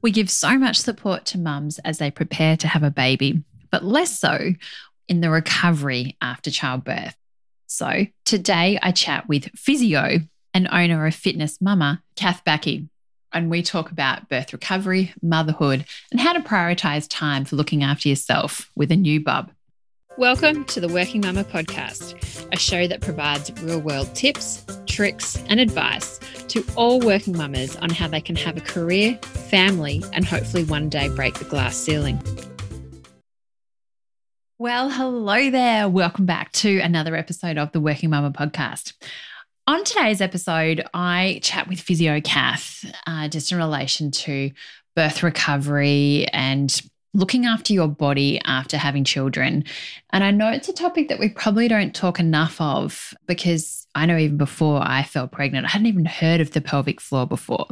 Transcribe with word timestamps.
We 0.00 0.10
give 0.10 0.30
so 0.30 0.56
much 0.58 0.76
support 0.76 1.24
to 1.26 1.38
mums 1.38 1.78
as 1.80 1.98
they 1.98 2.10
prepare 2.10 2.56
to 2.58 2.68
have 2.68 2.82
a 2.82 2.90
baby, 2.90 3.42
but 3.70 3.84
less 3.84 4.18
so 4.18 4.52
in 5.08 5.20
the 5.20 5.30
recovery 5.30 6.16
after 6.20 6.50
childbirth. 6.50 7.16
So 7.66 8.06
today 8.24 8.78
I 8.82 8.92
chat 8.92 9.28
with 9.28 9.50
physio 9.56 10.20
and 10.54 10.68
owner 10.70 11.06
of 11.06 11.14
Fitness 11.14 11.60
Mama, 11.60 12.02
Kath 12.16 12.44
Backey, 12.44 12.88
and 13.32 13.50
we 13.50 13.62
talk 13.62 13.90
about 13.90 14.28
birth 14.28 14.52
recovery, 14.52 15.12
motherhood, 15.20 15.84
and 16.10 16.20
how 16.20 16.32
to 16.32 16.40
prioritize 16.40 17.06
time 17.08 17.44
for 17.44 17.56
looking 17.56 17.82
after 17.82 18.08
yourself 18.08 18.70
with 18.74 18.90
a 18.90 18.96
new 18.96 19.22
bub. 19.22 19.50
Welcome 20.18 20.64
to 20.64 20.80
the 20.80 20.88
Working 20.88 21.20
Mama 21.20 21.44
podcast, 21.44 22.16
a 22.52 22.58
show 22.58 22.88
that 22.88 23.00
provides 23.00 23.52
real 23.62 23.78
world 23.78 24.12
tips, 24.16 24.66
tricks, 24.86 25.40
and 25.48 25.60
advice 25.60 26.18
to 26.48 26.64
all 26.74 26.98
working 26.98 27.36
mamas 27.36 27.76
on 27.76 27.90
how 27.90 28.08
they 28.08 28.20
can 28.20 28.34
have 28.34 28.56
a 28.56 28.60
career, 28.60 29.14
family, 29.22 30.02
and 30.12 30.24
hopefully 30.24 30.64
one 30.64 30.88
day 30.88 31.08
break 31.08 31.38
the 31.38 31.44
glass 31.44 31.76
ceiling. 31.76 32.20
Well, 34.58 34.90
hello 34.90 35.52
there. 35.52 35.88
Welcome 35.88 36.26
back 36.26 36.50
to 36.54 36.80
another 36.80 37.14
episode 37.14 37.56
of 37.56 37.70
the 37.70 37.78
Working 37.78 38.10
Mama 38.10 38.32
podcast. 38.32 38.94
On 39.68 39.84
today's 39.84 40.20
episode, 40.20 40.84
I 40.92 41.38
chat 41.44 41.68
with 41.68 41.78
Physio 41.78 42.20
Kath 42.20 42.84
uh, 43.06 43.28
just 43.28 43.52
in 43.52 43.58
relation 43.58 44.10
to 44.10 44.50
birth 44.96 45.22
recovery 45.22 46.26
and 46.32 46.82
looking 47.14 47.46
after 47.46 47.72
your 47.72 47.88
body 47.88 48.40
after 48.44 48.76
having 48.76 49.04
children. 49.04 49.64
And 50.10 50.22
I 50.22 50.30
know 50.30 50.50
it's 50.50 50.68
a 50.68 50.72
topic 50.72 51.08
that 51.08 51.18
we 51.18 51.28
probably 51.28 51.66
don't 51.68 51.94
talk 51.94 52.20
enough 52.20 52.60
of 52.60 53.14
because 53.26 53.87
I 53.94 54.06
know 54.06 54.16
even 54.16 54.36
before 54.36 54.80
I 54.82 55.02
fell 55.02 55.26
pregnant, 55.26 55.66
I 55.66 55.70
hadn't 55.70 55.86
even 55.86 56.04
heard 56.04 56.40
of 56.40 56.52
the 56.52 56.60
pelvic 56.60 57.00
floor 57.00 57.26
before. 57.26 57.66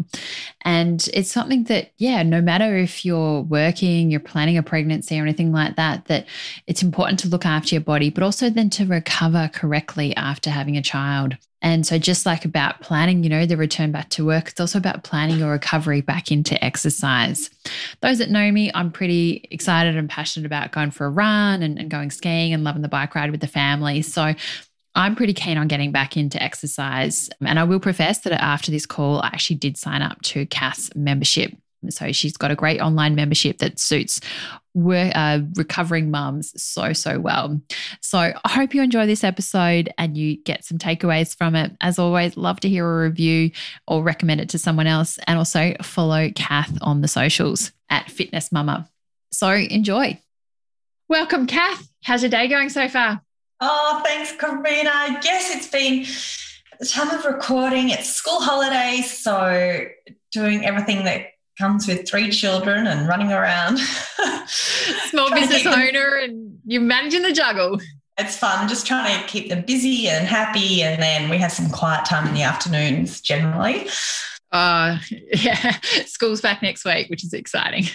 And 0.62 1.09
it's 1.15 1.30
something 1.30 1.65
that, 1.65 1.92
yeah, 1.98 2.23
no 2.23 2.41
matter 2.41 2.77
if 2.77 3.05
you're 3.05 3.42
working, 3.42 4.11
you're 4.11 4.20
planning 4.20 4.56
a 4.56 4.62
pregnancy 4.62 5.19
or 5.19 5.23
anything 5.23 5.52
like 5.52 5.77
that, 5.77 6.06
that 6.06 6.27
it's 6.67 6.83
important 6.83 7.20
to 7.20 7.28
look 7.28 7.47
after 7.47 7.75
your 7.75 7.83
body, 7.83 8.11
but 8.11 8.22
also 8.22 8.50
then 8.50 8.70
to 8.70 8.87
recover 8.87 9.50
correctly 9.53 10.17
after 10.17 10.50
having 10.50 10.77
a 10.77 10.83
child. 10.83 11.37
And 11.62 11.87
so, 11.87 11.98
just 11.98 12.27
like 12.27 12.44
about 12.44 12.81
planning, 12.81 13.25
you 13.25 13.31
know, 13.31 13.47
the 13.47 13.56
return 13.56 13.91
back 13.91 14.11
to 14.11 14.27
work, 14.27 14.50
it's 14.50 14.61
also 14.61 14.78
about 14.78 15.05
planning 15.05 15.39
your 15.39 15.50
recovery 15.50 16.00
back 16.00 16.31
into 16.31 16.62
exercise. 16.62 17.50
Those 18.03 18.19
that 18.19 18.31
know 18.31 18.53
me, 18.53 18.70
I'm 18.75 18.92
pretty 18.92 19.48
excited 19.50 19.97
and 19.97 20.09
passionate 20.09 20.47
about 20.47 20.72
going 20.72 20.91
for 20.91 21.06
a 21.06 21.11
run 21.11 21.62
and, 21.62 21.78
and 21.78 21.91
going 21.91 22.11
skiing 22.11 22.53
and 22.53 22.62
loving 22.62 22.83
the 22.83 22.89
bike 22.89 23.14
ride 23.14 23.31
with 23.31 23.41
the 23.41 23.47
family. 23.47 24.03
So, 24.03 24.34
I'm 24.97 25.14
pretty 25.14 25.34
keen 25.34 25.58
on 25.58 25.69
getting 25.69 25.92
back 25.92 26.16
into 26.16 26.42
exercise. 26.42 27.28
And 27.44 27.58
I 27.58 27.64
will 27.64 27.78
profess 27.78 28.20
that 28.20 28.33
after 28.33 28.70
this 28.70 28.86
call, 28.86 29.20
I 29.20 29.28
actually 29.28 29.56
did 29.56 29.77
sign 29.77 30.03
up 30.03 30.20
to 30.22 30.47
Kath's 30.47 30.91
membership. 30.97 31.53
So 31.91 32.11
she's 32.11 32.36
got 32.36 32.50
a 32.50 32.56
great 32.56 32.80
online 32.80 33.14
membership 33.14 33.58
that 33.58 33.78
suits 33.78 34.20
uh, 34.75 35.41
recovering 35.55 36.11
mums 36.11 36.61
so, 36.61 36.92
so 36.92 37.20
well. 37.20 37.61
So 38.00 38.19
I 38.19 38.48
hope 38.48 38.75
you 38.75 38.83
enjoy 38.83 39.06
this 39.06 39.22
episode 39.22 39.92
and 39.98 40.16
you 40.16 40.36
get 40.42 40.64
some 40.64 40.78
takeaways 40.78 41.36
from 41.36 41.55
it. 41.55 41.77
As 41.81 41.98
always, 41.98 42.36
love 42.36 42.60
to 42.60 42.69
hear 42.69 42.86
a 42.86 43.05
review 43.05 43.50
or 43.86 44.03
recommend 44.03 44.41
it 44.41 44.48
to 44.50 44.58
someone 44.58 44.86
else. 44.86 45.19
And 45.27 45.38
also 45.38 45.75
follow 45.83 46.31
Kath 46.34 46.77
on 46.81 47.03
the 47.03 47.08
socials 47.08 47.72
at 47.91 48.10
Fitness 48.10 48.50
Mama. 48.50 48.88
So 49.31 49.50
enjoy. 49.50 50.19
Welcome, 51.08 51.47
Kath. 51.47 51.88
How's 52.03 52.22
your 52.22 52.31
day 52.31 52.48
going 52.48 52.70
so 52.70 52.88
far? 52.88 53.22
Oh, 53.61 54.03
thanks, 54.05 54.33
Karina. 54.33 55.21
Yes, 55.23 55.55
it's 55.55 55.69
been 55.69 56.05
the 56.79 56.87
time 56.87 57.11
of 57.11 57.25
recording, 57.25 57.91
it's 57.91 58.09
school 58.09 58.41
holidays. 58.41 59.11
So 59.11 59.87
doing 60.33 60.65
everything 60.65 61.05
that 61.05 61.29
comes 61.59 61.89
with 61.89 62.07
three 62.07 62.31
children 62.31 62.87
and 62.87 63.09
running 63.09 63.33
around. 63.33 63.79
Small 64.47 65.31
business 65.31 65.67
owner 65.67 66.17
and 66.17 66.59
you're 66.67 66.83
managing 66.83 67.23
the 67.23 67.33
juggle. 67.33 67.81
It's 68.19 68.37
fun, 68.37 68.69
just 68.69 68.87
trying 68.87 69.21
to 69.21 69.27
keep 69.27 69.49
them 69.49 69.62
busy 69.62 70.09
and 70.09 70.27
happy. 70.27 70.83
And 70.83 71.03
then 71.03 71.28
we 71.28 71.39
have 71.39 71.53
some 71.53 71.71
quiet 71.71 72.05
time 72.05 72.27
in 72.27 72.34
the 72.34 72.43
afternoons 72.43 73.21
generally. 73.21 73.89
Uh, 74.53 74.99
yeah, 75.33 75.78
school's 76.06 76.41
back 76.41 76.62
next 76.62 76.84
week, 76.84 77.09
which 77.09 77.25
is 77.25 77.33
exciting. 77.33 77.87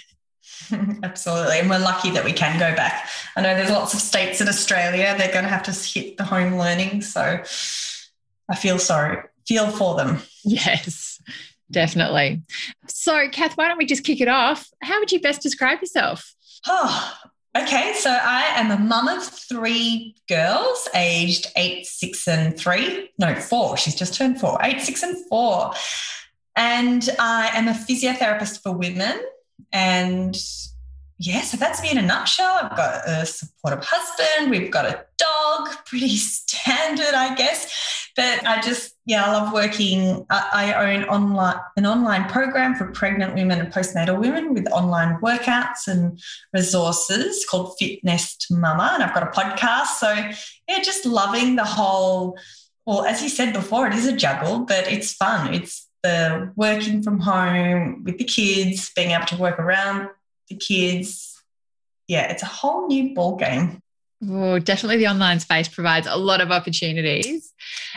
Absolutely. 1.04 1.60
And 1.60 1.70
we're 1.70 1.80
lucky 1.80 2.12
that 2.12 2.26
we 2.26 2.34
can 2.34 2.60
go 2.60 2.76
back. 2.76 3.10
I 3.36 3.42
know 3.42 3.56
there's 3.56 3.70
lots 3.70 3.94
of 3.94 4.00
states 4.00 4.42
in 4.42 4.48
Australia, 4.48 5.16
they're 5.18 5.32
going 5.32 5.46
to 5.46 5.50
have 5.50 5.64
to 5.64 5.72
hit 5.72 6.18
the 6.18 6.24
home 6.24 6.58
learning. 6.58 7.02
So 7.02 7.42
I 8.50 8.56
feel 8.56 8.80
sorry, 8.80 9.24
feel 9.48 9.70
for 9.70 9.96
them. 9.96 10.22
Yes. 10.44 11.22
Definitely. 11.72 12.42
So, 12.88 13.30
Kath, 13.30 13.56
why 13.56 13.68
don't 13.68 13.78
we 13.78 13.86
just 13.86 14.04
kick 14.04 14.20
it 14.20 14.28
off? 14.28 14.70
How 14.82 15.00
would 15.00 15.12
you 15.12 15.22
best 15.22 15.42
describe 15.42 15.80
yourself? 15.80 16.36
Oh, 16.68 17.18
okay. 17.58 17.94
So, 17.98 18.10
I 18.10 18.44
am 18.56 18.72
a 18.72 18.78
mum 18.78 19.08
of 19.08 19.24
three 19.24 20.16
girls 20.28 20.88
aged 20.94 21.48
eight, 21.56 21.86
six, 21.86 22.28
and 22.28 22.58
three. 22.58 23.10
No, 23.18 23.36
four. 23.36 23.78
She's 23.78 23.96
just 23.96 24.16
turned 24.16 24.40
four. 24.40 24.60
Eight, 24.62 24.82
six, 24.82 25.02
and 25.02 25.16
four. 25.30 25.72
And 26.56 27.10
I 27.18 27.52
am 27.54 27.70
a 27.70 27.74
physiotherapist 27.74 28.62
for 28.62 28.74
women. 28.74 29.22
And 29.74 30.38
yeah, 31.20 31.42
so 31.42 31.56
that's 31.56 31.82
me 31.84 31.92
in 31.92 32.00
a 32.00 32.02
nutshell. 32.02 32.60
I've 32.62 32.76
got 32.76 33.08
a 33.08 33.26
supportive 33.26 33.86
husband, 33.88 34.50
we've 34.50 34.72
got 34.72 34.86
a 34.86 35.06
dog, 35.18 35.70
pretty 35.86 36.16
standard, 36.18 37.14
I 37.14 37.36
guess. 37.36 38.10
But 38.16 38.46
I 38.46 38.60
just, 38.60 38.96
yeah, 39.06 39.24
I 39.24 39.32
love 39.32 39.54
working. 39.54 40.26
I, 40.30 40.74
own 40.74 41.06
online 41.06 41.56
an 41.78 41.86
online 41.86 42.26
program 42.26 42.76
for 42.76 42.92
pregnant 42.92 43.36
women 43.36 43.60
and 43.60 43.72
postnatal 43.72 44.20
women 44.20 44.54
with 44.54 44.70
online 44.72 45.18
workouts 45.22 45.88
and 45.88 46.20
resources 46.54 47.46
called 47.50 47.76
Fitness 47.80 48.38
Mama. 48.50 48.92
And 48.96 49.04
I've 49.04 49.14
got 49.14 49.24
a 49.24 49.28
podcast. 49.28 50.00
So 50.00 50.12
yeah, 50.68 50.82
just 50.82 51.06
loving 51.06 51.56
the 51.56 51.64
whole, 51.64 52.38
well, 52.86 53.06
as 53.06 53.24
you 53.24 53.30
said 53.30 53.54
before, 53.54 53.88
it 53.88 53.94
is 53.94 54.08
a 54.08 54.16
juggle, 54.16 54.66
but 54.66 54.92
it's 54.92 55.14
fun. 55.14 55.54
It's 55.54 55.88
the 56.04 56.52
working 56.56 57.04
from 57.04 57.20
home 57.20 58.04
with 58.04 58.18
the 58.18 58.24
kids, 58.24 58.92
being 58.96 59.12
able 59.12 59.26
to 59.28 59.38
work 59.38 59.60
around 59.60 60.10
the 60.50 60.56
kids. 60.56 61.42
Yeah, 62.08 62.32
it's 62.32 62.44
a 62.44 62.48
whole 62.48 62.88
new 62.88 63.14
ball 63.14 63.36
game. 63.36 63.82
Oh, 64.28 64.60
definitely 64.60 64.98
the 64.98 65.08
online 65.08 65.40
space 65.40 65.68
provides 65.68 66.08
a 66.08 66.16
lot 66.16 66.42
of 66.42 66.52
opportunities. 66.52 67.54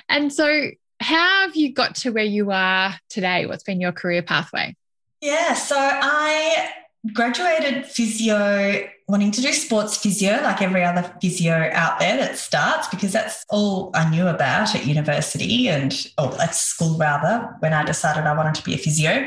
And 0.09 0.33
so, 0.33 0.71
how 1.01 1.43
have 1.43 1.57
you 1.57 1.73
got 1.73 1.97
to 1.97 2.11
where 2.11 2.25
you 2.25 2.51
are 2.51 2.95
today? 3.11 3.47
What's 3.47 3.65
been 3.65 3.81
your 3.81 3.93
career 3.93 4.23
pathway? 4.23 4.77
Yeah, 5.21 5.55
so 5.55 5.77
I 5.79 6.71
graduated 7.13 7.87
physio, 7.87 8.89
wanting 9.07 9.31
to 9.31 9.43
do 9.43 9.53
sports 9.53 9.97
physio 9.97 10.41
like 10.43 10.63
every 10.63 10.83
other 10.83 11.03
physio 11.21 11.69
out 11.73 11.99
there 11.99 12.17
that 12.17 12.39
starts, 12.39 12.89
because 12.89 13.13
that's 13.13 13.45
all 13.51 13.91
I 13.95 14.09
knew 14.09 14.27
about 14.27 14.75
at 14.75 14.87
university 14.87 15.69
and, 15.69 15.95
or 16.17 16.41
at 16.41 16.55
school 16.55 16.97
rather, 16.97 17.55
when 17.59 17.73
I 17.75 17.85
decided 17.85 18.25
I 18.25 18.35
wanted 18.35 18.55
to 18.55 18.65
be 18.65 18.75
a 18.75 18.79
physio. 18.79 19.27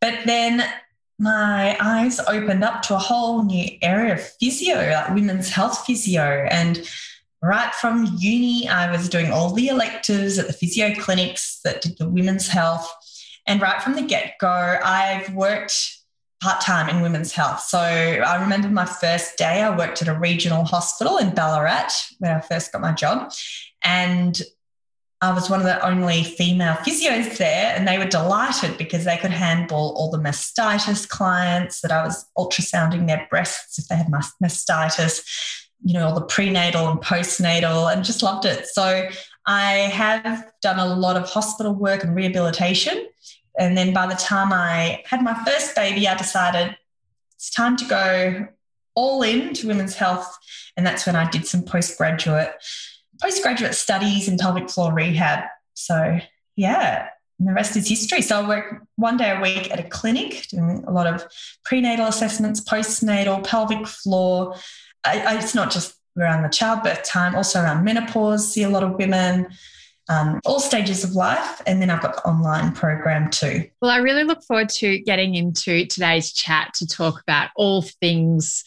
But 0.00 0.20
then 0.24 0.64
my 1.18 1.76
eyes 1.80 2.18
opened 2.20 2.64
up 2.64 2.82
to 2.82 2.94
a 2.94 2.98
whole 2.98 3.44
new 3.44 3.68
area 3.82 4.14
of 4.14 4.22
physio, 4.40 4.76
like 4.76 5.14
women's 5.14 5.50
health 5.50 5.84
physio. 5.86 6.46
And 6.50 6.88
right 7.42 7.74
from 7.74 8.16
uni, 8.18 8.68
I 8.68 8.90
was 8.90 9.08
doing 9.08 9.30
all 9.30 9.52
the 9.52 9.68
electives 9.68 10.38
at 10.38 10.46
the 10.46 10.52
physio 10.52 10.94
clinics 10.94 11.60
that 11.62 11.82
did 11.82 11.98
the 11.98 12.08
women's 12.08 12.48
health. 12.48 12.90
And 13.46 13.60
right 13.60 13.82
from 13.82 13.94
the 13.94 14.02
get 14.02 14.34
go, 14.40 14.48
I've 14.48 15.32
worked 15.34 15.93
part 16.44 16.60
time 16.60 16.90
in 16.90 17.00
women's 17.00 17.32
health. 17.32 17.60
So 17.60 17.78
I 17.78 18.36
remember 18.38 18.68
my 18.68 18.84
first 18.84 19.38
day, 19.38 19.62
I 19.62 19.74
worked 19.74 20.02
at 20.02 20.08
a 20.08 20.18
regional 20.18 20.64
hospital 20.64 21.16
in 21.16 21.30
Ballarat 21.30 21.88
when 22.18 22.32
I 22.32 22.40
first 22.40 22.70
got 22.70 22.82
my 22.82 22.92
job. 22.92 23.32
And 23.82 24.38
I 25.22 25.32
was 25.32 25.48
one 25.48 25.60
of 25.60 25.64
the 25.64 25.82
only 25.82 26.22
female 26.22 26.74
physios 26.74 27.38
there, 27.38 27.72
and 27.74 27.88
they 27.88 27.96
were 27.96 28.04
delighted 28.04 28.76
because 28.76 29.06
they 29.06 29.16
could 29.16 29.30
handball 29.30 29.94
all 29.96 30.10
the 30.10 30.18
mastitis 30.18 31.08
clients 31.08 31.80
that 31.80 31.90
I 31.90 32.04
was 32.04 32.26
ultrasounding 32.36 33.06
their 33.06 33.26
breasts 33.30 33.78
if 33.78 33.88
they 33.88 33.96
had 33.96 34.08
mastitis, 34.42 35.22
you 35.82 35.94
know, 35.94 36.08
all 36.08 36.14
the 36.14 36.26
prenatal 36.26 36.88
and 36.88 37.00
postnatal, 37.00 37.90
and 37.90 38.04
just 38.04 38.22
loved 38.22 38.44
it. 38.44 38.66
So 38.66 39.08
I 39.46 39.70
have 39.72 40.52
done 40.60 40.78
a 40.78 40.94
lot 40.94 41.16
of 41.16 41.26
hospital 41.26 41.74
work 41.74 42.04
and 42.04 42.14
rehabilitation. 42.14 43.06
And 43.58 43.76
then 43.76 43.92
by 43.92 44.06
the 44.06 44.14
time 44.14 44.52
I 44.52 45.02
had 45.06 45.22
my 45.22 45.34
first 45.44 45.74
baby, 45.74 46.08
I 46.08 46.16
decided 46.16 46.76
it's 47.36 47.50
time 47.50 47.76
to 47.76 47.84
go 47.84 48.48
all 48.94 49.22
in 49.22 49.54
to 49.54 49.66
women's 49.66 49.94
health. 49.94 50.38
And 50.76 50.86
that's 50.86 51.06
when 51.06 51.16
I 51.16 51.28
did 51.30 51.46
some 51.46 51.62
postgraduate 51.62 52.54
postgraduate 53.22 53.74
studies 53.74 54.28
in 54.28 54.36
pelvic 54.36 54.68
floor 54.68 54.92
rehab. 54.92 55.44
So, 55.74 56.18
yeah, 56.56 57.08
and 57.38 57.48
the 57.48 57.52
rest 57.52 57.76
is 57.76 57.88
history. 57.88 58.22
So, 58.22 58.42
I 58.42 58.48
work 58.48 58.82
one 58.96 59.16
day 59.16 59.36
a 59.36 59.40
week 59.40 59.70
at 59.70 59.80
a 59.80 59.88
clinic 59.88 60.46
doing 60.48 60.84
a 60.86 60.92
lot 60.92 61.06
of 61.06 61.24
prenatal 61.64 62.06
assessments, 62.06 62.60
postnatal, 62.60 63.44
pelvic 63.44 63.86
floor. 63.86 64.56
I, 65.04 65.20
I, 65.20 65.38
it's 65.38 65.54
not 65.54 65.70
just 65.70 65.96
around 66.18 66.42
the 66.42 66.48
childbirth 66.48 67.02
time, 67.04 67.34
also 67.34 67.60
around 67.60 67.84
menopause, 67.84 68.52
see 68.52 68.62
a 68.62 68.68
lot 68.68 68.82
of 68.82 68.92
women. 68.94 69.48
Um, 70.08 70.40
all 70.44 70.60
stages 70.60 71.02
of 71.04 71.12
life. 71.12 71.62
And 71.66 71.80
then 71.80 71.90
I've 71.90 72.02
got 72.02 72.16
the 72.16 72.28
online 72.28 72.72
program 72.72 73.30
too. 73.30 73.68
Well, 73.80 73.90
I 73.90 73.98
really 73.98 74.24
look 74.24 74.42
forward 74.42 74.68
to 74.70 74.98
getting 75.00 75.34
into 75.34 75.86
today's 75.86 76.32
chat 76.32 76.74
to 76.74 76.86
talk 76.86 77.20
about 77.22 77.50
all 77.56 77.82
things 77.82 78.64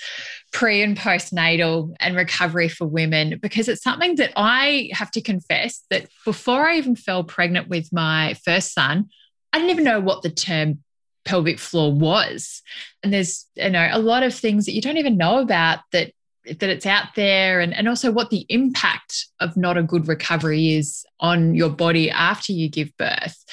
pre 0.52 0.82
and 0.82 0.98
postnatal 0.98 1.94
and 2.00 2.16
recovery 2.16 2.70
for 2.70 2.88
women 2.88 3.38
because 3.42 3.68
it's 3.68 3.84
something 3.84 4.16
that 4.16 4.32
I 4.36 4.90
have 4.94 5.12
to 5.12 5.22
confess 5.22 5.84
that 5.90 6.08
before 6.26 6.68
I 6.68 6.78
even 6.78 6.96
fell 6.96 7.24
pregnant 7.24 7.68
with 7.68 7.94
my 7.94 8.36
first 8.44 8.74
son, 8.74 9.10
I 9.54 9.60
didn't 9.60 9.72
even 9.72 9.84
know 9.84 10.00
what 10.00 10.24
the 10.24 10.30
term 10.30 10.80
pelvic 11.26 11.60
floor 11.60 11.94
was. 11.94 12.62
And 13.04 13.14
there's, 13.14 13.46
you 13.56 13.70
know, 13.70 13.88
a 13.92 14.00
lot 14.00 14.24
of 14.24 14.34
things 14.34 14.66
that 14.66 14.72
you 14.72 14.82
don't 14.82 14.98
even 14.98 15.18
know 15.18 15.40
about 15.40 15.80
that 15.92 16.14
that 16.48 16.70
it's 16.70 16.86
out 16.86 17.16
there 17.16 17.60
and, 17.60 17.74
and 17.74 17.88
also 17.88 18.12
what 18.12 18.30
the 18.30 18.46
impact 18.50 19.28
of 19.40 19.58
not 19.58 19.78
a 19.78 19.84
good 19.84 20.08
recovery 20.08 20.74
is 20.74 21.06
on 21.20 21.56
your 21.56 21.70
body 21.70 22.10
after 22.10 22.52
you 22.52 22.70
give 22.70 22.96
birth. 22.98 23.44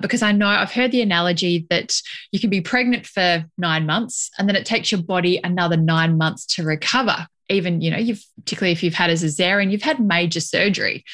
Because 0.00 0.22
I 0.22 0.32
know 0.32 0.46
I've 0.46 0.72
heard 0.72 0.92
the 0.92 1.02
analogy 1.02 1.66
that 1.70 2.00
you 2.32 2.40
can 2.40 2.50
be 2.50 2.60
pregnant 2.60 3.06
for 3.06 3.44
nine 3.58 3.86
months 3.86 4.30
and 4.38 4.48
then 4.48 4.56
it 4.56 4.66
takes 4.66 4.92
your 4.92 5.02
body 5.02 5.40
another 5.42 5.76
nine 5.76 6.18
months 6.18 6.46
to 6.56 6.64
recover. 6.64 7.26
Even, 7.50 7.80
you 7.80 7.90
know, 7.90 7.98
you've 7.98 8.24
particularly 8.38 8.72
if 8.72 8.82
you've 8.82 8.94
had 8.94 9.10
a 9.10 9.14
cesarean, 9.14 9.70
you've 9.70 9.82
had 9.82 10.00
major 10.00 10.40
surgery 10.40 11.04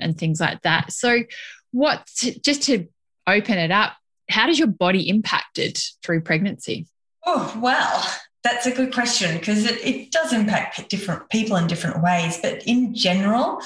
and 0.00 0.18
things 0.18 0.40
like 0.40 0.60
that. 0.62 0.92
So, 0.92 1.22
what 1.70 2.08
just 2.42 2.62
to 2.64 2.88
open 3.26 3.58
it 3.58 3.70
up, 3.70 3.92
how 4.28 4.46
does 4.46 4.58
your 4.58 4.68
body 4.68 5.08
impacted 5.08 5.78
through 6.02 6.22
pregnancy? 6.22 6.86
Oh, 7.24 7.56
well, 7.60 8.04
that's 8.46 8.66
a 8.66 8.70
good 8.70 8.94
question 8.94 9.38
because 9.38 9.64
it, 9.64 9.84
it 9.84 10.12
does 10.12 10.32
impact 10.32 10.88
different 10.88 11.28
people 11.30 11.56
in 11.56 11.66
different 11.66 12.00
ways. 12.00 12.38
But 12.40 12.62
in 12.64 12.94
general, 12.94 13.60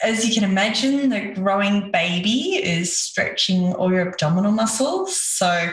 as 0.00 0.26
you 0.26 0.32
can 0.32 0.48
imagine, 0.48 1.08
the 1.08 1.32
growing 1.34 1.90
baby 1.90 2.56
is 2.62 2.96
stretching 2.96 3.72
all 3.74 3.90
your 3.90 4.08
abdominal 4.08 4.52
muscles. 4.52 5.16
So, 5.16 5.72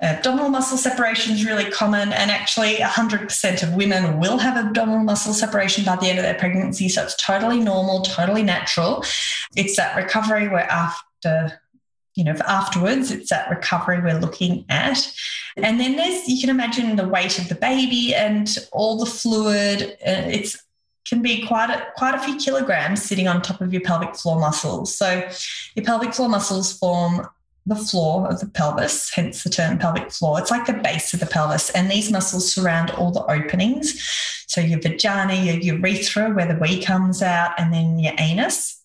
abdominal 0.00 0.48
muscle 0.48 0.78
separation 0.78 1.34
is 1.34 1.44
really 1.44 1.70
common, 1.70 2.12
and 2.12 2.30
actually, 2.30 2.76
100% 2.76 3.62
of 3.62 3.74
women 3.74 4.18
will 4.18 4.38
have 4.38 4.56
abdominal 4.56 5.04
muscle 5.04 5.34
separation 5.34 5.84
by 5.84 5.96
the 5.96 6.08
end 6.08 6.18
of 6.18 6.24
their 6.24 6.34
pregnancy. 6.34 6.88
So, 6.88 7.02
it's 7.02 7.16
totally 7.16 7.60
normal, 7.60 8.00
totally 8.00 8.42
natural. 8.42 9.04
It's 9.56 9.76
that 9.76 9.94
recovery 9.94 10.48
where 10.48 10.70
after 10.70 11.59
you 12.14 12.24
know, 12.24 12.34
afterwards, 12.46 13.10
it's 13.10 13.30
that 13.30 13.50
recovery 13.50 14.00
we're 14.00 14.18
looking 14.18 14.64
at. 14.68 15.10
And 15.56 15.78
then 15.78 15.96
there's, 15.96 16.28
you 16.28 16.40
can 16.40 16.50
imagine 16.50 16.96
the 16.96 17.08
weight 17.08 17.38
of 17.38 17.48
the 17.48 17.54
baby 17.54 18.14
and 18.14 18.48
all 18.72 18.98
the 18.98 19.06
fluid. 19.06 19.96
Uh, 20.06 20.28
it's 20.28 20.62
can 21.06 21.22
be 21.22 21.44
quite 21.46 21.70
a, 21.70 21.86
quite 21.96 22.14
a 22.14 22.18
few 22.20 22.36
kilograms 22.36 23.02
sitting 23.02 23.26
on 23.26 23.42
top 23.42 23.60
of 23.60 23.72
your 23.72 23.82
pelvic 23.82 24.14
floor 24.14 24.38
muscles. 24.38 24.94
So 24.96 25.28
your 25.74 25.84
pelvic 25.84 26.14
floor 26.14 26.28
muscles 26.28 26.78
form 26.78 27.26
the 27.66 27.76
floor 27.76 28.28
of 28.28 28.40
the 28.40 28.46
pelvis, 28.46 29.10
hence 29.12 29.42
the 29.42 29.50
term 29.50 29.78
pelvic 29.78 30.10
floor. 30.10 30.38
It's 30.38 30.50
like 30.50 30.66
the 30.66 30.72
base 30.72 31.12
of 31.12 31.20
the 31.20 31.26
pelvis, 31.26 31.70
and 31.70 31.90
these 31.90 32.10
muscles 32.10 32.52
surround 32.52 32.90
all 32.90 33.10
the 33.10 33.24
openings. 33.24 34.00
So 34.46 34.60
your 34.60 34.80
vagina, 34.80 35.34
your 35.34 35.56
urethra, 35.56 36.30
where 36.30 36.46
the 36.46 36.58
wee 36.58 36.82
comes 36.82 37.22
out, 37.22 37.52
and 37.58 37.72
then 37.72 37.98
your 37.98 38.14
anus. 38.18 38.79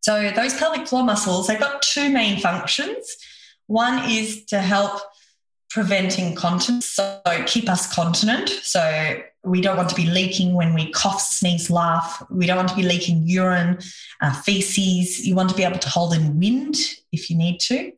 So 0.00 0.30
those 0.34 0.54
pelvic 0.54 0.88
floor 0.88 1.04
muscles, 1.04 1.46
they've 1.46 1.60
got 1.60 1.82
two 1.82 2.10
main 2.10 2.40
functions. 2.40 3.16
One 3.66 4.10
is 4.10 4.44
to 4.46 4.60
help 4.60 5.00
prevent 5.70 6.18
incontinence, 6.18 6.86
so 6.86 7.20
keep 7.46 7.68
us 7.68 7.92
continent. 7.94 8.48
So 8.48 9.22
we 9.44 9.60
don't 9.60 9.76
want 9.76 9.88
to 9.90 9.94
be 9.94 10.06
leaking 10.06 10.54
when 10.54 10.74
we 10.74 10.90
cough, 10.90 11.20
sneeze, 11.20 11.70
laugh. 11.70 12.22
We 12.30 12.46
don't 12.46 12.56
want 12.56 12.68
to 12.70 12.76
be 12.76 12.82
leaking 12.82 13.22
urine, 13.26 13.78
uh, 14.20 14.34
feces. 14.42 15.26
You 15.26 15.34
want 15.34 15.50
to 15.50 15.56
be 15.56 15.64
able 15.64 15.78
to 15.78 15.88
hold 15.88 16.12
in 16.14 16.38
wind 16.38 16.76
if 17.12 17.30
you 17.30 17.36
need 17.36 17.60
to. 17.60 17.92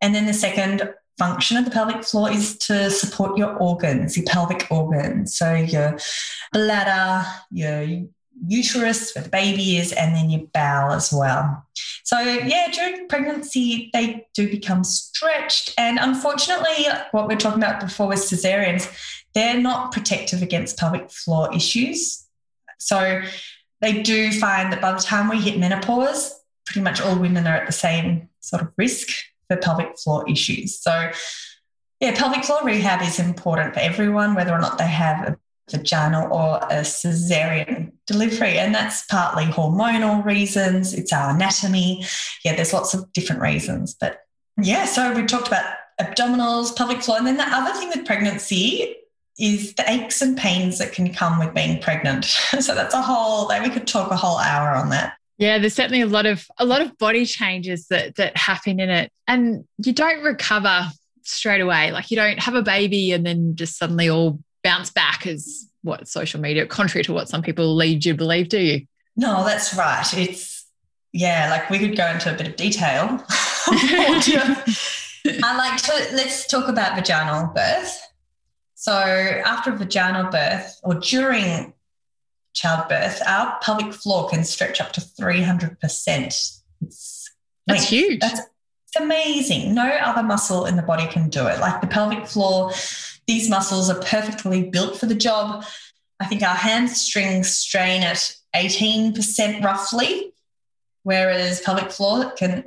And 0.00 0.14
then 0.14 0.26
the 0.26 0.34
second 0.34 0.88
function 1.18 1.56
of 1.56 1.64
the 1.64 1.70
pelvic 1.70 2.04
floor 2.04 2.30
is 2.30 2.58
to 2.58 2.90
support 2.90 3.38
your 3.38 3.56
organs, 3.56 4.16
your 4.16 4.26
pelvic 4.26 4.66
organs. 4.70 5.36
So 5.36 5.54
your 5.54 5.98
bladder, 6.52 7.26
your 7.50 8.06
uterus 8.46 9.14
where 9.14 9.24
the 9.24 9.30
baby 9.30 9.76
is, 9.76 9.92
and 9.92 10.14
then 10.14 10.30
your 10.30 10.46
bowel 10.52 10.92
as 10.92 11.12
well. 11.12 11.66
So, 12.04 12.18
yeah, 12.20 12.68
during 12.72 13.08
pregnancy, 13.08 13.90
they 13.92 14.26
do 14.34 14.48
become 14.48 14.84
stretched. 14.84 15.74
And 15.78 15.98
unfortunately, 16.00 16.86
what 17.10 17.28
we 17.28 17.34
are 17.34 17.38
talking 17.38 17.62
about 17.62 17.80
before 17.80 18.08
with 18.08 18.20
cesareans, 18.20 18.92
they're 19.34 19.60
not 19.60 19.92
protective 19.92 20.42
against 20.42 20.78
pelvic 20.78 21.10
floor 21.10 21.54
issues. 21.54 22.26
So, 22.78 23.22
they 23.80 24.02
do 24.02 24.32
find 24.32 24.72
that 24.72 24.80
by 24.80 24.92
the 24.92 25.00
time 25.00 25.28
we 25.28 25.40
hit 25.40 25.58
menopause, 25.58 26.32
pretty 26.64 26.80
much 26.80 27.00
all 27.00 27.18
women 27.18 27.46
are 27.46 27.56
at 27.56 27.66
the 27.66 27.72
same 27.72 28.28
sort 28.40 28.62
of 28.62 28.72
risk 28.76 29.08
for 29.48 29.56
pelvic 29.56 29.98
floor 29.98 30.28
issues. 30.28 30.78
So, 30.80 31.10
yeah, 32.00 32.14
pelvic 32.14 32.44
floor 32.44 32.60
rehab 32.62 33.02
is 33.02 33.18
important 33.18 33.74
for 33.74 33.80
everyone, 33.80 34.34
whether 34.34 34.52
or 34.52 34.60
not 34.60 34.78
they 34.78 34.86
have 34.86 35.28
a 35.28 35.38
vaginal 35.70 36.32
or 36.32 36.58
a 36.70 36.82
cesarean 36.82 37.92
delivery. 38.06 38.58
And 38.58 38.74
that's 38.74 39.04
partly 39.06 39.44
hormonal 39.44 40.24
reasons, 40.24 40.94
it's 40.94 41.12
our 41.12 41.30
anatomy. 41.30 42.04
Yeah, 42.44 42.54
there's 42.54 42.72
lots 42.72 42.94
of 42.94 43.12
different 43.12 43.42
reasons. 43.42 43.94
But 43.98 44.20
yeah, 44.60 44.84
so 44.84 45.12
we 45.12 45.24
talked 45.26 45.48
about 45.48 45.64
abdominals, 46.00 46.76
pelvic 46.76 47.02
floor. 47.02 47.18
And 47.18 47.26
then 47.26 47.36
the 47.36 47.46
other 47.48 47.78
thing 47.78 47.88
with 47.88 48.06
pregnancy 48.06 48.96
is 49.38 49.74
the 49.74 49.90
aches 49.90 50.22
and 50.22 50.36
pains 50.36 50.78
that 50.78 50.92
can 50.92 51.12
come 51.12 51.38
with 51.38 51.54
being 51.54 51.80
pregnant. 51.80 52.24
so 52.60 52.74
that's 52.74 52.94
a 52.94 53.02
whole, 53.02 53.48
we 53.62 53.70
could 53.70 53.86
talk 53.86 54.10
a 54.10 54.16
whole 54.16 54.38
hour 54.38 54.74
on 54.74 54.90
that. 54.90 55.14
Yeah, 55.38 55.58
there's 55.58 55.74
certainly 55.74 56.00
a 56.00 56.06
lot 56.06 56.24
of 56.24 56.46
a 56.58 56.64
lot 56.64 56.80
of 56.80 56.96
body 56.96 57.26
changes 57.26 57.88
that 57.88 58.14
that 58.14 58.34
happen 58.38 58.80
in 58.80 58.88
it. 58.88 59.12
And 59.28 59.64
you 59.76 59.92
don't 59.92 60.22
recover 60.22 60.86
straight 61.24 61.60
away. 61.60 61.92
Like 61.92 62.10
you 62.10 62.16
don't 62.16 62.38
have 62.38 62.54
a 62.54 62.62
baby 62.62 63.12
and 63.12 63.26
then 63.26 63.54
just 63.54 63.76
suddenly 63.76 64.08
all 64.08 64.38
bounce 64.66 64.90
back 64.90 65.28
as 65.28 65.68
what 65.82 66.08
social 66.08 66.40
media, 66.40 66.66
contrary 66.66 67.04
to 67.04 67.12
what 67.12 67.28
some 67.28 67.40
people 67.40 67.76
lead 67.76 68.04
you 68.04 68.14
to 68.14 68.18
believe, 68.18 68.48
do 68.48 68.58
you? 68.58 68.84
No, 69.14 69.44
that's 69.44 69.72
right. 69.76 70.12
It's, 70.14 70.66
yeah, 71.12 71.48
like 71.50 71.70
we 71.70 71.78
could 71.78 71.96
go 71.96 72.04
into 72.08 72.34
a 72.34 72.36
bit 72.36 72.48
of 72.48 72.56
detail. 72.56 73.24
I 73.68 74.66
like 75.56 75.80
to, 75.82 76.16
let's 76.16 76.48
talk 76.48 76.66
about 76.68 76.96
vaginal 76.96 77.54
birth. 77.54 77.96
So, 78.74 78.92
after 78.92 79.70
vaginal 79.70 80.32
birth 80.32 80.80
or 80.82 80.94
during 80.94 81.72
childbirth, 82.52 83.22
our 83.24 83.56
pelvic 83.62 83.94
floor 83.94 84.28
can 84.28 84.42
stretch 84.42 84.80
up 84.80 84.92
to 84.94 85.00
300%. 85.00 86.60
It's 86.82 87.30
that's 87.68 87.88
huge. 87.88 88.18
That's 88.20 88.40
it's 88.40 89.00
amazing. 89.00 89.74
No 89.74 89.88
other 89.88 90.22
muscle 90.24 90.66
in 90.66 90.74
the 90.74 90.82
body 90.82 91.06
can 91.06 91.28
do 91.28 91.46
it. 91.46 91.60
Like 91.60 91.80
the 91.80 91.86
pelvic 91.86 92.26
floor 92.26 92.72
these 93.26 93.50
muscles 93.50 93.90
are 93.90 94.00
perfectly 94.00 94.68
built 94.68 94.98
for 94.98 95.06
the 95.06 95.14
job. 95.14 95.64
I 96.20 96.26
think 96.26 96.42
our 96.42 96.54
hamstrings 96.54 97.52
strain 97.52 98.02
at 98.02 98.34
18% 98.54 99.62
roughly, 99.62 100.32
whereas 101.02 101.60
pelvic 101.60 101.90
floor 101.90 102.30
can, 102.32 102.64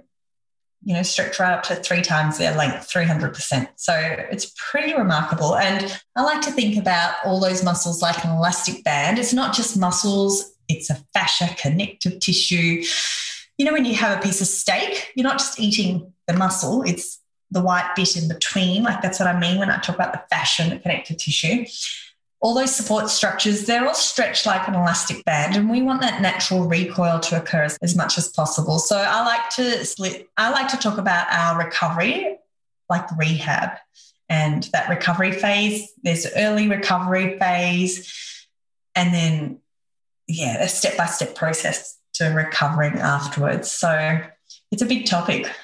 you 0.84 0.94
know, 0.94 1.04
stretch 1.04 1.40
right 1.40 1.54
up 1.54 1.64
to 1.64 1.76
three 1.76 2.02
times 2.02 2.38
their 2.38 2.56
length, 2.56 2.92
300%. 2.92 3.70
So 3.76 3.94
it's 3.96 4.54
pretty 4.72 4.94
remarkable. 4.94 5.56
And 5.56 6.00
I 6.16 6.24
like 6.24 6.42
to 6.42 6.52
think 6.52 6.78
about 6.78 7.16
all 7.26 7.40
those 7.40 7.64
muscles 7.64 8.02
like 8.02 8.24
an 8.24 8.32
elastic 8.32 8.84
band. 8.84 9.18
It's 9.18 9.34
not 9.34 9.56
just 9.56 9.78
muscles, 9.78 10.54
it's 10.68 10.90
a 10.90 10.96
fascia, 11.14 11.56
connective 11.58 12.20
tissue. 12.20 12.84
You 13.58 13.66
know, 13.66 13.74
when 13.74 13.86
you 13.86 13.96
have 13.96 14.18
a 14.18 14.22
piece 14.22 14.42
of 14.42 14.48
steak, 14.48 15.12
you're 15.16 15.28
not 15.28 15.40
just 15.40 15.60
eating 15.60 16.14
the 16.28 16.34
muscle, 16.34 16.84
it's 16.84 17.19
the 17.52 17.62
white 17.62 17.92
bit 17.96 18.16
in 18.16 18.28
between. 18.28 18.84
Like 18.84 19.02
that's 19.02 19.20
what 19.20 19.28
I 19.28 19.40
mean 19.40 19.58
when 19.60 19.70
I 19.70 19.80
talk 19.80 19.96
about 19.96 20.14
the 20.14 20.22
fascia, 20.30 20.70
the 20.70 20.80
connective 20.80 21.18
tissue. 21.18 21.66
All 22.42 22.54
those 22.54 22.74
support 22.74 23.10
structures, 23.10 23.66
they're 23.66 23.86
all 23.86 23.94
stretched 23.94 24.46
like 24.46 24.66
an 24.68 24.76
elastic 24.76 25.26
band, 25.26 25.58
and 25.58 25.70
we 25.70 25.82
want 25.82 26.02
that 26.02 26.22
natural 26.22 26.68
recoil 26.68 27.20
to 27.20 27.42
occur 27.42 27.64
as, 27.64 27.78
as 27.82 27.98
much 27.98 28.18
as 28.18 28.30
possible. 28.30 28.80
So 28.80 28.96
I 28.98 29.26
like 29.26 29.50
to 29.56 29.86
split, 29.86 30.30
I 30.38 30.50
like 30.52 30.70
to 30.70 30.78
talk 30.78 30.98
about 30.98 31.28
our 31.32 31.58
recovery, 31.58 32.38
like 32.90 33.06
rehab, 33.18 33.72
and 34.30 34.64
that 34.72 34.88
recovery 34.88 35.34
phase. 35.34 35.92
There's 36.02 36.26
early 36.34 36.70
recovery 36.70 37.38
phase, 37.38 38.48
and 38.96 39.14
then 39.14 39.60
yeah, 40.28 40.64
a 40.64 40.70
step 40.70 40.96
by 40.96 41.08
step 41.08 41.36
process 41.36 41.98
to 42.14 42.28
recovering 42.28 43.00
afterwards. 43.00 43.70
So 43.70 44.22
it's 44.72 44.82
a 44.82 44.86
big 44.86 45.06
topic. 45.06 45.50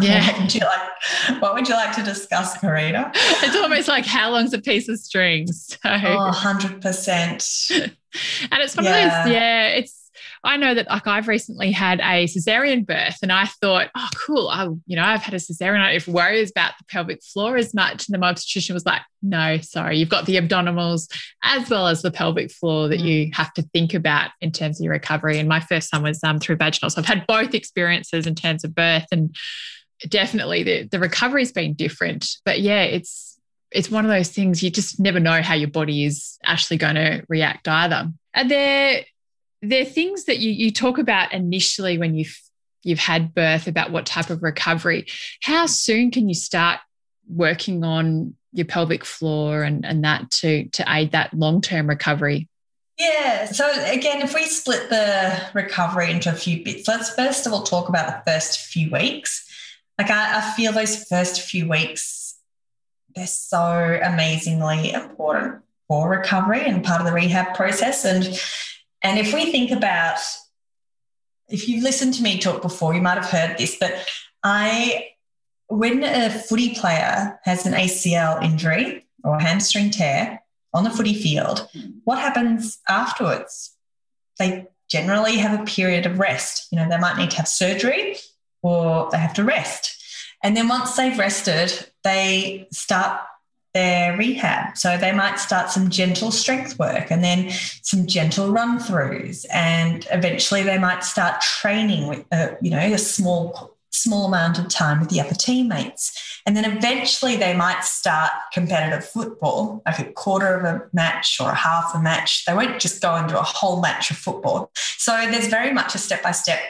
Yeah. 0.00 0.26
what 0.26 0.40
would 0.40 0.52
you 0.52 0.60
like? 0.60 1.40
What 1.40 1.54
would 1.54 1.68
you 1.68 1.74
like 1.74 1.94
to 1.94 2.02
discuss, 2.02 2.58
Karina? 2.58 3.12
It's 3.14 3.54
almost 3.54 3.86
like 3.86 4.04
how 4.04 4.32
long's 4.32 4.52
a 4.52 4.60
piece 4.60 4.88
of 4.88 4.98
string? 4.98 5.46
So. 5.46 5.78
Oh, 5.84 6.16
100 6.16 6.82
percent. 6.82 7.68
And 8.50 8.62
it's 8.62 8.74
one 8.76 8.84
yeah. 8.86 9.18
of 9.20 9.24
those. 9.24 9.32
Yeah, 9.32 9.66
it's. 9.68 10.03
I 10.44 10.56
know 10.56 10.74
that 10.74 10.88
like 10.88 11.06
I've 11.06 11.28
recently 11.28 11.72
had 11.72 12.00
a 12.00 12.26
cesarean 12.26 12.86
birth 12.86 13.18
and 13.22 13.32
I 13.32 13.46
thought, 13.46 13.88
oh, 13.96 14.08
cool. 14.14 14.48
I, 14.48 14.64
you 14.86 14.96
know, 14.96 15.02
I've 15.02 15.22
had 15.22 15.34
a 15.34 15.38
cesarean. 15.38 15.80
I 15.80 15.86
don't 15.86 15.94
have 15.94 16.04
to 16.04 16.10
worry 16.12 16.42
about 16.42 16.72
the 16.78 16.84
pelvic 16.88 17.22
floor 17.22 17.56
as 17.56 17.74
much. 17.74 18.08
And 18.08 18.14
the 18.14 18.24
obstetrician 18.24 18.74
was 18.74 18.84
like, 18.84 19.02
no, 19.22 19.58
sorry, 19.58 19.98
you've 19.98 20.10
got 20.10 20.26
the 20.26 20.36
abdominals 20.36 21.08
as 21.42 21.68
well 21.70 21.88
as 21.88 22.02
the 22.02 22.10
pelvic 22.10 22.52
floor 22.52 22.88
that 22.88 23.00
mm. 23.00 23.04
you 23.04 23.30
have 23.32 23.52
to 23.54 23.62
think 23.72 23.94
about 23.94 24.30
in 24.40 24.52
terms 24.52 24.80
of 24.80 24.84
your 24.84 24.92
recovery. 24.92 25.38
And 25.38 25.48
my 25.48 25.60
first 25.60 25.88
son 25.88 26.02
was 26.02 26.22
um, 26.22 26.38
through 26.38 26.56
vaginal. 26.56 26.90
So 26.90 27.00
I've 27.00 27.06
had 27.06 27.26
both 27.26 27.54
experiences 27.54 28.26
in 28.26 28.34
terms 28.34 28.64
of 28.64 28.74
birth 28.74 29.06
and 29.10 29.34
definitely 30.08 30.62
the, 30.62 30.88
the 30.88 30.98
recovery's 30.98 31.52
been 31.52 31.72
different. 31.72 32.28
But 32.44 32.60
yeah, 32.60 32.82
it's 32.82 33.38
it's 33.70 33.90
one 33.90 34.04
of 34.04 34.10
those 34.10 34.28
things 34.28 34.62
you 34.62 34.70
just 34.70 35.00
never 35.00 35.18
know 35.18 35.42
how 35.42 35.54
your 35.54 35.68
body 35.68 36.04
is 36.04 36.38
actually 36.44 36.76
going 36.76 36.94
to 36.94 37.24
react 37.28 37.66
either. 37.66 38.08
Are 38.34 38.48
there 38.48 39.04
there 39.68 39.82
are 39.82 39.86
things 39.86 40.24
that 40.24 40.38
you 40.38 40.50
you 40.50 40.70
talk 40.70 40.98
about 40.98 41.32
initially 41.32 41.98
when 41.98 42.14
you've 42.14 42.40
you've 42.82 42.98
had 42.98 43.34
birth 43.34 43.66
about 43.66 43.90
what 43.90 44.06
type 44.06 44.30
of 44.30 44.42
recovery. 44.42 45.06
How 45.42 45.66
soon 45.66 46.10
can 46.10 46.28
you 46.28 46.34
start 46.34 46.80
working 47.28 47.82
on 47.84 48.34
your 48.52 48.66
pelvic 48.66 49.04
floor 49.04 49.62
and, 49.62 49.84
and 49.84 50.04
that 50.04 50.30
to 50.30 50.68
to 50.70 50.84
aid 50.88 51.12
that 51.12 51.34
long-term 51.34 51.88
recovery? 51.88 52.48
Yeah. 52.98 53.46
So 53.46 53.68
again, 53.86 54.22
if 54.22 54.34
we 54.34 54.44
split 54.44 54.88
the 54.88 55.50
recovery 55.52 56.10
into 56.12 56.30
a 56.30 56.34
few 56.34 56.62
bits, 56.62 56.86
let's 56.86 57.14
first 57.14 57.46
of 57.46 57.52
all 57.52 57.64
talk 57.64 57.88
about 57.88 58.24
the 58.24 58.30
first 58.30 58.60
few 58.60 58.90
weeks. 58.90 59.50
Like 59.98 60.10
I, 60.10 60.38
I 60.38 60.54
feel 60.54 60.72
those 60.72 61.04
first 61.04 61.40
few 61.40 61.68
weeks, 61.68 62.36
they're 63.14 63.26
so 63.26 63.98
amazingly 64.02 64.92
important 64.92 65.62
for 65.88 66.08
recovery 66.08 66.62
and 66.62 66.84
part 66.84 67.00
of 67.00 67.06
the 67.06 67.12
rehab 67.12 67.54
process. 67.54 68.04
And 68.04 68.40
and 69.04 69.18
if 69.18 69.34
we 69.34 69.52
think 69.52 69.70
about, 69.70 70.18
if 71.48 71.68
you've 71.68 71.84
listened 71.84 72.14
to 72.14 72.22
me 72.22 72.38
talk 72.38 72.62
before, 72.62 72.94
you 72.94 73.02
might 73.02 73.22
have 73.22 73.30
heard 73.30 73.58
this, 73.58 73.76
but 73.78 73.94
I, 74.42 75.10
when 75.68 76.02
a 76.02 76.30
footy 76.30 76.74
player 76.74 77.38
has 77.44 77.66
an 77.66 77.74
ACL 77.74 78.42
injury 78.42 79.06
or 79.22 79.38
hamstring 79.38 79.90
tear 79.90 80.42
on 80.72 80.84
the 80.84 80.90
footy 80.90 81.14
field, 81.14 81.68
what 82.04 82.18
happens 82.18 82.78
afterwards? 82.88 83.76
They 84.38 84.66
generally 84.88 85.36
have 85.36 85.60
a 85.60 85.64
period 85.64 86.06
of 86.06 86.18
rest. 86.18 86.68
You 86.72 86.78
know, 86.78 86.88
they 86.88 86.98
might 86.98 87.18
need 87.18 87.30
to 87.32 87.36
have 87.36 87.48
surgery 87.48 88.16
or 88.62 89.10
they 89.10 89.18
have 89.18 89.34
to 89.34 89.44
rest. 89.44 90.02
And 90.42 90.56
then 90.56 90.68
once 90.68 90.96
they've 90.96 91.18
rested, 91.18 91.90
they 92.04 92.68
start 92.72 93.20
their 93.74 94.16
rehab. 94.16 94.78
So 94.78 94.96
they 94.96 95.12
might 95.12 95.38
start 95.40 95.68
some 95.68 95.90
gentle 95.90 96.30
strength 96.30 96.78
work 96.78 97.10
and 97.10 97.22
then 97.24 97.50
some 97.82 98.06
gentle 98.06 98.50
run 98.50 98.78
throughs. 98.78 99.44
And 99.52 100.06
eventually 100.12 100.62
they 100.62 100.78
might 100.78 101.02
start 101.02 101.40
training 101.40 102.06
with, 102.06 102.24
a, 102.32 102.56
you 102.62 102.70
know, 102.70 102.78
a 102.78 102.98
small, 102.98 103.76
small 103.90 104.26
amount 104.26 104.60
of 104.60 104.68
time 104.68 105.00
with 105.00 105.08
the 105.08 105.20
upper 105.20 105.34
teammates. 105.34 106.40
And 106.46 106.56
then 106.56 106.64
eventually 106.64 107.36
they 107.36 107.54
might 107.54 107.82
start 107.84 108.30
competitive 108.52 109.04
football, 109.04 109.82
like 109.84 109.98
a 109.98 110.12
quarter 110.12 110.54
of 110.54 110.64
a 110.64 110.86
match 110.92 111.38
or 111.40 111.50
a 111.50 111.54
half 111.54 111.94
a 111.94 112.00
match. 112.00 112.44
They 112.44 112.54
won't 112.54 112.80
just 112.80 113.02
go 113.02 113.16
into 113.16 113.38
a 113.38 113.42
whole 113.42 113.80
match 113.80 114.10
of 114.10 114.16
football. 114.16 114.70
So 114.74 115.12
there's 115.30 115.48
very 115.48 115.72
much 115.72 115.94
a 115.94 115.98
step 115.98 116.22
by 116.22 116.30
step 116.32 116.60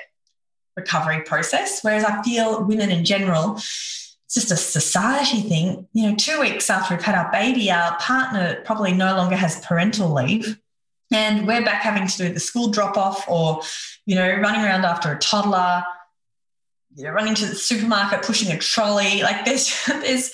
recovery 0.76 1.20
process. 1.22 1.80
Whereas 1.82 2.04
I 2.04 2.22
feel 2.22 2.64
women 2.64 2.90
in 2.90 3.04
general, 3.04 3.60
just 4.32 4.50
a 4.50 4.56
society 4.56 5.42
thing. 5.42 5.86
You 5.92 6.10
know, 6.10 6.16
two 6.16 6.40
weeks 6.40 6.70
after 6.70 6.94
we've 6.94 7.04
had 7.04 7.14
our 7.14 7.30
baby, 7.30 7.70
our 7.70 7.96
partner 7.98 8.60
probably 8.64 8.92
no 8.92 9.16
longer 9.16 9.36
has 9.36 9.64
parental 9.64 10.12
leave. 10.12 10.58
And 11.12 11.46
we're 11.46 11.64
back 11.64 11.82
having 11.82 12.08
to 12.08 12.16
do 12.16 12.32
the 12.32 12.40
school 12.40 12.68
drop 12.68 12.96
off 12.96 13.28
or, 13.28 13.60
you 14.06 14.14
know, 14.14 14.28
running 14.36 14.62
around 14.62 14.84
after 14.84 15.12
a 15.12 15.18
toddler, 15.18 15.84
you 16.96 17.04
know, 17.04 17.10
running 17.10 17.34
to 17.34 17.46
the 17.46 17.54
supermarket, 17.54 18.22
pushing 18.22 18.50
a 18.50 18.58
trolley. 18.58 19.22
Like 19.22 19.44
there's, 19.44 19.84
there's, 19.86 20.32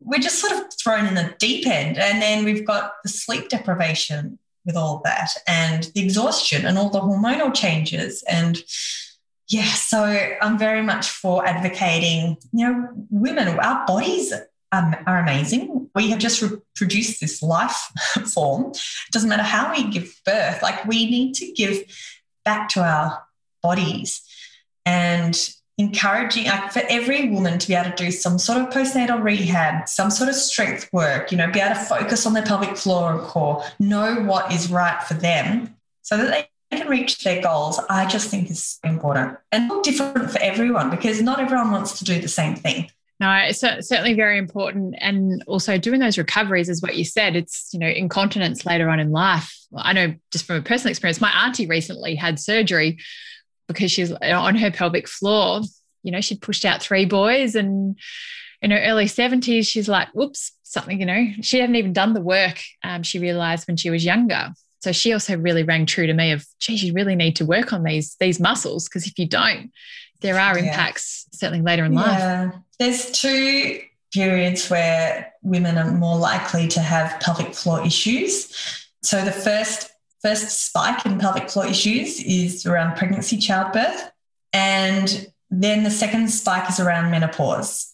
we're 0.00 0.18
just 0.18 0.40
sort 0.40 0.52
of 0.52 0.72
thrown 0.74 1.06
in 1.06 1.14
the 1.14 1.34
deep 1.38 1.66
end. 1.66 1.98
And 1.98 2.20
then 2.20 2.44
we've 2.44 2.66
got 2.66 2.94
the 3.02 3.08
sleep 3.08 3.48
deprivation 3.48 4.38
with 4.64 4.76
all 4.76 5.00
that 5.04 5.30
and 5.46 5.84
the 5.94 6.02
exhaustion 6.02 6.66
and 6.66 6.76
all 6.76 6.90
the 6.90 7.00
hormonal 7.00 7.54
changes 7.54 8.24
and 8.24 8.58
yeah, 9.48 9.64
so 9.64 10.02
I'm 10.04 10.58
very 10.58 10.82
much 10.82 11.10
for 11.10 11.46
advocating, 11.46 12.36
you 12.52 12.66
know, 12.66 12.88
women, 13.10 13.48
our 13.48 13.86
bodies 13.86 14.32
are, 14.72 15.02
are 15.06 15.18
amazing. 15.18 15.88
We 15.94 16.10
have 16.10 16.18
just 16.18 16.42
reproduced 16.42 17.20
this 17.20 17.42
life 17.42 17.76
form. 18.34 18.72
It 18.72 19.12
doesn't 19.12 19.28
matter 19.28 19.44
how 19.44 19.72
we 19.72 19.88
give 19.88 20.20
birth, 20.24 20.62
like 20.62 20.84
we 20.86 21.08
need 21.08 21.34
to 21.34 21.52
give 21.52 21.84
back 22.44 22.68
to 22.70 22.80
our 22.82 23.24
bodies 23.62 24.22
and 24.84 25.38
encouraging 25.78 26.46
like 26.46 26.72
for 26.72 26.82
every 26.88 27.28
woman 27.28 27.58
to 27.58 27.68
be 27.68 27.74
able 27.74 27.90
to 27.90 28.04
do 28.04 28.10
some 28.10 28.38
sort 28.38 28.58
of 28.58 28.70
postnatal 28.70 29.22
rehab, 29.22 29.88
some 29.88 30.10
sort 30.10 30.28
of 30.28 30.34
strength 30.34 30.88
work, 30.92 31.30
you 31.30 31.36
know, 31.36 31.50
be 31.50 31.60
able 31.60 31.74
to 31.74 31.80
focus 31.80 32.26
on 32.26 32.32
their 32.32 32.42
pelvic 32.42 32.76
floor 32.76 33.12
and 33.12 33.20
core, 33.20 33.62
know 33.78 34.22
what 34.22 34.52
is 34.52 34.70
right 34.70 35.02
for 35.02 35.14
them 35.14 35.76
so 36.02 36.16
that 36.16 36.30
they 36.30 36.48
can 36.70 36.88
reach 36.88 37.22
their 37.22 37.42
goals, 37.42 37.80
I 37.88 38.06
just 38.06 38.28
think 38.28 38.50
is 38.50 38.78
important 38.82 39.38
and 39.52 39.70
different 39.82 40.30
for 40.30 40.38
everyone 40.40 40.90
because 40.90 41.22
not 41.22 41.40
everyone 41.40 41.70
wants 41.70 41.98
to 41.98 42.04
do 42.04 42.20
the 42.20 42.28
same 42.28 42.56
thing. 42.56 42.90
No, 43.18 43.32
it's 43.32 43.60
certainly 43.60 44.12
very 44.12 44.36
important. 44.36 44.94
And 45.00 45.42
also 45.46 45.78
doing 45.78 46.00
those 46.00 46.18
recoveries 46.18 46.68
is 46.68 46.82
what 46.82 46.96
you 46.96 47.04
said. 47.04 47.34
It's, 47.34 47.70
you 47.72 47.78
know, 47.78 47.88
incontinence 47.88 48.66
later 48.66 48.90
on 48.90 49.00
in 49.00 49.10
life. 49.10 49.56
I 49.74 49.94
know 49.94 50.14
just 50.32 50.44
from 50.44 50.56
a 50.56 50.62
personal 50.62 50.90
experience, 50.90 51.20
my 51.20 51.30
auntie 51.30 51.66
recently 51.66 52.14
had 52.14 52.38
surgery 52.38 52.98
because 53.68 53.90
she's 53.90 54.12
on 54.12 54.56
her 54.56 54.70
pelvic 54.70 55.08
floor. 55.08 55.62
You 56.02 56.12
know, 56.12 56.20
she'd 56.20 56.42
pushed 56.42 56.66
out 56.66 56.82
three 56.82 57.06
boys 57.06 57.54
and 57.54 57.98
in 58.60 58.70
her 58.70 58.80
early 58.80 59.06
70s, 59.06 59.66
she's 59.66 59.88
like, 59.88 60.08
whoops, 60.14 60.52
something, 60.62 61.00
you 61.00 61.06
know, 61.06 61.26
she 61.40 61.58
hadn't 61.58 61.76
even 61.76 61.92
done 61.92 62.12
the 62.12 62.20
work 62.20 62.60
um, 62.82 63.02
she 63.02 63.18
realized 63.18 63.66
when 63.66 63.76
she 63.76 63.90
was 63.90 64.04
younger. 64.04 64.52
So 64.80 64.92
she 64.92 65.12
also 65.12 65.36
really 65.36 65.62
rang 65.62 65.86
true 65.86 66.06
to 66.06 66.12
me 66.12 66.32
of, 66.32 66.46
geez, 66.58 66.84
you 66.84 66.92
really 66.92 67.16
need 67.16 67.36
to 67.36 67.44
work 67.44 67.72
on 67.72 67.82
these 67.82 68.16
these 68.20 68.38
muscles 68.38 68.88
because 68.88 69.06
if 69.06 69.18
you 69.18 69.26
don't, 69.26 69.72
there 70.20 70.38
are 70.38 70.56
impacts 70.56 71.26
yeah. 71.32 71.38
certainly 71.38 71.62
later 71.62 71.84
in 71.84 71.92
yeah. 71.92 72.00
life. 72.00 72.54
There's 72.78 73.10
two 73.10 73.80
periods 74.12 74.68
where 74.68 75.32
women 75.42 75.78
are 75.78 75.90
more 75.90 76.16
likely 76.16 76.68
to 76.68 76.80
have 76.80 77.20
pelvic 77.20 77.54
floor 77.54 77.84
issues. 77.84 78.52
So 79.02 79.24
the 79.24 79.32
first 79.32 79.90
first 80.22 80.66
spike 80.66 81.06
in 81.06 81.18
pelvic 81.18 81.50
floor 81.50 81.66
issues 81.66 82.20
is 82.22 82.66
around 82.66 82.96
pregnancy, 82.96 83.36
childbirth, 83.36 84.10
and 84.52 85.26
then 85.50 85.84
the 85.84 85.90
second 85.90 86.28
spike 86.28 86.68
is 86.68 86.80
around 86.80 87.10
menopause 87.10 87.92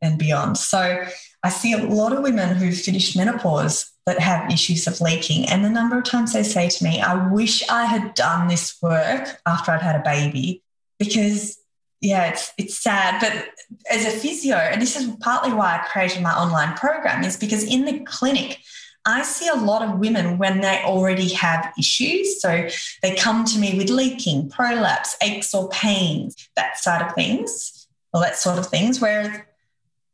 and 0.00 0.18
beyond. 0.18 0.58
So 0.58 1.04
I 1.46 1.48
see 1.48 1.72
a 1.74 1.78
lot 1.78 2.12
of 2.12 2.24
women 2.24 2.56
who've 2.56 2.76
finished 2.76 3.16
menopause 3.16 3.92
that 4.04 4.18
have 4.18 4.50
issues 4.50 4.88
of 4.88 5.00
leaking. 5.00 5.48
And 5.48 5.64
the 5.64 5.70
number 5.70 5.96
of 5.96 6.02
times 6.02 6.32
they 6.32 6.42
say 6.42 6.68
to 6.68 6.84
me, 6.84 7.00
I 7.00 7.28
wish 7.28 7.62
I 7.68 7.84
had 7.84 8.14
done 8.14 8.48
this 8.48 8.76
work 8.82 9.40
after 9.46 9.70
I'd 9.70 9.80
had 9.80 9.94
a 9.94 10.02
baby 10.02 10.64
because 10.98 11.56
yeah, 12.00 12.26
it's 12.26 12.52
it's 12.58 12.76
sad. 12.76 13.20
But 13.20 13.46
as 13.88 14.04
a 14.04 14.18
physio, 14.18 14.56
and 14.56 14.82
this 14.82 14.96
is 14.96 15.14
partly 15.20 15.52
why 15.52 15.76
I 15.76 15.86
created 15.86 16.20
my 16.20 16.32
online 16.32 16.76
program, 16.76 17.22
is 17.22 17.36
because 17.36 17.62
in 17.62 17.84
the 17.84 18.00
clinic, 18.00 18.58
I 19.04 19.22
see 19.22 19.46
a 19.46 19.54
lot 19.54 19.82
of 19.82 20.00
women 20.00 20.38
when 20.38 20.62
they 20.62 20.82
already 20.82 21.28
have 21.34 21.72
issues. 21.78 22.40
So 22.42 22.68
they 23.02 23.14
come 23.14 23.44
to 23.44 23.58
me 23.58 23.78
with 23.78 23.88
leaking, 23.88 24.50
prolapse, 24.50 25.16
aches 25.22 25.54
or 25.54 25.68
pains, 25.68 26.48
that 26.56 26.76
side 26.76 27.02
of 27.02 27.14
things, 27.14 27.86
or 28.12 28.20
that 28.20 28.36
sort 28.36 28.58
of 28.58 28.66
things. 28.66 29.00
Whereas 29.00 29.30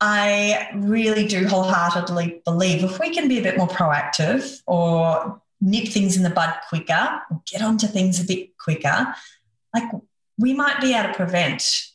I 0.04 0.68
really 0.74 1.28
do 1.28 1.46
wholeheartedly 1.46 2.42
believe 2.44 2.82
if 2.82 2.98
we 2.98 3.10
can 3.10 3.28
be 3.28 3.38
a 3.38 3.42
bit 3.42 3.56
more 3.56 3.68
proactive 3.68 4.60
or 4.66 5.40
nip 5.60 5.86
things 5.86 6.16
in 6.16 6.24
the 6.24 6.30
bud 6.30 6.52
quicker, 6.68 7.20
or 7.30 7.40
get 7.46 7.62
onto 7.62 7.86
things 7.86 8.20
a 8.20 8.26
bit 8.26 8.58
quicker, 8.58 9.14
like 9.72 9.84
we 10.36 10.54
might 10.54 10.80
be 10.80 10.92
able 10.92 11.10
to 11.10 11.14
prevent 11.14 11.92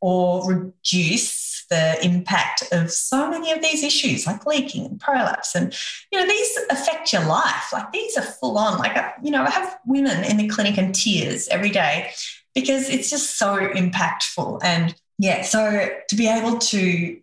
or 0.00 0.48
reduce 0.48 1.66
the 1.70 1.98
impact 2.04 2.62
of 2.70 2.88
so 2.88 3.28
many 3.28 3.50
of 3.50 3.60
these 3.62 3.82
issues 3.82 4.28
like 4.28 4.46
leaking 4.46 4.86
and 4.86 5.00
prolapse 5.00 5.54
and 5.54 5.76
you 6.10 6.20
know 6.20 6.26
these 6.26 6.56
affect 6.70 7.12
your 7.12 7.24
life. 7.24 7.72
Like 7.72 7.90
these 7.90 8.16
are 8.16 8.22
full 8.22 8.58
on. 8.58 8.78
Like 8.78 8.96
uh, 8.96 9.10
you 9.24 9.32
know 9.32 9.42
i 9.42 9.50
have 9.50 9.76
women 9.86 10.22
in 10.22 10.36
the 10.36 10.46
clinic 10.46 10.78
in 10.78 10.92
tears 10.92 11.48
every 11.48 11.70
day 11.70 12.12
because 12.54 12.88
it's 12.88 13.10
just 13.10 13.36
so 13.36 13.56
impactful. 13.56 14.60
And 14.62 14.94
yeah 15.18 15.42
so 15.42 15.88
to 16.08 16.14
be 16.14 16.28
able 16.28 16.58
to 16.58 17.20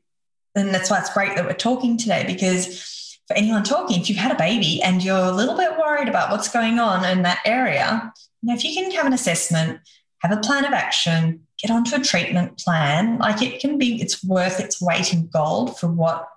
and 0.58 0.74
that's 0.74 0.90
why 0.90 1.00
it's 1.00 1.14
great 1.14 1.36
that 1.36 1.46
we're 1.46 1.54
talking 1.54 1.98
today 1.98 2.24
because 2.26 3.20
for 3.28 3.36
anyone 3.36 3.64
talking, 3.64 4.00
if 4.00 4.10
you've 4.10 4.18
had 4.18 4.32
a 4.32 4.36
baby 4.36 4.82
and 4.82 5.04
you're 5.04 5.18
a 5.18 5.32
little 5.32 5.58
bit 5.58 5.78
worried 5.78 6.08
about 6.08 6.32
what's 6.32 6.50
going 6.50 6.80
on 6.80 7.06
in 7.06 7.24
that 7.24 7.40
area, 7.46 8.14
know, 8.48 8.56
if 8.56 8.64
you 8.64 8.74
can 8.74 8.92
have 8.92 9.06
an 9.06 9.14
assessment, 9.14 9.80
have 10.20 10.32
a 10.32 10.38
plan 10.38 10.66
of 10.66 10.74
action, 10.74 11.42
get 11.62 11.70
onto 11.70 11.96
a 11.96 12.00
treatment 12.00 12.58
plan, 12.58 13.18
like 13.20 13.42
it 13.42 13.60
can 13.60 13.78
be, 13.78 14.02
it's 14.02 14.24
worth 14.24 14.60
its 14.60 14.82
weight 14.82 15.14
in 15.14 15.28
gold 15.28 15.78
for 15.78 15.88
what, 15.88 16.28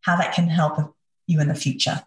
how 0.00 0.16
that 0.16 0.34
can 0.34 0.48
help 0.48 0.94
you 1.26 1.40
in 1.40 1.48
the 1.48 1.54
future. 1.54 2.02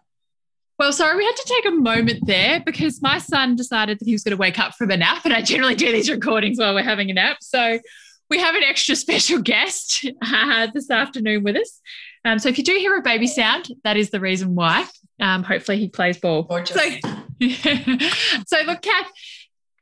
Well, 0.78 0.92
sorry, 0.92 1.16
we 1.16 1.24
had 1.24 1.36
to 1.36 1.44
take 1.46 1.66
a 1.66 1.70
moment 1.70 2.26
there 2.26 2.60
because 2.60 3.00
my 3.00 3.18
son 3.18 3.56
decided 3.56 3.98
that 3.98 4.04
he 4.04 4.12
was 4.12 4.22
going 4.22 4.36
to 4.36 4.40
wake 4.40 4.58
up 4.58 4.74
from 4.74 4.90
a 4.90 4.96
nap, 4.96 5.24
and 5.24 5.32
I 5.32 5.40
generally 5.40 5.74
do 5.74 5.90
these 5.90 6.10
recordings 6.10 6.58
while 6.58 6.74
we're 6.74 6.82
having 6.82 7.10
a 7.10 7.14
nap. 7.14 7.38
So 7.40 7.80
we 8.28 8.38
have 8.40 8.54
an 8.54 8.62
extra 8.62 8.96
special 8.96 9.40
guest 9.40 10.06
uh, 10.22 10.68
this 10.74 10.90
afternoon 10.90 11.44
with 11.44 11.56
us. 11.56 11.80
Um, 12.24 12.38
so 12.38 12.48
if 12.48 12.58
you 12.58 12.64
do 12.64 12.72
hear 12.72 12.96
a 12.96 13.02
baby 13.02 13.26
sound, 13.26 13.68
that 13.84 13.96
is 13.96 14.10
the 14.10 14.20
reason 14.20 14.54
why. 14.54 14.86
Um, 15.20 15.42
hopefully 15.42 15.78
he 15.78 15.88
plays 15.88 16.18
ball. 16.18 16.46
So, 16.66 16.80
so 18.46 18.62
look, 18.66 18.82
Kath, 18.82 19.10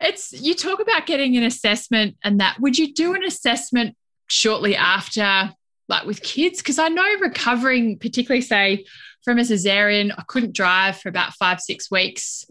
it's 0.00 0.32
you 0.32 0.54
talk 0.54 0.80
about 0.80 1.06
getting 1.06 1.36
an 1.36 1.42
assessment 1.42 2.16
and 2.22 2.40
that. 2.40 2.60
Would 2.60 2.78
you 2.78 2.92
do 2.92 3.14
an 3.14 3.24
assessment 3.24 3.96
shortly 4.28 4.76
after, 4.76 5.52
like 5.88 6.04
with 6.04 6.22
kids? 6.22 6.58
Because 6.58 6.78
I 6.78 6.88
know 6.88 7.18
recovering, 7.20 7.98
particularly 7.98 8.42
say 8.42 8.84
from 9.24 9.38
a 9.38 9.42
cesarean, 9.42 10.12
I 10.16 10.22
couldn't 10.28 10.54
drive 10.54 10.98
for 10.98 11.08
about 11.08 11.32
five, 11.34 11.60
six 11.60 11.90
weeks, 11.90 12.44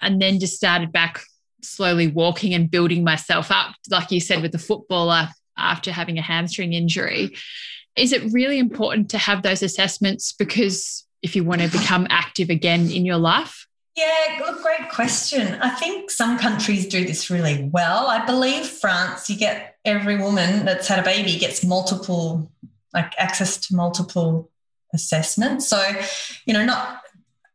and 0.00 0.22
then 0.22 0.38
just 0.38 0.54
started 0.54 0.92
back 0.92 1.20
slowly 1.62 2.06
walking 2.06 2.54
and 2.54 2.70
building 2.70 3.04
myself 3.04 3.50
up, 3.50 3.74
like 3.90 4.10
you 4.10 4.20
said, 4.20 4.40
with 4.40 4.52
the 4.52 4.58
footballer 4.58 5.28
after 5.60 5.92
having 5.92 6.18
a 6.18 6.22
hamstring 6.22 6.72
injury. 6.72 7.36
Is 7.96 8.12
it 8.12 8.32
really 8.32 8.58
important 8.58 9.10
to 9.10 9.18
have 9.18 9.42
those 9.42 9.62
assessments 9.62 10.32
because 10.32 11.06
if 11.22 11.36
you 11.36 11.44
want 11.44 11.60
to 11.60 11.68
become 11.68 12.06
active 12.10 12.50
again 12.50 12.90
in 12.90 13.04
your 13.04 13.18
life? 13.18 13.66
Yeah, 13.96 14.40
great 14.62 14.90
question. 14.90 15.60
I 15.60 15.70
think 15.70 16.10
some 16.10 16.38
countries 16.38 16.86
do 16.86 17.04
this 17.04 17.30
really 17.30 17.68
well. 17.72 18.06
I 18.06 18.24
believe 18.24 18.66
France, 18.66 19.28
you 19.28 19.36
get 19.36 19.76
every 19.84 20.16
woman 20.16 20.64
that's 20.64 20.88
had 20.88 20.98
a 20.98 21.02
baby 21.02 21.38
gets 21.38 21.64
multiple, 21.64 22.50
like 22.94 23.12
access 23.18 23.56
to 23.58 23.76
multiple 23.76 24.50
assessments. 24.94 25.68
So, 25.68 25.82
you 26.46 26.54
know, 26.54 26.64
not, 26.64 27.02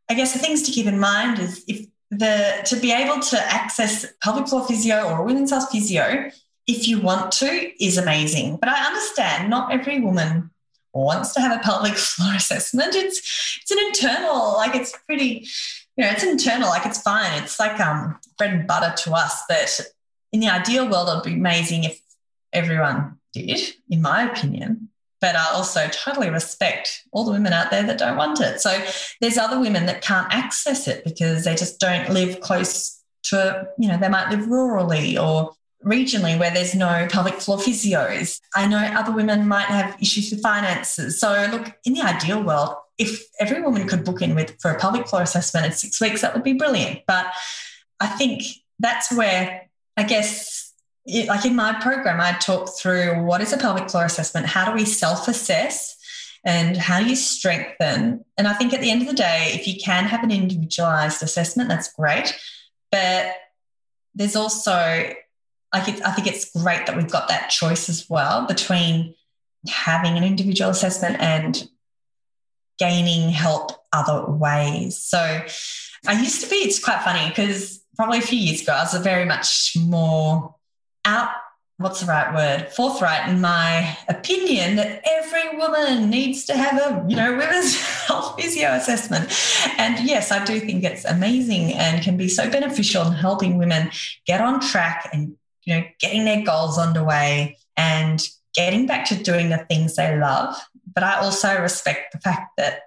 I 0.08 0.14
guess 0.14 0.32
the 0.32 0.38
things 0.38 0.62
to 0.64 0.72
keep 0.72 0.86
in 0.86 0.98
mind 0.98 1.38
is 1.38 1.64
if 1.66 1.86
the, 2.10 2.62
to 2.66 2.76
be 2.76 2.92
able 2.92 3.20
to 3.20 3.40
access 3.52 4.06
pelvic 4.22 4.48
floor 4.48 4.66
physio 4.66 5.08
or 5.08 5.24
women's 5.24 5.50
health 5.50 5.70
physio, 5.70 6.30
if 6.66 6.88
you 6.88 7.00
want 7.00 7.32
to, 7.32 7.84
is 7.84 7.96
amazing. 7.96 8.56
But 8.56 8.68
I 8.68 8.86
understand 8.86 9.50
not 9.50 9.72
every 9.72 10.00
woman 10.00 10.50
wants 10.92 11.34
to 11.34 11.40
have 11.40 11.58
a 11.58 11.62
pelvic 11.62 11.94
floor 11.94 12.34
assessment. 12.34 12.94
It's 12.94 13.58
it's 13.62 13.70
an 13.70 13.78
internal, 13.86 14.54
like 14.54 14.74
it's 14.74 14.96
pretty, 15.06 15.46
you 15.96 16.04
know, 16.04 16.10
it's 16.10 16.24
internal, 16.24 16.68
like 16.68 16.86
it's 16.86 17.02
fine. 17.02 17.42
It's 17.42 17.58
like 17.58 17.78
um 17.80 18.18
bread 18.38 18.52
and 18.52 18.66
butter 18.66 18.94
to 19.04 19.14
us. 19.14 19.42
But 19.48 19.80
in 20.32 20.40
the 20.40 20.48
ideal 20.48 20.88
world, 20.88 21.08
it'd 21.08 21.22
be 21.22 21.38
amazing 21.38 21.84
if 21.84 22.00
everyone 22.52 23.18
did, 23.32 23.74
in 23.90 24.02
my 24.02 24.30
opinion. 24.30 24.88
But 25.20 25.34
I 25.34 25.46
also 25.52 25.88
totally 25.88 26.30
respect 26.30 27.04
all 27.10 27.24
the 27.24 27.32
women 27.32 27.52
out 27.52 27.70
there 27.70 27.82
that 27.82 27.98
don't 27.98 28.18
want 28.18 28.40
it. 28.40 28.60
So 28.60 28.84
there's 29.20 29.38
other 29.38 29.58
women 29.58 29.86
that 29.86 30.02
can't 30.02 30.32
access 30.32 30.86
it 30.86 31.04
because 31.04 31.44
they 31.44 31.54
just 31.54 31.80
don't 31.80 32.10
live 32.10 32.40
close 32.40 33.02
to, 33.24 33.66
you 33.78 33.88
know, 33.88 33.96
they 33.96 34.10
might 34.10 34.30
live 34.30 34.46
rurally 34.46 35.20
or 35.20 35.56
regionally 35.86 36.38
where 36.38 36.50
there's 36.50 36.74
no 36.74 37.06
pelvic 37.10 37.34
floor 37.34 37.58
physios. 37.58 38.40
I 38.54 38.66
know 38.66 38.78
other 38.78 39.12
women 39.12 39.46
might 39.46 39.66
have 39.66 39.96
issues 40.00 40.30
with 40.30 40.42
finances. 40.42 41.20
So, 41.20 41.48
look, 41.50 41.72
in 41.84 41.94
the 41.94 42.02
ideal 42.02 42.42
world, 42.42 42.74
if 42.98 43.24
every 43.38 43.62
woman 43.62 43.86
could 43.86 44.04
book 44.04 44.20
in 44.20 44.34
with 44.34 44.60
for 44.60 44.70
a 44.70 44.78
pelvic 44.78 45.06
floor 45.06 45.22
assessment 45.22 45.66
in 45.66 45.72
six 45.72 46.00
weeks, 46.00 46.22
that 46.22 46.34
would 46.34 46.42
be 46.42 46.54
brilliant. 46.54 47.00
But 47.06 47.26
I 48.00 48.08
think 48.08 48.42
that's 48.78 49.12
where 49.12 49.66
I 49.96 50.02
guess, 50.02 50.74
it, 51.06 51.28
like 51.28 51.44
in 51.44 51.56
my 51.56 51.72
program, 51.80 52.20
I 52.20 52.32
talk 52.32 52.76
through 52.78 53.22
what 53.24 53.40
is 53.40 53.52
a 53.52 53.56
pelvic 53.56 53.88
floor 53.88 54.04
assessment, 54.04 54.46
how 54.46 54.66
do 54.66 54.72
we 54.72 54.84
self 54.84 55.28
assess. 55.28 55.94
And 56.44 56.76
how 56.76 57.00
do 57.00 57.06
you 57.06 57.16
strengthen? 57.16 58.24
And 58.38 58.46
I 58.46 58.52
think 58.52 58.72
at 58.72 58.80
the 58.80 58.88
end 58.88 59.02
of 59.02 59.08
the 59.08 59.14
day, 59.14 59.50
if 59.54 59.66
you 59.66 59.74
can 59.82 60.04
have 60.04 60.22
an 60.22 60.30
individualized 60.30 61.20
assessment, 61.20 61.68
that's 61.68 61.92
great. 61.92 62.38
But 62.92 63.34
there's 64.14 64.36
also 64.36 65.12
like 65.72 65.88
I 66.02 66.12
think 66.12 66.26
it's 66.26 66.50
great 66.50 66.86
that 66.86 66.96
we've 66.96 67.10
got 67.10 67.28
that 67.28 67.50
choice 67.50 67.88
as 67.88 68.08
well 68.08 68.46
between 68.46 69.14
having 69.68 70.16
an 70.16 70.24
individual 70.24 70.70
assessment 70.70 71.20
and 71.20 71.68
gaining 72.78 73.30
help 73.30 73.72
other 73.92 74.30
ways. 74.30 74.98
So 74.98 75.18
I 76.06 76.20
used 76.20 76.42
to 76.42 76.50
be, 76.50 76.56
it's 76.56 76.82
quite 76.82 77.02
funny 77.02 77.28
because 77.28 77.82
probably 77.96 78.18
a 78.18 78.22
few 78.22 78.38
years 78.38 78.62
ago, 78.62 78.72
I 78.72 78.82
was 78.82 78.94
very 79.02 79.24
much 79.24 79.76
more 79.78 80.54
out, 81.04 81.30
what's 81.78 82.00
the 82.00 82.06
right 82.06 82.34
word, 82.34 82.72
forthright 82.72 83.28
in 83.28 83.40
my 83.40 83.96
opinion 84.08 84.76
that 84.76 85.02
every 85.06 85.56
woman 85.56 86.10
needs 86.10 86.44
to 86.46 86.56
have 86.56 86.78
a, 86.78 87.04
you 87.08 87.16
know, 87.16 87.36
women's 87.36 87.80
health 88.06 88.40
physio 88.40 88.72
assessment. 88.72 89.32
And 89.78 90.06
yes, 90.06 90.30
I 90.30 90.44
do 90.44 90.60
think 90.60 90.84
it's 90.84 91.04
amazing 91.04 91.72
and 91.74 92.02
can 92.02 92.16
be 92.16 92.28
so 92.28 92.50
beneficial 92.50 93.06
in 93.06 93.12
helping 93.12 93.58
women 93.58 93.90
get 94.26 94.40
on 94.40 94.60
track 94.60 95.08
and 95.12 95.36
you 95.66 95.74
know, 95.74 95.84
getting 96.00 96.24
their 96.24 96.42
goals 96.42 96.78
underway 96.78 97.58
and 97.76 98.26
getting 98.54 98.86
back 98.86 99.06
to 99.08 99.22
doing 99.22 99.50
the 99.50 99.58
things 99.58 99.96
they 99.96 100.16
love. 100.16 100.56
But 100.94 101.02
I 101.02 101.16
also 101.16 101.60
respect 101.60 102.12
the 102.12 102.18
fact 102.18 102.52
that 102.56 102.80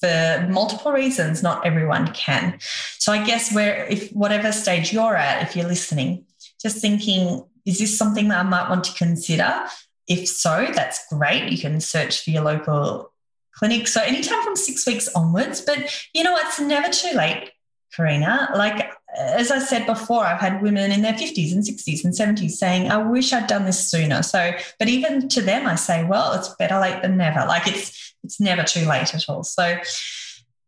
for 0.00 0.46
multiple 0.50 0.92
reasons, 0.92 1.42
not 1.42 1.64
everyone 1.64 2.12
can. 2.12 2.58
So 2.98 3.12
I 3.12 3.24
guess 3.24 3.54
where, 3.54 3.86
if 3.86 4.10
whatever 4.10 4.52
stage 4.52 4.92
you're 4.92 5.16
at, 5.16 5.42
if 5.42 5.56
you're 5.56 5.66
listening, 5.66 6.26
just 6.60 6.78
thinking, 6.78 7.42
is 7.64 7.78
this 7.78 7.96
something 7.96 8.28
that 8.28 8.40
I 8.40 8.42
might 8.42 8.68
want 8.68 8.84
to 8.84 8.94
consider? 8.94 9.64
If 10.06 10.28
so, 10.28 10.66
that's 10.74 11.06
great. 11.10 11.50
You 11.50 11.58
can 11.58 11.80
search 11.80 12.22
for 12.22 12.30
your 12.30 12.42
local 12.42 13.12
clinic. 13.54 13.88
So 13.88 14.02
anytime 14.02 14.42
from 14.42 14.56
six 14.56 14.86
weeks 14.86 15.08
onwards, 15.14 15.62
but 15.62 15.78
you 16.12 16.22
know, 16.22 16.36
it's 16.36 16.60
never 16.60 16.90
too 16.90 17.16
late, 17.16 17.50
Karina. 17.96 18.50
Like 18.54 18.92
as 19.16 19.50
I 19.50 19.58
said 19.58 19.86
before, 19.86 20.24
I've 20.24 20.40
had 20.40 20.62
women 20.62 20.90
in 20.90 21.02
their 21.02 21.12
50s 21.12 21.52
and 21.52 21.62
60s 21.62 22.04
and 22.04 22.12
70s 22.12 22.52
saying, 22.52 22.90
I 22.90 22.98
wish 22.98 23.32
I'd 23.32 23.46
done 23.46 23.64
this 23.64 23.88
sooner. 23.88 24.22
So, 24.22 24.52
but 24.78 24.88
even 24.88 25.28
to 25.30 25.40
them, 25.40 25.66
I 25.66 25.76
say, 25.76 26.04
well, 26.04 26.32
it's 26.32 26.48
better 26.56 26.78
late 26.80 27.02
than 27.02 27.16
never. 27.16 27.46
Like 27.46 27.66
it's 27.66 28.14
it's 28.24 28.40
never 28.40 28.62
too 28.62 28.86
late 28.86 29.14
at 29.14 29.28
all. 29.28 29.44
So 29.44 29.76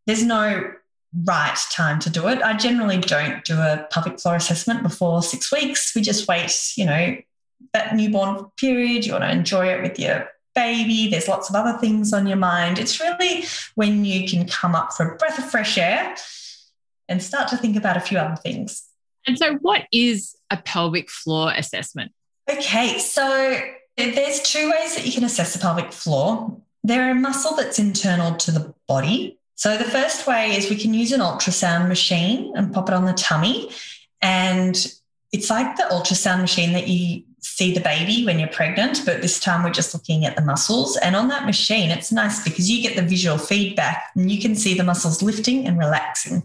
there's 0.06 0.22
no 0.22 0.72
right 1.24 1.58
time 1.72 1.98
to 2.00 2.10
do 2.10 2.28
it. 2.28 2.42
I 2.42 2.56
generally 2.56 2.98
don't 2.98 3.42
do 3.44 3.58
a 3.58 3.86
pelvic 3.90 4.20
floor 4.20 4.36
assessment 4.36 4.82
before 4.82 5.22
six 5.22 5.50
weeks. 5.50 5.94
We 5.94 6.02
just 6.02 6.28
wait, 6.28 6.52
you 6.76 6.84
know, 6.84 7.16
that 7.72 7.96
newborn 7.96 8.46
period. 8.58 9.06
You 9.06 9.12
want 9.12 9.24
to 9.24 9.32
enjoy 9.32 9.68
it 9.68 9.82
with 9.82 9.98
your 9.98 10.28
baby. 10.54 11.08
There's 11.08 11.28
lots 11.28 11.48
of 11.48 11.56
other 11.56 11.78
things 11.78 12.12
on 12.12 12.26
your 12.26 12.36
mind. 12.36 12.78
It's 12.78 13.00
really 13.00 13.44
when 13.74 14.04
you 14.04 14.28
can 14.28 14.46
come 14.46 14.74
up 14.74 14.92
for 14.92 15.10
a 15.10 15.16
breath 15.16 15.38
of 15.38 15.50
fresh 15.50 15.78
air 15.78 16.14
and 17.08 17.22
start 17.22 17.48
to 17.48 17.56
think 17.56 17.76
about 17.76 17.96
a 17.96 18.00
few 18.00 18.18
other 18.18 18.36
things. 18.36 18.84
And 19.26 19.38
so, 19.38 19.54
what 19.56 19.82
is 19.92 20.36
a 20.50 20.56
pelvic 20.56 21.10
floor 21.10 21.52
assessment? 21.54 22.12
Okay, 22.50 22.98
so 22.98 23.60
there's 23.96 24.42
two 24.42 24.70
ways 24.70 24.94
that 24.94 25.04
you 25.04 25.12
can 25.12 25.24
assess 25.24 25.52
the 25.52 25.58
pelvic 25.58 25.92
floor. 25.92 26.60
They're 26.84 27.10
a 27.10 27.14
muscle 27.14 27.56
that's 27.56 27.78
internal 27.78 28.36
to 28.36 28.52
the 28.52 28.74
body. 28.86 29.38
So 29.56 29.76
the 29.76 29.84
first 29.84 30.26
way 30.26 30.54
is 30.54 30.70
we 30.70 30.76
can 30.76 30.94
use 30.94 31.12
an 31.12 31.20
ultrasound 31.20 31.88
machine 31.88 32.52
and 32.56 32.72
pop 32.72 32.88
it 32.88 32.94
on 32.94 33.06
the 33.06 33.14
tummy. 33.14 33.70
And 34.20 34.76
it's 35.32 35.50
like 35.50 35.76
the 35.76 35.84
ultrasound 35.84 36.42
machine 36.42 36.74
that 36.74 36.86
you 36.86 37.24
see 37.40 37.72
the 37.72 37.80
baby 37.80 38.24
when 38.24 38.38
you're 38.38 38.48
pregnant, 38.48 39.02
but 39.06 39.22
this 39.22 39.40
time 39.40 39.62
we're 39.62 39.70
just 39.70 39.94
looking 39.94 40.24
at 40.24 40.36
the 40.36 40.42
muscles. 40.42 40.96
And 40.98 41.16
on 41.16 41.28
that 41.28 41.46
machine, 41.46 41.90
it's 41.90 42.12
nice 42.12 42.44
because 42.44 42.70
you 42.70 42.82
get 42.82 42.96
the 42.96 43.02
visual 43.02 43.38
feedback 43.38 44.10
and 44.14 44.30
you 44.30 44.40
can 44.40 44.54
see 44.54 44.74
the 44.74 44.84
muscles 44.84 45.22
lifting 45.22 45.66
and 45.66 45.78
relaxing. 45.78 46.42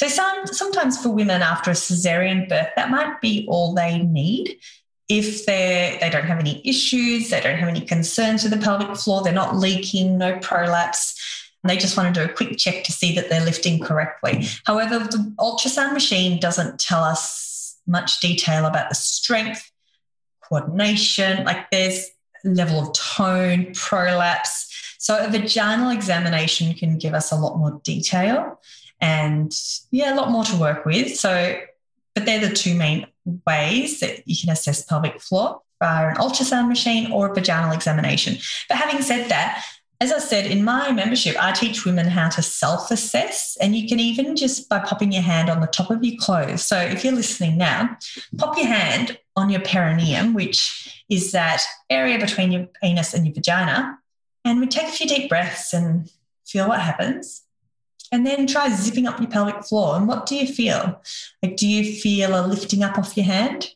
So 0.00 0.08
some, 0.08 0.46
sometimes 0.46 0.98
for 1.02 1.10
women 1.10 1.42
after 1.42 1.70
a 1.70 1.74
cesarean 1.74 2.48
birth, 2.48 2.68
that 2.74 2.88
might 2.88 3.20
be 3.20 3.44
all 3.50 3.74
they 3.74 3.98
need. 3.98 4.58
If 5.10 5.44
they 5.44 5.98
they 6.00 6.08
don't 6.08 6.24
have 6.24 6.38
any 6.38 6.66
issues, 6.66 7.28
they 7.28 7.38
don't 7.42 7.58
have 7.58 7.68
any 7.68 7.82
concerns 7.82 8.42
with 8.42 8.52
the 8.52 8.64
pelvic 8.64 8.96
floor, 8.96 9.22
they're 9.22 9.34
not 9.34 9.56
leaking, 9.56 10.16
no 10.16 10.38
prolapse, 10.38 11.50
and 11.62 11.68
they 11.68 11.76
just 11.76 11.98
want 11.98 12.14
to 12.14 12.18
do 12.18 12.30
a 12.30 12.34
quick 12.34 12.56
check 12.56 12.82
to 12.84 12.92
see 12.92 13.14
that 13.14 13.28
they're 13.28 13.44
lifting 13.44 13.78
correctly. 13.78 14.46
However, 14.64 15.00
the 15.00 15.34
ultrasound 15.38 15.92
machine 15.92 16.40
doesn't 16.40 16.80
tell 16.80 17.04
us 17.04 17.76
much 17.86 18.20
detail 18.20 18.64
about 18.64 18.88
the 18.88 18.94
strength, 18.94 19.70
coordination, 20.48 21.44
like 21.44 21.70
there's 21.70 22.08
level 22.42 22.80
of 22.80 22.94
tone, 22.94 23.74
prolapse. 23.74 24.66
So 24.96 25.22
a 25.22 25.28
vaginal 25.28 25.90
examination 25.90 26.72
can 26.72 26.96
give 26.96 27.12
us 27.12 27.32
a 27.32 27.36
lot 27.36 27.58
more 27.58 27.82
detail 27.84 28.58
and 29.00 29.52
yeah, 29.90 30.14
a 30.14 30.16
lot 30.16 30.30
more 30.30 30.44
to 30.44 30.56
work 30.56 30.84
with. 30.84 31.16
So, 31.16 31.60
but 32.14 32.26
they're 32.26 32.46
the 32.46 32.54
two 32.54 32.74
main 32.74 33.06
ways 33.46 34.00
that 34.00 34.26
you 34.26 34.36
can 34.38 34.50
assess 34.50 34.84
pelvic 34.84 35.20
floor 35.20 35.62
via 35.80 36.08
an 36.08 36.16
ultrasound 36.16 36.68
machine 36.68 37.10
or 37.10 37.30
a 37.30 37.34
vaginal 37.34 37.72
examination. 37.72 38.36
But 38.68 38.76
having 38.78 39.02
said 39.02 39.30
that, 39.30 39.64
as 40.02 40.12
I 40.12 40.18
said, 40.18 40.46
in 40.46 40.64
my 40.64 40.92
membership, 40.92 41.36
I 41.38 41.52
teach 41.52 41.84
women 41.84 42.06
how 42.06 42.30
to 42.30 42.40
self 42.40 42.90
assess, 42.90 43.58
and 43.60 43.76
you 43.76 43.86
can 43.86 44.00
even 44.00 44.34
just 44.34 44.66
by 44.68 44.78
popping 44.78 45.12
your 45.12 45.22
hand 45.22 45.50
on 45.50 45.60
the 45.60 45.66
top 45.66 45.90
of 45.90 46.02
your 46.02 46.16
clothes. 46.18 46.62
So, 46.62 46.78
if 46.78 47.04
you're 47.04 47.12
listening 47.12 47.58
now, 47.58 47.98
pop 48.38 48.56
your 48.56 48.66
hand 48.66 49.18
on 49.36 49.50
your 49.50 49.60
perineum, 49.60 50.32
which 50.32 51.04
is 51.10 51.32
that 51.32 51.62
area 51.90 52.18
between 52.18 52.50
your 52.50 52.68
anus 52.82 53.12
and 53.12 53.26
your 53.26 53.34
vagina, 53.34 53.98
and 54.42 54.60
we 54.60 54.66
take 54.66 54.88
a 54.88 54.92
few 54.92 55.06
deep 55.06 55.28
breaths 55.28 55.74
and 55.74 56.10
feel 56.46 56.66
what 56.68 56.80
happens. 56.80 57.42
And 58.12 58.26
then 58.26 58.46
try 58.46 58.68
zipping 58.74 59.06
up 59.06 59.20
your 59.20 59.30
pelvic 59.30 59.64
floor. 59.64 59.96
And 59.96 60.08
what 60.08 60.26
do 60.26 60.34
you 60.34 60.46
feel? 60.46 61.00
Like, 61.42 61.56
do 61.56 61.66
you 61.66 61.92
feel 61.92 62.38
a 62.38 62.46
lifting 62.46 62.82
up 62.82 62.98
off 62.98 63.16
your 63.16 63.26
hand? 63.26 63.70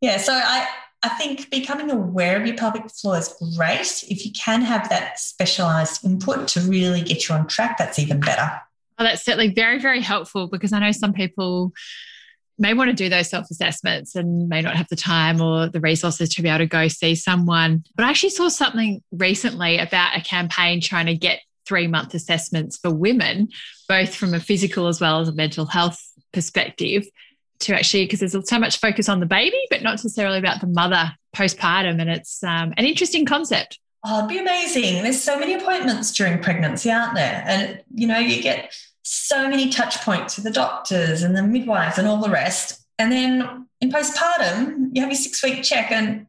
Yeah. 0.00 0.18
So 0.18 0.32
I, 0.32 0.66
I 1.02 1.08
think 1.10 1.50
becoming 1.50 1.90
aware 1.90 2.40
of 2.40 2.46
your 2.46 2.56
pelvic 2.56 2.88
floor 2.90 3.18
is 3.18 3.34
great. 3.56 4.04
If 4.08 4.24
you 4.24 4.32
can 4.32 4.62
have 4.62 4.88
that 4.88 5.18
specialized 5.18 6.04
input 6.04 6.48
to 6.48 6.60
really 6.60 7.02
get 7.02 7.28
you 7.28 7.34
on 7.34 7.46
track, 7.48 7.76
that's 7.78 7.98
even 7.98 8.20
better. 8.20 8.60
Well, 8.98 9.08
that's 9.08 9.24
certainly 9.24 9.52
very, 9.52 9.80
very 9.80 10.00
helpful 10.00 10.46
because 10.46 10.72
I 10.72 10.78
know 10.78 10.92
some 10.92 11.12
people 11.12 11.72
may 12.58 12.74
want 12.74 12.88
to 12.88 12.94
do 12.94 13.08
those 13.08 13.28
self 13.28 13.50
assessments 13.50 14.14
and 14.14 14.48
may 14.48 14.62
not 14.62 14.76
have 14.76 14.88
the 14.88 14.96
time 14.96 15.40
or 15.40 15.68
the 15.68 15.80
resources 15.80 16.28
to 16.34 16.42
be 16.42 16.48
able 16.48 16.58
to 16.58 16.66
go 16.66 16.86
see 16.86 17.16
someone. 17.16 17.84
But 17.96 18.04
I 18.04 18.10
actually 18.10 18.30
saw 18.30 18.48
something 18.48 19.02
recently 19.10 19.78
about 19.78 20.16
a 20.16 20.20
campaign 20.20 20.80
trying 20.80 21.06
to 21.06 21.16
get 21.16 21.40
three 21.72 21.86
month 21.86 22.12
assessments 22.12 22.76
for 22.76 22.90
women, 22.90 23.48
both 23.88 24.14
from 24.14 24.34
a 24.34 24.40
physical 24.40 24.88
as 24.88 25.00
well 25.00 25.20
as 25.20 25.28
a 25.28 25.32
mental 25.32 25.64
health 25.64 25.98
perspective, 26.30 27.06
to 27.60 27.74
actually, 27.74 28.04
because 28.04 28.20
there's 28.20 28.36
so 28.46 28.58
much 28.58 28.78
focus 28.78 29.08
on 29.08 29.20
the 29.20 29.26
baby, 29.26 29.56
but 29.70 29.80
not 29.80 29.92
necessarily 29.92 30.38
about 30.38 30.60
the 30.60 30.66
mother 30.66 31.12
postpartum. 31.34 31.98
And 31.98 32.10
it's 32.10 32.44
um, 32.44 32.74
an 32.76 32.84
interesting 32.84 33.24
concept. 33.24 33.78
Oh, 34.04 34.18
it'd 34.18 34.28
be 34.28 34.38
amazing. 34.38 35.02
There's 35.02 35.22
so 35.22 35.38
many 35.38 35.54
appointments 35.54 36.12
during 36.12 36.42
pregnancy, 36.42 36.90
aren't 36.90 37.14
there? 37.14 37.42
And, 37.46 37.80
you 37.94 38.06
know, 38.06 38.18
you 38.18 38.42
get 38.42 38.74
so 39.02 39.48
many 39.48 39.70
touch 39.70 39.96
points 40.02 40.36
with 40.36 40.44
the 40.44 40.50
doctors 40.50 41.22
and 41.22 41.34
the 41.34 41.42
midwives 41.42 41.96
and 41.96 42.06
all 42.06 42.20
the 42.20 42.28
rest. 42.28 42.84
And 42.98 43.10
then 43.10 43.66
in 43.80 43.90
postpartum, 43.90 44.90
you 44.92 45.00
have 45.00 45.10
your 45.10 45.16
six 45.16 45.42
week 45.42 45.62
check, 45.62 45.90
and 45.90 46.26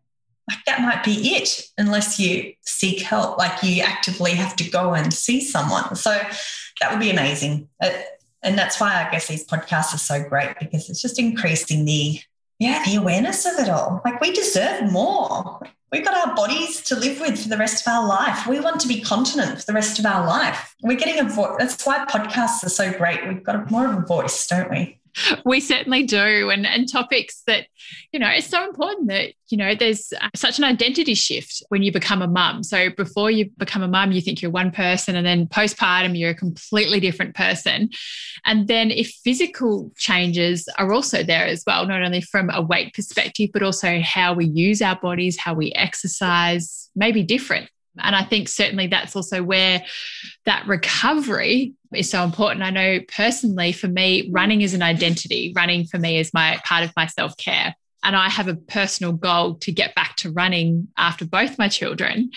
like 0.49 0.59
that 0.65 0.81
might 0.81 1.03
be 1.03 1.35
it 1.35 1.61
unless 1.77 2.19
you 2.19 2.53
seek 2.61 3.01
help, 3.01 3.37
like 3.37 3.63
you 3.63 3.81
actively 3.81 4.31
have 4.31 4.55
to 4.57 4.69
go 4.69 4.93
and 4.93 5.13
see 5.13 5.39
someone. 5.41 5.95
So 5.95 6.11
that 6.79 6.91
would 6.91 6.99
be 6.99 7.11
amazing. 7.11 7.69
Uh, 7.81 7.91
and 8.41 8.57
that's 8.57 8.79
why 8.79 9.05
I 9.05 9.09
guess 9.09 9.27
these 9.27 9.47
podcasts 9.47 9.93
are 9.93 9.99
so 9.99 10.21
great 10.27 10.59
because 10.59 10.89
it's 10.89 11.01
just 11.01 11.17
increasing 11.17 11.85
the 11.85 12.19
yeah 12.59 12.83
the 12.85 12.95
awareness 12.95 13.45
of 13.45 13.57
it 13.57 13.69
all. 13.69 14.01
Like 14.03 14.19
we 14.19 14.31
deserve 14.31 14.91
more. 14.91 15.61
We've 15.91 16.03
got 16.03 16.27
our 16.27 16.35
bodies 16.35 16.81
to 16.85 16.95
live 16.95 17.19
with 17.19 17.43
for 17.43 17.49
the 17.49 17.57
rest 17.57 17.85
of 17.85 17.93
our 17.93 18.07
life. 18.07 18.47
We 18.47 18.59
want 18.59 18.81
to 18.81 18.87
be 18.87 18.99
continent 18.99 19.59
for 19.59 19.65
the 19.65 19.73
rest 19.73 19.99
of 19.99 20.05
our 20.07 20.25
life. 20.25 20.75
We're 20.81 20.97
getting 20.97 21.19
a 21.19 21.29
voice. 21.29 21.55
That's 21.59 21.85
why 21.85 22.03
podcasts 22.05 22.65
are 22.65 22.69
so 22.69 22.91
great. 22.91 23.27
We've 23.27 23.43
got 23.43 23.69
more 23.69 23.85
of 23.85 23.99
a 23.99 24.05
voice, 24.05 24.47
don't 24.47 24.71
we? 24.71 24.99
we 25.45 25.59
certainly 25.59 26.03
do 26.03 26.49
and 26.49 26.65
and 26.65 26.91
topics 26.91 27.43
that 27.47 27.67
you 28.11 28.19
know 28.19 28.27
it's 28.27 28.47
so 28.47 28.63
important 28.63 29.07
that 29.09 29.33
you 29.49 29.57
know 29.57 29.75
there's 29.75 30.11
uh, 30.19 30.29
such 30.35 30.57
an 30.57 30.63
identity 30.63 31.13
shift 31.13 31.61
when 31.69 31.83
you 31.83 31.91
become 31.91 32.21
a 32.21 32.27
mum. 32.27 32.63
So 32.63 32.89
before 32.89 33.29
you 33.29 33.49
become 33.57 33.83
a 33.83 33.87
mum 33.87 34.11
you 34.11 34.21
think 34.21 34.41
you're 34.41 34.51
one 34.51 34.71
person 34.71 35.15
and 35.15 35.25
then 35.25 35.47
postpartum 35.47 36.17
you're 36.17 36.31
a 36.31 36.35
completely 36.35 36.99
different 36.99 37.35
person. 37.35 37.89
And 38.45 38.67
then 38.67 38.91
if 38.91 39.09
physical 39.23 39.91
changes 39.97 40.67
are 40.77 40.91
also 40.91 41.23
there 41.23 41.45
as 41.45 41.63
well 41.65 41.85
not 41.85 42.01
only 42.01 42.21
from 42.21 42.49
a 42.49 42.61
weight 42.61 42.93
perspective 42.93 43.49
but 43.53 43.63
also 43.63 43.99
how 44.01 44.33
we 44.33 44.45
use 44.45 44.81
our 44.81 44.95
bodies 44.95 45.37
how 45.37 45.53
we 45.53 45.71
exercise 45.73 46.89
may 46.95 47.11
be 47.11 47.23
different 47.23 47.69
and 47.99 48.15
I 48.15 48.23
think 48.23 48.49
certainly 48.49 48.87
that's 48.87 49.15
also 49.15 49.43
where 49.43 49.83
that 50.45 50.67
recovery 50.67 51.73
is 51.93 52.09
so 52.09 52.23
important. 52.23 52.63
I 52.63 52.71
know 52.71 52.99
personally 53.07 53.71
for 53.71 53.87
me, 53.87 54.29
running 54.31 54.61
is 54.61 54.73
an 54.73 54.81
identity. 54.81 55.53
Running 55.55 55.85
for 55.85 55.99
me 55.99 56.17
is 56.17 56.33
my 56.33 56.59
part 56.65 56.83
of 56.83 56.91
my 56.95 57.05
self 57.07 57.37
care. 57.37 57.75
And 58.03 58.15
I 58.15 58.29
have 58.29 58.47
a 58.47 58.55
personal 58.55 59.13
goal 59.13 59.55
to 59.59 59.71
get 59.71 59.95
back 59.95 60.17
to 60.17 60.31
running 60.31 60.89
after 60.97 61.25
both 61.25 61.57
my 61.57 61.69
children. 61.69 62.31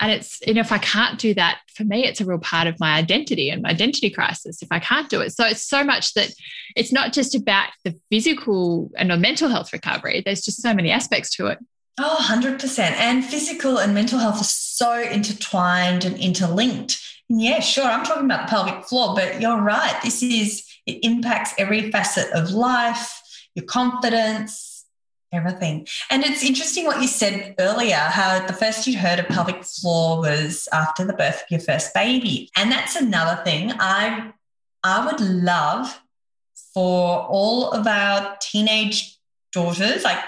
And 0.00 0.10
it's, 0.10 0.40
you 0.46 0.54
know, 0.54 0.62
if 0.62 0.72
I 0.72 0.78
can't 0.78 1.18
do 1.18 1.34
that, 1.34 1.60
for 1.74 1.84
me, 1.84 2.06
it's 2.06 2.22
a 2.22 2.24
real 2.24 2.38
part 2.38 2.66
of 2.66 2.80
my 2.80 2.94
identity 2.96 3.50
and 3.50 3.60
my 3.60 3.68
identity 3.68 4.08
crisis 4.08 4.62
if 4.62 4.68
I 4.70 4.78
can't 4.78 5.10
do 5.10 5.20
it. 5.20 5.34
So 5.34 5.44
it's 5.44 5.62
so 5.62 5.84
much 5.84 6.14
that 6.14 6.32
it's 6.74 6.90
not 6.90 7.12
just 7.12 7.34
about 7.34 7.68
the 7.84 7.94
physical 8.10 8.90
and 8.96 9.10
the 9.10 9.18
mental 9.18 9.50
health 9.50 9.74
recovery, 9.74 10.22
there's 10.24 10.40
just 10.40 10.62
so 10.62 10.72
many 10.72 10.90
aspects 10.90 11.36
to 11.36 11.48
it. 11.48 11.58
Oh, 11.98 12.16
100%. 12.20 12.78
And 12.78 13.24
physical 13.24 13.78
and 13.78 13.94
mental 13.94 14.18
health 14.18 14.40
are 14.40 14.44
so 14.44 15.00
intertwined 15.00 16.04
and 16.04 16.16
interlinked. 16.18 17.00
Yeah, 17.28 17.60
sure, 17.60 17.84
I'm 17.84 18.04
talking 18.04 18.24
about 18.24 18.48
the 18.48 18.50
pelvic 18.50 18.84
floor, 18.86 19.14
but 19.14 19.40
you're 19.40 19.60
right. 19.60 20.00
This 20.02 20.22
is, 20.22 20.66
it 20.86 21.04
impacts 21.04 21.52
every 21.58 21.90
facet 21.90 22.30
of 22.32 22.50
life, 22.50 23.22
your 23.54 23.66
confidence, 23.66 24.70
everything. 25.32 25.86
And 26.10 26.24
it's 26.24 26.42
interesting 26.42 26.86
what 26.86 27.00
you 27.00 27.06
said 27.06 27.54
earlier 27.58 27.96
how 27.96 28.44
the 28.46 28.52
first 28.52 28.86
you 28.86 28.98
heard 28.98 29.20
of 29.20 29.28
pelvic 29.28 29.62
floor 29.64 30.18
was 30.18 30.68
after 30.72 31.04
the 31.04 31.12
birth 31.12 31.42
of 31.42 31.50
your 31.50 31.60
first 31.60 31.94
baby. 31.94 32.50
And 32.56 32.70
that's 32.70 32.96
another 32.96 33.42
thing. 33.44 33.72
I, 33.78 34.32
I 34.82 35.06
would 35.06 35.20
love 35.20 36.00
for 36.74 37.26
all 37.28 37.70
of 37.70 37.86
our 37.86 38.36
teenage 38.40 39.18
daughters, 39.52 40.04
like 40.04 40.18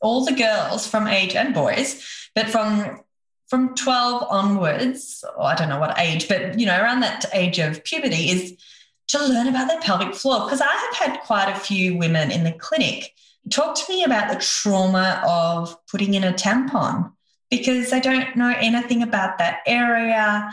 all 0.00 0.24
the 0.24 0.32
girls 0.32 0.86
from 0.86 1.06
age 1.06 1.34
and 1.34 1.54
boys, 1.54 2.02
but 2.34 2.48
from 2.48 3.00
from 3.48 3.74
12 3.76 4.26
onwards, 4.28 5.24
or 5.36 5.44
I 5.44 5.54
don't 5.54 5.68
know 5.68 5.78
what 5.78 5.98
age, 5.98 6.28
but 6.28 6.58
you 6.58 6.66
know, 6.66 6.80
around 6.80 7.00
that 7.00 7.24
age 7.32 7.58
of 7.58 7.84
puberty 7.84 8.30
is 8.30 8.56
to 9.08 9.24
learn 9.24 9.46
about 9.46 9.68
their 9.68 9.80
pelvic 9.80 10.14
floor. 10.14 10.44
Because 10.44 10.60
I 10.60 10.66
have 10.66 10.94
had 10.96 11.20
quite 11.20 11.48
a 11.50 11.58
few 11.58 11.96
women 11.96 12.30
in 12.30 12.44
the 12.44 12.52
clinic 12.52 13.12
talk 13.50 13.76
to 13.76 13.92
me 13.92 14.02
about 14.02 14.32
the 14.32 14.40
trauma 14.40 15.22
of 15.26 15.76
putting 15.86 16.14
in 16.14 16.24
a 16.24 16.32
tampon 16.32 17.12
because 17.50 17.90
they 17.90 18.00
don't 18.00 18.36
know 18.36 18.52
anything 18.58 19.02
about 19.02 19.38
that 19.38 19.60
area. 19.66 20.50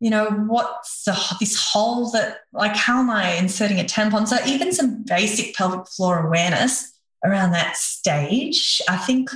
You 0.00 0.10
know, 0.10 0.26
what's 0.26 1.04
the, 1.04 1.36
this 1.40 1.58
hole 1.58 2.10
that, 2.10 2.40
like, 2.52 2.76
how 2.76 2.98
am 2.98 3.08
I 3.08 3.32
inserting 3.34 3.80
a 3.80 3.84
tampon? 3.84 4.28
So, 4.28 4.36
even 4.46 4.72
some 4.72 5.02
basic 5.04 5.54
pelvic 5.54 5.86
floor 5.86 6.26
awareness 6.26 6.93
around 7.24 7.52
that 7.52 7.76
stage, 7.76 8.80
I 8.88 8.96
think, 8.96 9.30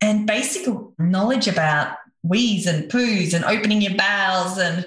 and 0.00 0.26
basic 0.26 0.66
knowledge 0.98 1.46
about 1.46 1.96
wees 2.22 2.66
and 2.66 2.90
poos 2.90 3.32
and 3.32 3.44
opening 3.44 3.80
your 3.80 3.94
bowels 3.94 4.58
and 4.58 4.84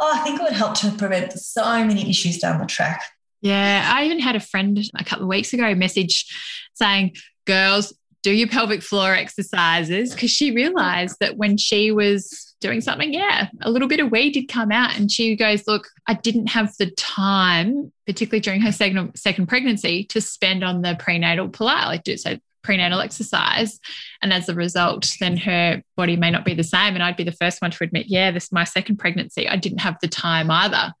oh, 0.00 0.12
I 0.14 0.20
think 0.20 0.40
it 0.40 0.42
would 0.42 0.52
help 0.52 0.74
to 0.80 0.90
prevent 0.92 1.32
so 1.32 1.84
many 1.84 2.08
issues 2.08 2.38
down 2.38 2.60
the 2.60 2.66
track. 2.66 3.02
Yeah, 3.40 3.90
I 3.92 4.04
even 4.04 4.20
had 4.20 4.36
a 4.36 4.40
friend 4.40 4.78
a 4.98 5.04
couple 5.04 5.24
of 5.24 5.28
weeks 5.28 5.52
ago 5.52 5.74
message 5.74 6.26
saying, 6.74 7.16
"Girls, 7.46 7.92
do 8.22 8.32
your 8.32 8.48
pelvic 8.48 8.82
floor 8.82 9.14
exercises," 9.14 10.12
because 10.12 10.30
she 10.30 10.52
realized 10.52 11.16
that 11.20 11.36
when 11.36 11.56
she 11.56 11.90
was 11.90 12.51
doing 12.62 12.80
something, 12.80 13.12
yeah, 13.12 13.48
a 13.60 13.70
little 13.70 13.88
bit 13.88 14.00
of 14.00 14.10
wee 14.10 14.30
did 14.30 14.48
come 14.48 14.72
out, 14.72 14.96
and 14.96 15.10
she 15.10 15.36
goes, 15.36 15.66
"Look, 15.66 15.88
I 16.06 16.14
didn't 16.14 16.46
have 16.46 16.74
the 16.78 16.90
time, 16.92 17.92
particularly 18.06 18.40
during 18.40 18.62
her 18.62 18.72
second 18.72 19.14
second 19.16 19.46
pregnancy, 19.46 20.04
to 20.04 20.20
spend 20.20 20.64
on 20.64 20.80
the 20.80 20.96
prenatal 20.98 21.48
Pilates, 21.48 22.20
so 22.20 22.38
prenatal 22.62 23.00
exercise. 23.00 23.78
And 24.22 24.32
as 24.32 24.48
a 24.48 24.54
result, 24.54 25.16
then 25.20 25.36
her 25.38 25.82
body 25.96 26.16
may 26.16 26.30
not 26.30 26.44
be 26.44 26.54
the 26.54 26.64
same. 26.64 26.94
And 26.94 27.02
I'd 27.02 27.16
be 27.16 27.24
the 27.24 27.32
first 27.32 27.60
one 27.60 27.72
to 27.72 27.84
admit, 27.84 28.06
yeah, 28.08 28.30
this 28.30 28.44
is 28.44 28.52
my 28.52 28.64
second 28.64 28.98
pregnancy. 28.98 29.48
I 29.48 29.56
didn't 29.56 29.80
have 29.80 29.96
the 30.00 30.08
time 30.08 30.50
either 30.50 30.92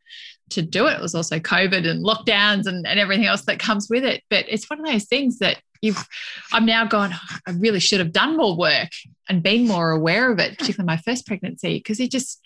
to 0.50 0.62
do 0.62 0.86
it. 0.86 0.94
It 0.94 1.00
was 1.00 1.14
also 1.14 1.38
COVID 1.38 1.88
and 1.88 2.04
lockdowns 2.04 2.66
and, 2.66 2.86
and 2.86 3.00
everything 3.00 3.26
else 3.26 3.42
that 3.42 3.58
comes 3.58 3.88
with 3.88 4.04
it. 4.04 4.22
But 4.30 4.44
it's 4.48 4.68
one 4.68 4.80
of 4.80 4.86
those 4.86 5.04
things 5.04 5.38
that 5.38 5.60
you've 5.80 6.06
I'm 6.52 6.66
now 6.66 6.86
going, 6.86 7.12
oh, 7.14 7.36
I 7.46 7.52
really 7.52 7.80
should 7.80 7.98
have 7.98 8.12
done 8.12 8.36
more 8.36 8.56
work 8.56 8.90
and 9.28 9.42
been 9.42 9.66
more 9.66 9.90
aware 9.90 10.30
of 10.30 10.38
it, 10.38 10.58
particularly 10.58 10.86
my 10.86 10.96
first 10.98 11.26
pregnancy, 11.26 11.78
because 11.78 11.98
you 12.00 12.08
just 12.08 12.40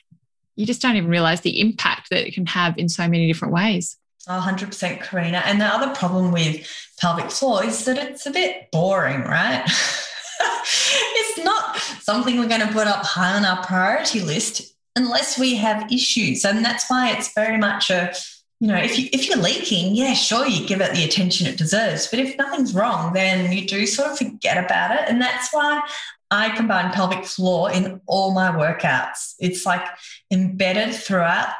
you 0.56 0.64
just 0.66 0.80
don't 0.80 0.96
even 0.96 1.11
realize 1.11 1.42
the 1.42 1.61
impact 1.61 2.09
that 2.11 2.26
it 2.26 2.32
can 2.32 2.46
have 2.46 2.78
in 2.78 2.88
so 2.88 3.06
many 3.06 3.26
different 3.26 3.52
ways. 3.52 3.98
100% 4.26 5.02
Karina. 5.02 5.42
And 5.44 5.61
the 5.61 5.66
other 5.66 5.94
problem 5.94 6.32
with 6.32 6.66
pelvic 6.98 7.30
floor 7.30 7.64
is 7.64 7.85
that 7.85 7.98
it's 7.98 8.26
a 8.26 8.30
bit 8.30 8.70
boring, 8.72 9.20
right? 9.20 9.62
it's 10.40 11.44
not 11.44 11.76
something 12.00 12.38
we're 12.38 12.48
going 12.48 12.66
to 12.66 12.72
put 12.72 12.87
up 12.87 13.04
high 13.04 13.37
on 13.37 13.44
our 13.44 13.62
priority 13.64 14.20
list 14.20 14.75
unless 14.96 15.38
we 15.38 15.54
have 15.56 15.90
issues. 15.92 16.44
And 16.44 16.64
that's 16.64 16.88
why 16.88 17.11
it's 17.11 17.32
very 17.35 17.59
much 17.59 17.90
a, 17.90 18.12
you 18.59 18.68
know, 18.68 18.76
if 18.76 18.98
you 18.98 19.09
if 19.12 19.28
you're 19.28 19.38
leaking, 19.38 19.94
yeah, 19.94 20.14
sure, 20.14 20.46
you 20.46 20.66
give 20.66 20.80
it 20.80 20.94
the 20.94 21.04
attention 21.04 21.46
it 21.46 21.59
deserves. 21.59 22.09
But 22.09 22.18
if 22.18 22.37
nothing's 22.38 22.74
wrong, 22.74 23.12
then 23.12 23.52
you 23.52 23.66
do 23.66 23.87
sort 23.87 24.11
of 24.11 24.18
forget 24.18 24.62
about 24.64 24.98
it. 24.98 25.09
And 25.09 25.20
that's 25.20 25.52
why 25.52 25.82
I 26.30 26.48
combine 26.56 26.92
pelvic 26.92 27.24
floor 27.24 27.70
in 27.70 28.00
all 28.06 28.32
my 28.32 28.50
workouts. 28.50 29.35
It's 29.38 29.66
like 29.66 29.85
embedded 30.32 30.94
throughout 30.94 31.50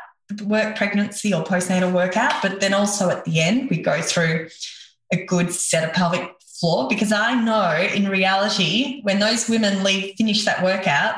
work 0.45 0.77
pregnancy 0.77 1.33
or 1.33 1.45
postnatal 1.45 1.93
workout, 1.93 2.43
but 2.43 2.61
then 2.61 2.75
also 2.75 3.11
at 3.11 3.25
the 3.25 3.41
end, 3.41 3.71
we 3.71 3.81
go 3.81 4.01
through 4.03 4.49
a 5.13 5.25
good 5.25 5.53
set 5.53 5.89
of 5.89 5.95
pelvic 5.95 6.33
floor 6.41 6.89
because 6.89 7.13
I 7.13 7.35
know 7.35 7.77
in 7.95 8.09
reality, 8.09 9.03
when 9.03 9.21
those 9.21 9.49
women 9.49 9.85
leave, 9.85 10.17
finish 10.17 10.45
that 10.47 10.65
workout, 10.65 11.17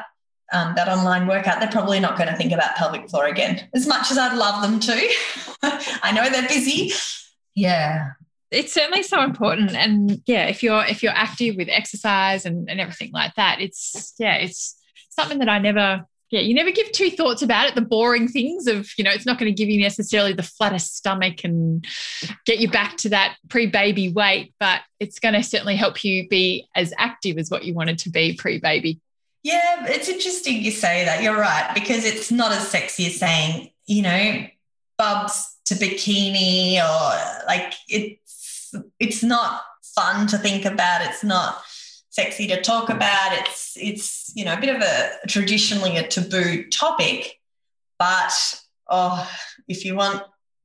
um, 0.53 0.75
that 0.77 0.89
online 0.89 1.27
workout, 1.27 1.61
they're 1.61 1.71
probably 1.71 2.01
not 2.01 2.17
going 2.17 2.29
to 2.29 2.37
think 2.37 2.53
about 2.53 2.77
pelvic 2.77 3.09
floor 3.09 3.27
again 3.27 3.69
as 3.75 3.87
much 3.87 4.11
as 4.11 4.19
I'd 4.19 4.37
love 4.37 4.63
them 4.63 4.81
to. 4.81 5.09
I 6.03 6.13
know 6.13 6.29
they're 6.31 6.49
busy. 6.49 6.93
Yeah. 7.55 8.13
It's 8.51 8.73
certainly 8.73 9.03
so 9.03 9.23
important. 9.23 9.73
And 9.75 10.23
yeah, 10.27 10.47
if 10.47 10.63
you're 10.63 10.85
if 10.87 11.03
you're 11.03 11.13
active 11.13 11.57
with 11.57 11.69
exercise 11.69 12.47
and, 12.47 12.71
and 12.71 12.81
everything 12.81 13.11
like 13.13 13.35
that, 13.35 13.61
it's 13.61 14.15
yeah, 14.19 14.37
it's 14.37 14.75
something 15.11 15.39
that 15.41 15.51
I 15.51 15.59
never 15.59 16.07
Yeah, 16.31 16.41
you 16.41 16.55
never 16.55 16.71
give 16.71 16.93
two 16.93 17.11
thoughts 17.11 17.43
about 17.43 17.69
it. 17.69 17.75
The 17.75 17.83
boring 17.83 18.27
things 18.27 18.67
of, 18.67 18.89
you 18.97 19.05
know, 19.05 19.11
it's 19.11 19.27
not 19.27 19.39
going 19.39 19.53
to 19.53 19.57
give 19.57 19.69
you 19.69 19.83
necessarily 19.83 20.33
the 20.33 20.43
flattest 20.43 20.97
stomach 20.97 21.45
and 21.45 21.85
get 22.47 22.59
you 22.59 22.71
back 22.71 22.97
to 22.99 23.11
that 23.11 23.37
pre 23.51 23.67
baby 23.67 24.11
weight, 24.11 24.55
but 24.59 24.81
it's 24.99 25.19
going 25.19 25.35
to 25.35 25.43
certainly 25.43 25.77
help 25.77 26.03
you 26.03 26.27
be 26.29 26.69
as 26.75 26.95
active 26.97 27.37
as 27.37 27.51
what 27.51 27.65
you 27.65 27.75
wanted 27.75 27.99
to 28.01 28.11
be 28.11 28.35
pre 28.35 28.59
baby. 28.59 28.99
Yeah, 29.43 29.87
it's 29.87 30.09
interesting 30.09 30.63
you 30.63 30.71
say 30.71 31.05
that. 31.05 31.23
You're 31.23 31.39
right, 31.39 31.71
because 31.75 32.05
it's 32.05 32.31
not 32.31 32.53
as 32.53 32.69
sexy 32.69 33.07
as 33.07 33.19
saying, 33.19 33.71
you 33.87 34.03
know, 34.03 34.47
bubs 34.97 35.57
to 35.67 35.75
bikini 35.75 36.77
or 36.77 37.47
like 37.47 37.75
it's 37.89 38.75
it's 38.99 39.23
not 39.23 39.63
fun 39.83 40.27
to 40.29 40.39
think 40.39 40.65
about. 40.65 41.03
It's 41.03 41.25
not 41.25 41.63
sexy 42.11 42.47
to 42.49 42.61
talk 42.61 42.91
about. 42.91 43.33
It's 43.33 43.77
it's 43.81 44.33
you 44.35 44.45
know 44.45 44.55
a 44.55 44.61
bit 44.61 44.75
of 44.75 44.83
a 44.83 45.11
traditionally 45.29 45.97
a 45.97 46.07
taboo 46.07 46.65
topic, 46.69 47.41
but 47.99 48.33
oh, 48.89 49.31
if 49.69 49.85
you 49.85 49.95
want 49.95 50.23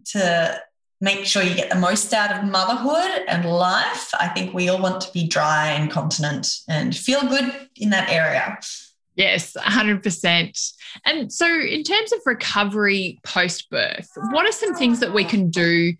to 0.07 0.59
make 1.03 1.25
sure 1.25 1.43
you 1.43 1.53
get 1.53 1.69
the 1.69 1.75
most 1.75 2.13
out 2.13 2.31
of 2.31 2.49
motherhood 2.49 3.25
and 3.27 3.43
life, 3.43 4.09
I 4.17 4.29
think 4.29 4.53
we 4.53 4.69
all 4.69 4.81
want 4.81 5.01
to 5.01 5.11
be 5.11 5.27
dry 5.27 5.67
and 5.67 5.91
continent 5.91 6.47
and 6.69 6.95
feel 6.95 7.27
good 7.27 7.67
in 7.75 7.89
that 7.89 8.09
area. 8.09 8.57
Yes, 9.15 9.51
100%. 9.53 10.73
And 11.05 11.31
so, 11.31 11.45
in 11.45 11.83
terms 11.83 12.13
of 12.13 12.19
recovery 12.25 13.19
post 13.23 13.69
birth, 13.69 14.07
what 14.31 14.47
are 14.47 14.53
some 14.53 14.75
things 14.75 15.01
that 15.01 15.13
we 15.13 15.25
can 15.25 15.49
do 15.49 15.93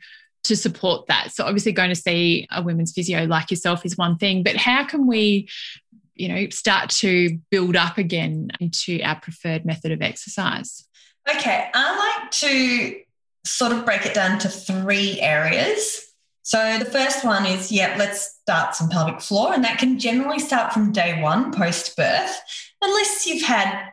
to 0.45 0.55
support 0.55 1.07
that? 1.07 1.33
So, 1.33 1.43
obviously, 1.43 1.73
going 1.73 1.89
to 1.89 1.95
see 1.95 2.47
a 2.49 2.63
women's 2.63 2.93
physio 2.93 3.25
like 3.25 3.51
yourself 3.51 3.85
is 3.85 3.97
one 3.97 4.17
thing, 4.17 4.41
but 4.41 4.55
how 4.55 4.85
can 4.85 5.05
we, 5.05 5.49
you 6.15 6.29
know, 6.29 6.47
start 6.49 6.89
to 6.91 7.37
build 7.51 7.75
up 7.75 7.97
again 7.97 8.51
into 8.61 9.01
our 9.03 9.19
preferred 9.19 9.65
method 9.65 9.91
of 9.91 10.01
exercise? 10.01 10.87
Okay, 11.29 11.69
I 11.73 12.19
like 12.21 12.31
to 12.31 13.02
sort 13.45 13.71
of 13.71 13.85
break 13.85 14.05
it 14.05 14.13
down 14.13 14.39
to 14.39 14.49
three 14.49 15.19
areas. 15.21 15.99
So 16.43 16.77
the 16.77 16.85
first 16.85 17.23
one 17.23 17.45
is, 17.45 17.71
yeah, 17.71 17.95
let's 17.97 18.37
start 18.41 18.75
some 18.75 18.89
pelvic 18.89 19.21
floor, 19.21 19.53
and 19.53 19.63
that 19.63 19.79
can 19.79 19.97
generally 19.97 20.39
start 20.39 20.73
from 20.73 20.91
day 20.91 21.21
one 21.21 21.53
post 21.53 21.95
birth, 21.95 22.41
unless 22.81 23.25
you've 23.25 23.43
had. 23.43 23.89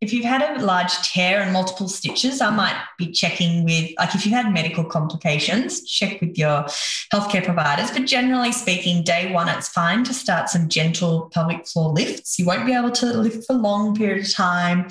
If 0.00 0.14
you've 0.14 0.24
had 0.24 0.40
a 0.40 0.64
large 0.64 0.94
tear 1.02 1.42
and 1.42 1.52
multiple 1.52 1.86
stitches, 1.86 2.40
I 2.40 2.48
might 2.48 2.74
be 2.96 3.12
checking 3.12 3.64
with, 3.64 3.90
like, 3.98 4.14
if 4.14 4.24
you 4.24 4.32
had 4.32 4.50
medical 4.50 4.82
complications, 4.82 5.86
check 5.86 6.22
with 6.22 6.38
your 6.38 6.64
healthcare 7.12 7.44
providers. 7.44 7.90
But 7.90 8.06
generally 8.06 8.50
speaking, 8.50 9.04
day 9.04 9.30
one, 9.30 9.50
it's 9.50 9.68
fine 9.68 10.04
to 10.04 10.14
start 10.14 10.48
some 10.48 10.70
gentle 10.70 11.28
pelvic 11.34 11.66
floor 11.66 11.92
lifts. 11.92 12.38
You 12.38 12.46
won't 12.46 12.64
be 12.64 12.72
able 12.72 12.92
to 12.92 13.06
lift 13.12 13.46
for 13.46 13.52
a 13.52 13.58
long 13.58 13.94
period 13.94 14.24
of 14.24 14.32
time. 14.32 14.88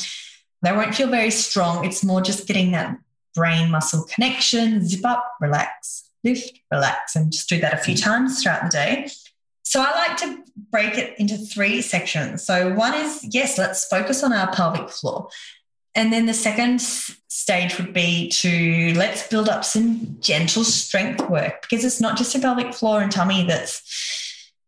They 0.62 0.74
won't 0.74 0.94
feel 0.94 1.08
very 1.08 1.32
strong. 1.32 1.86
It's 1.86 2.04
more 2.04 2.22
just 2.22 2.46
getting 2.46 2.74
that 2.74 2.96
brain 3.36 3.72
muscle 3.72 4.06
connection, 4.14 4.86
zip 4.86 5.06
up, 5.06 5.24
relax, 5.40 6.10
lift, 6.24 6.60
relax, 6.72 7.16
and 7.16 7.32
just 7.32 7.50
do 7.50 7.60
that 7.60 7.74
a 7.74 7.78
few 7.78 7.96
times 7.96 8.42
throughout 8.42 8.64
the 8.64 8.70
day. 8.70 9.10
So 9.64 9.82
I 9.82 9.92
like 9.92 10.18
to 10.18 10.44
break 10.72 10.98
it 10.98 11.18
into 11.20 11.38
three 11.38 11.82
sections. 11.82 12.44
So 12.44 12.74
one 12.74 12.96
is, 12.96 13.26
yes, 13.30 13.58
let's 13.58 13.86
focus 13.86 14.24
on 14.24 14.34
our 14.34 14.52
pelvic 14.52 14.90
floor. 14.90 15.30
And 15.96 16.14
then 16.14 16.26
the 16.26 16.34
second 16.34 16.82
stage 16.82 17.78
would 17.78 17.94
be 17.94 18.30
to 18.30 18.94
let's 18.96 19.28
build 19.28 19.50
up 19.50 19.66
some 19.66 20.18
gentle 20.22 20.64
strength 20.64 21.30
work 21.30 21.62
because 21.62 21.84
it's 21.84 22.02
not 22.02 22.18
just 22.18 22.36
a 22.36 22.40
pelvic 22.40 22.74
floor 22.74 23.02
and 23.02 23.12
tummy 23.12 23.46
that's 23.46 23.84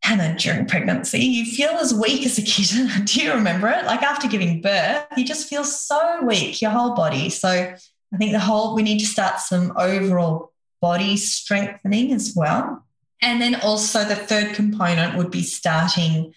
hammered 0.03 0.37
during 0.37 0.65
pregnancy. 0.65 1.19
You 1.19 1.45
feel 1.45 1.71
as 1.71 1.93
weak 1.93 2.25
as 2.25 2.37
a 2.37 2.41
kitten. 2.41 2.89
Do 3.05 3.21
you 3.21 3.33
remember 3.33 3.69
it? 3.69 3.85
Like 3.85 4.01
after 4.01 4.27
giving 4.27 4.61
birth, 4.61 5.05
you 5.15 5.25
just 5.25 5.47
feel 5.47 5.63
so 5.63 6.23
weak, 6.23 6.61
your 6.61 6.71
whole 6.71 6.95
body. 6.95 7.29
So 7.29 7.73
I 8.13 8.17
think 8.17 8.31
the 8.31 8.39
whole, 8.39 8.75
we 8.75 8.83
need 8.83 8.99
to 8.99 9.05
start 9.05 9.39
some 9.39 9.73
overall 9.77 10.51
body 10.81 11.15
strengthening 11.17 12.11
as 12.11 12.33
well. 12.35 12.85
And 13.21 13.41
then 13.41 13.55
also 13.55 14.03
the 14.03 14.15
third 14.15 14.55
component 14.55 15.17
would 15.17 15.31
be 15.31 15.43
starting 15.43 16.33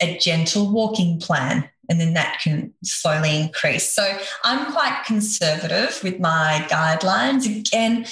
a 0.00 0.18
gentle 0.18 0.70
walking 0.72 1.20
plan. 1.20 1.68
And 1.88 2.00
then 2.00 2.14
that 2.14 2.40
can 2.42 2.74
slowly 2.82 3.40
increase. 3.40 3.94
So 3.94 4.18
I'm 4.42 4.72
quite 4.72 5.04
conservative 5.06 6.00
with 6.02 6.18
my 6.18 6.66
guidelines. 6.68 7.46
Again, 7.46 8.06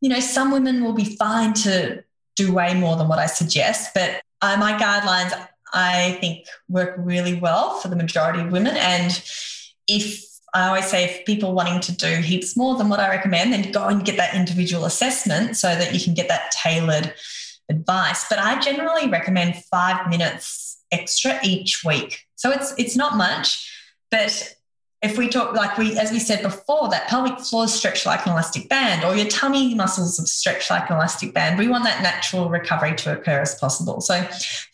you 0.00 0.08
know, 0.08 0.20
some 0.20 0.50
women 0.50 0.82
will 0.82 0.92
be 0.92 1.16
fine 1.16 1.54
to 1.54 2.02
do 2.34 2.52
way 2.52 2.74
more 2.74 2.96
than 2.96 3.08
what 3.08 3.20
I 3.20 3.26
suggest, 3.26 3.90
but 3.94 4.22
uh, 4.40 4.56
my 4.56 4.72
guidelines, 4.72 5.32
I 5.72 6.18
think, 6.20 6.46
work 6.68 6.94
really 6.98 7.34
well 7.34 7.78
for 7.78 7.88
the 7.88 7.96
majority 7.96 8.40
of 8.40 8.50
women. 8.50 8.76
And 8.76 9.12
if 9.86 10.24
I 10.54 10.68
always 10.68 10.86
say 10.86 11.04
if 11.04 11.24
people 11.24 11.54
wanting 11.54 11.80
to 11.80 11.92
do 11.92 12.16
heaps 12.16 12.56
more 12.56 12.76
than 12.76 12.88
what 12.88 13.00
I 13.00 13.08
recommend, 13.08 13.52
then 13.52 13.72
go 13.72 13.86
and 13.86 14.04
get 14.04 14.16
that 14.18 14.34
individual 14.34 14.84
assessment 14.84 15.56
so 15.56 15.68
that 15.68 15.94
you 15.94 16.00
can 16.00 16.14
get 16.14 16.28
that 16.28 16.50
tailored 16.50 17.14
advice. 17.70 18.26
But 18.28 18.38
I 18.38 18.60
generally 18.60 19.08
recommend 19.08 19.56
five 19.64 20.08
minutes 20.08 20.82
extra 20.90 21.38
each 21.42 21.82
week. 21.84 22.26
So 22.36 22.50
it's 22.50 22.74
it's 22.76 22.96
not 22.96 23.16
much, 23.16 23.72
but 24.10 24.56
if 25.00 25.16
we 25.18 25.28
talk 25.28 25.54
like 25.54 25.78
we 25.78 25.98
as 25.98 26.12
we 26.12 26.18
said 26.18 26.42
before, 26.42 26.88
that 26.90 27.08
pelvic 27.08 27.40
floor 27.40 27.66
stretch 27.66 28.04
like 28.04 28.26
an 28.26 28.32
elastic 28.32 28.68
band, 28.68 29.04
or 29.04 29.16
your 29.16 29.28
tummy 29.28 29.74
muscles 29.74 30.18
have 30.18 30.28
stretched 30.28 30.70
like 30.70 30.90
an 30.90 30.96
elastic 30.96 31.32
band, 31.32 31.58
we 31.58 31.66
want 31.66 31.84
that 31.84 32.02
natural 32.02 32.50
recovery 32.50 32.94
to 32.96 33.18
occur 33.18 33.40
as 33.40 33.54
possible. 33.54 34.00
So 34.00 34.22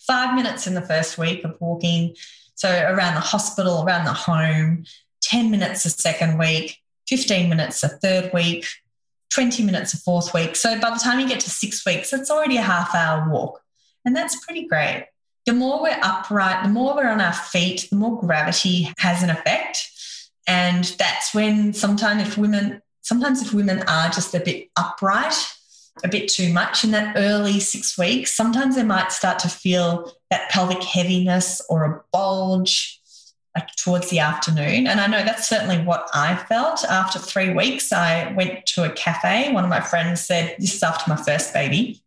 five 0.01 0.35
minutes 0.35 0.67
in 0.67 0.75
the 0.75 0.83
first 0.83 1.19
week 1.19 1.45
of 1.45 1.57
walking. 1.61 2.17
So 2.57 2.69
around 2.69 3.15
the 3.15 3.21
hospital, 3.21 3.85
around 3.85 4.05
the 4.05 4.13
home, 4.13 4.85
10 5.29 5.51
minutes 5.51 5.85
a 5.85 5.91
second 5.91 6.39
week, 6.39 6.79
15 7.07 7.49
minutes 7.51 7.83
a 7.83 7.89
third 7.89 8.33
week, 8.33 8.67
20 9.33 9.63
minutes 9.63 9.93
a 9.93 9.99
fourth 9.99 10.33
week. 10.33 10.57
So 10.57 10.81
by 10.81 10.91
the 10.91 10.99
time 10.99 11.21
you 11.21 11.29
get 11.29 11.41
to 11.41 11.51
six 11.51 11.85
weeks, 11.85 12.13
it's 12.13 12.31
already 12.31 12.57
a 12.57 12.63
half 12.63 12.95
hour 12.95 13.31
walk. 13.31 13.61
And 14.05 14.17
that's 14.17 14.43
pretty 14.45 14.67
great. 14.67 15.07
The 15.45 15.53
more 15.53 15.83
we're 15.83 15.99
upright, 16.03 16.63
the 16.63 16.71
more 16.71 16.95
we're 16.97 17.11
on 17.11 17.21
our 17.21 17.35
feet, 17.35 17.89
the 17.91 17.97
more 17.97 18.19
gravity 18.19 18.89
has 18.99 19.23
an 19.23 19.29
effect. 19.29 19.91
And 20.47 20.85
that's 20.99 21.35
when 21.35 21.75
sometimes 21.75 22.23
if 22.23 22.39
women, 22.39 22.81
sometimes 23.03 23.43
if 23.43 23.53
women 23.53 23.83
are 23.83 24.09
just 24.09 24.35
a 24.35 24.41
bit 24.41 24.71
upright, 24.77 25.35
a 26.03 26.09
bit 26.09 26.29
too 26.29 26.53
much 26.53 26.85
in 26.85 26.93
that 26.93 27.17
early 27.17 27.61
six 27.61 27.99
weeks, 27.99 28.35
sometimes 28.35 28.77
they 28.77 28.83
might 28.83 29.13
start 29.13 29.39
to 29.41 29.49
feel 29.49 30.11
that 30.31 30.49
pelvic 30.49 30.83
heaviness 30.83 31.61
or 31.69 31.85
a 31.85 32.03
bulge 32.13 32.98
like 33.57 33.75
towards 33.77 34.11
the 34.11 34.19
afternoon. 34.21 34.87
And 34.87 35.01
I 35.01 35.07
know 35.07 35.25
that's 35.25 35.49
certainly 35.49 35.79
what 35.79 36.09
I 36.15 36.37
felt. 36.37 36.85
After 36.85 37.19
three 37.19 37.53
weeks, 37.53 37.93
I 37.93 38.33
went 38.33 38.67
to 38.67 38.85
a 38.85 38.91
cafe. 38.91 39.53
One 39.53 39.65
of 39.65 39.71
my 39.71 39.81
friends 39.81 40.21
said, 40.21 40.57
This 40.59 40.75
is 40.75 40.83
after 40.83 41.11
my 41.11 41.17
first 41.17 41.53
baby. 41.53 42.01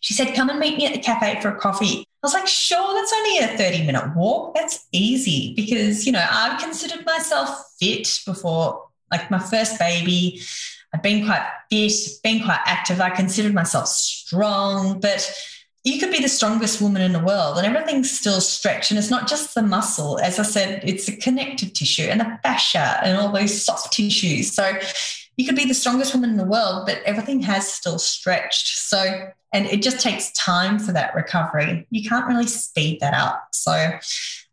She 0.00 0.14
said, 0.14 0.34
Come 0.34 0.50
and 0.50 0.58
meet 0.58 0.76
me 0.76 0.86
at 0.86 0.92
the 0.92 0.98
cafe 0.98 1.40
for 1.40 1.48
a 1.48 1.58
coffee. 1.58 2.06
I 2.22 2.26
was 2.26 2.34
like, 2.34 2.46
Sure, 2.46 2.94
that's 2.94 3.12
only 3.12 3.38
a 3.38 3.56
30 3.56 3.86
minute 3.86 4.16
walk. 4.16 4.54
That's 4.54 4.86
easy 4.92 5.54
because, 5.54 6.06
you 6.06 6.12
know, 6.12 6.26
I've 6.28 6.60
considered 6.60 7.04
myself 7.06 7.74
fit 7.78 8.20
before, 8.26 8.88
like 9.10 9.30
my 9.30 9.38
first 9.38 9.78
baby. 9.78 10.40
I've 10.94 11.02
been 11.02 11.24
quite 11.24 11.48
fit, 11.70 11.92
been 12.22 12.44
quite 12.44 12.60
active. 12.66 13.00
I 13.00 13.10
considered 13.10 13.54
myself 13.54 13.88
strong, 13.88 15.00
but 15.00 15.32
you 15.84 15.98
could 15.98 16.12
be 16.12 16.20
the 16.20 16.28
strongest 16.28 16.80
woman 16.80 17.02
in 17.02 17.12
the 17.12 17.20
world 17.20 17.58
and 17.58 17.66
everything's 17.66 18.10
still 18.10 18.40
stretched. 18.40 18.90
And 18.90 18.98
it's 18.98 19.10
not 19.10 19.28
just 19.28 19.54
the 19.54 19.62
muscle. 19.62 20.18
As 20.20 20.38
I 20.38 20.44
said, 20.44 20.80
it's 20.84 21.06
the 21.06 21.16
connective 21.16 21.72
tissue 21.72 22.04
and 22.04 22.20
the 22.20 22.38
fascia 22.42 23.00
and 23.02 23.18
all 23.18 23.32
those 23.32 23.64
soft 23.64 23.92
tissues. 23.92 24.52
So 24.52 24.78
you 25.36 25.44
could 25.44 25.56
be 25.56 25.64
the 25.64 25.74
strongest 25.74 26.14
woman 26.14 26.30
in 26.30 26.36
the 26.36 26.44
world, 26.44 26.86
but 26.86 27.02
everything 27.04 27.40
has 27.40 27.70
still 27.70 27.98
stretched. 27.98 28.78
So, 28.78 29.30
and 29.52 29.66
it 29.66 29.82
just 29.82 29.98
takes 29.98 30.30
time 30.32 30.78
for 30.78 30.92
that 30.92 31.16
recovery. 31.16 31.86
You 31.90 32.08
can't 32.08 32.28
really 32.28 32.46
speed 32.46 33.00
that 33.00 33.14
up. 33.14 33.48
So 33.52 33.72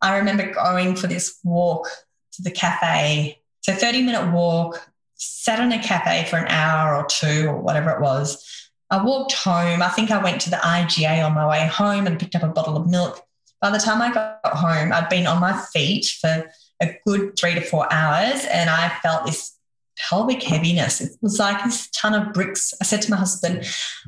I 0.02 0.18
remember 0.18 0.52
going 0.52 0.96
for 0.96 1.06
this 1.06 1.38
walk 1.44 1.90
to 2.34 2.42
the 2.42 2.52
cafe. 2.52 3.40
So 3.62 3.74
30 3.74 4.02
minute 4.02 4.32
walk, 4.32 4.90
sat 5.14 5.60
in 5.60 5.72
a 5.74 5.84
cafe 5.84 6.26
for 6.30 6.38
an 6.38 6.48
hour 6.48 6.96
or 6.96 7.06
two 7.06 7.48
or 7.50 7.58
whatever 7.58 7.92
it 7.92 8.02
was 8.02 8.69
I 8.92 9.04
walked 9.04 9.34
home. 9.34 9.82
I 9.82 9.90
think 9.90 10.12
I 10.12 10.22
went 10.22 10.42
to 10.42 10.50
the 10.50 10.58
IGA 10.58 11.24
on 11.26 11.34
my 11.34 11.48
way 11.48 11.68
home 11.68 12.08
and 12.08 12.20
picked 12.20 12.36
up 12.36 12.44
a 12.44 12.48
bottle 12.48 12.78
of 12.78 12.90
milk. 12.90 13.22
By 13.62 13.70
the 13.70 13.78
time 13.78 14.02
I 14.02 14.12
got 14.12 14.40
home, 14.46 14.92
I'd 14.92 15.10
been 15.10 15.28
on 15.28 15.40
my 15.40 15.60
feet 15.74 16.06
for 16.20 16.50
a 16.82 17.00
good 17.06 17.38
three 17.38 17.56
to 17.56 17.62
four 17.62 17.92
hours 17.92 18.46
and 18.46 18.70
I 18.70 18.90
felt 19.04 19.26
this 19.26 19.58
pelvic 19.98 20.42
heaviness. 20.42 21.02
It 21.02 21.12
was 21.22 21.40
like 21.40 21.64
this 21.64 21.90
ton 21.90 22.14
of 22.14 22.34
bricks. 22.34 22.74
I 22.82 22.86
said 22.86 23.02
to 23.04 23.12
my 23.12 23.18
husband, 23.18 23.66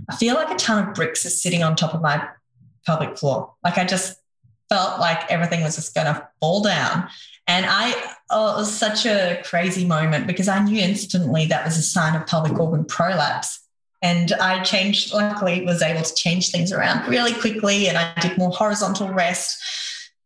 I 0.09 0.15
feel 0.15 0.35
like 0.35 0.49
a 0.49 0.55
ton 0.55 0.87
of 0.87 0.93
bricks 0.93 1.25
is 1.25 1.41
sitting 1.41 1.63
on 1.63 1.75
top 1.75 1.93
of 1.93 2.01
my 2.01 2.27
pelvic 2.85 3.17
floor. 3.17 3.53
Like 3.63 3.77
I 3.77 3.83
just 3.83 4.17
felt 4.69 4.99
like 4.99 5.29
everything 5.29 5.61
was 5.63 5.75
just 5.75 5.93
going 5.93 6.07
to 6.07 6.27
fall 6.39 6.63
down. 6.63 7.09
And 7.45 7.65
I, 7.67 7.93
oh, 8.29 8.53
it 8.53 8.57
was 8.57 8.73
such 8.73 9.05
a 9.05 9.41
crazy 9.43 9.85
moment 9.85 10.27
because 10.27 10.47
I 10.47 10.63
knew 10.63 10.79
instantly 10.79 11.45
that 11.47 11.65
was 11.65 11.77
a 11.77 11.81
sign 11.81 12.15
of 12.15 12.25
pelvic 12.25 12.57
organ 12.57 12.85
prolapse. 12.85 13.60
And 14.01 14.33
I 14.33 14.63
changed, 14.63 15.13
luckily, 15.13 15.63
was 15.63 15.81
able 15.81 16.01
to 16.01 16.15
change 16.15 16.49
things 16.49 16.71
around 16.71 17.07
really 17.07 17.33
quickly 17.33 17.87
and 17.87 17.97
I 17.97 18.13
did 18.19 18.37
more 18.37 18.51
horizontal 18.51 19.09
rest. 19.09 19.61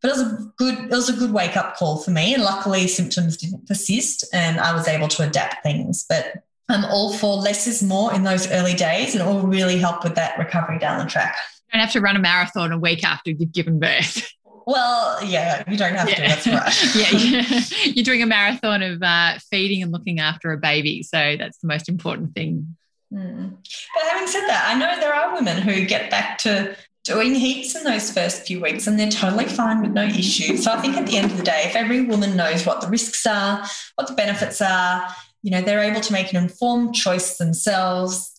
but 0.01 0.09
it 0.09 0.13
was 0.13 0.21
a 0.21 0.51
good 0.57 0.79
it 0.85 0.91
was 0.91 1.09
a 1.09 1.13
good 1.13 1.31
wake 1.31 1.57
up 1.57 1.75
call 1.75 1.97
for 1.97 2.11
me 2.11 2.33
and 2.33 2.43
luckily 2.43 2.87
symptoms 2.87 3.37
didn't 3.37 3.65
persist 3.67 4.23
and 4.33 4.59
i 4.59 4.71
was 4.71 4.87
able 4.87 5.07
to 5.07 5.23
adapt 5.23 5.63
things 5.63 6.05
but 6.07 6.43
i'm 6.69 6.85
all 6.85 7.11
for 7.13 7.37
less 7.37 7.65
is 7.65 7.81
more 7.81 8.13
in 8.13 8.23
those 8.23 8.51
early 8.51 8.75
days 8.75 9.15
and 9.15 9.23
it 9.23 9.25
will 9.25 9.47
really 9.47 9.79
help 9.79 10.03
with 10.03 10.13
that 10.13 10.37
recovery 10.37 10.77
down 10.77 10.99
the 10.99 11.09
track 11.09 11.35
you 11.67 11.79
don't 11.79 11.81
have 11.81 11.91
to 11.91 12.01
run 12.01 12.15
a 12.15 12.19
marathon 12.19 12.71
a 12.71 12.77
week 12.77 13.03
after 13.03 13.31
you've 13.31 13.51
given 13.51 13.79
birth 13.79 14.31
well, 14.67 15.23
yeah, 15.23 15.63
you 15.69 15.77
don't 15.77 15.93
have 15.93 16.09
yeah. 16.09 16.15
to. 16.15 16.21
That's 16.21 16.47
right. 16.47 16.95
yeah, 17.85 17.91
you're 17.93 18.03
doing 18.03 18.23
a 18.23 18.25
marathon 18.25 18.81
of 18.81 19.03
uh, 19.03 19.37
feeding 19.51 19.83
and 19.83 19.91
looking 19.91 20.19
after 20.19 20.51
a 20.51 20.57
baby, 20.57 21.03
so 21.03 21.35
that's 21.37 21.59
the 21.59 21.67
most 21.67 21.87
important 21.87 22.33
thing. 22.33 22.75
Mm. 23.13 23.57
But 23.93 24.03
having 24.11 24.27
said 24.27 24.47
that, 24.47 24.65
I 24.67 24.77
know 24.77 24.99
there 24.99 25.13
are 25.13 25.33
women 25.33 25.61
who 25.61 25.85
get 25.85 26.09
back 26.09 26.37
to 26.39 26.75
doing 27.03 27.35
heaps 27.35 27.75
in 27.75 27.83
those 27.83 28.11
first 28.11 28.45
few 28.47 28.59
weeks 28.59 28.87
and 28.87 28.99
they're 28.99 29.09
totally 29.09 29.45
fine 29.45 29.81
with 29.81 29.91
no 29.91 30.03
issues. 30.03 30.63
So 30.63 30.71
I 30.71 30.81
think 30.81 30.97
at 30.97 31.05
the 31.05 31.17
end 31.17 31.31
of 31.31 31.37
the 31.37 31.43
day, 31.43 31.63
if 31.65 31.75
every 31.75 32.01
woman 32.01 32.35
knows 32.35 32.65
what 32.65 32.81
the 32.81 32.87
risks 32.87 33.25
are, 33.27 33.63
what 33.95 34.07
the 34.07 34.15
benefits 34.15 34.59
are, 34.59 35.07
you 35.43 35.51
know, 35.51 35.61
they're 35.61 35.81
able 35.81 36.01
to 36.01 36.13
make 36.13 36.33
an 36.33 36.43
informed 36.43 36.95
choice 36.95 37.37
themselves. 37.37 38.31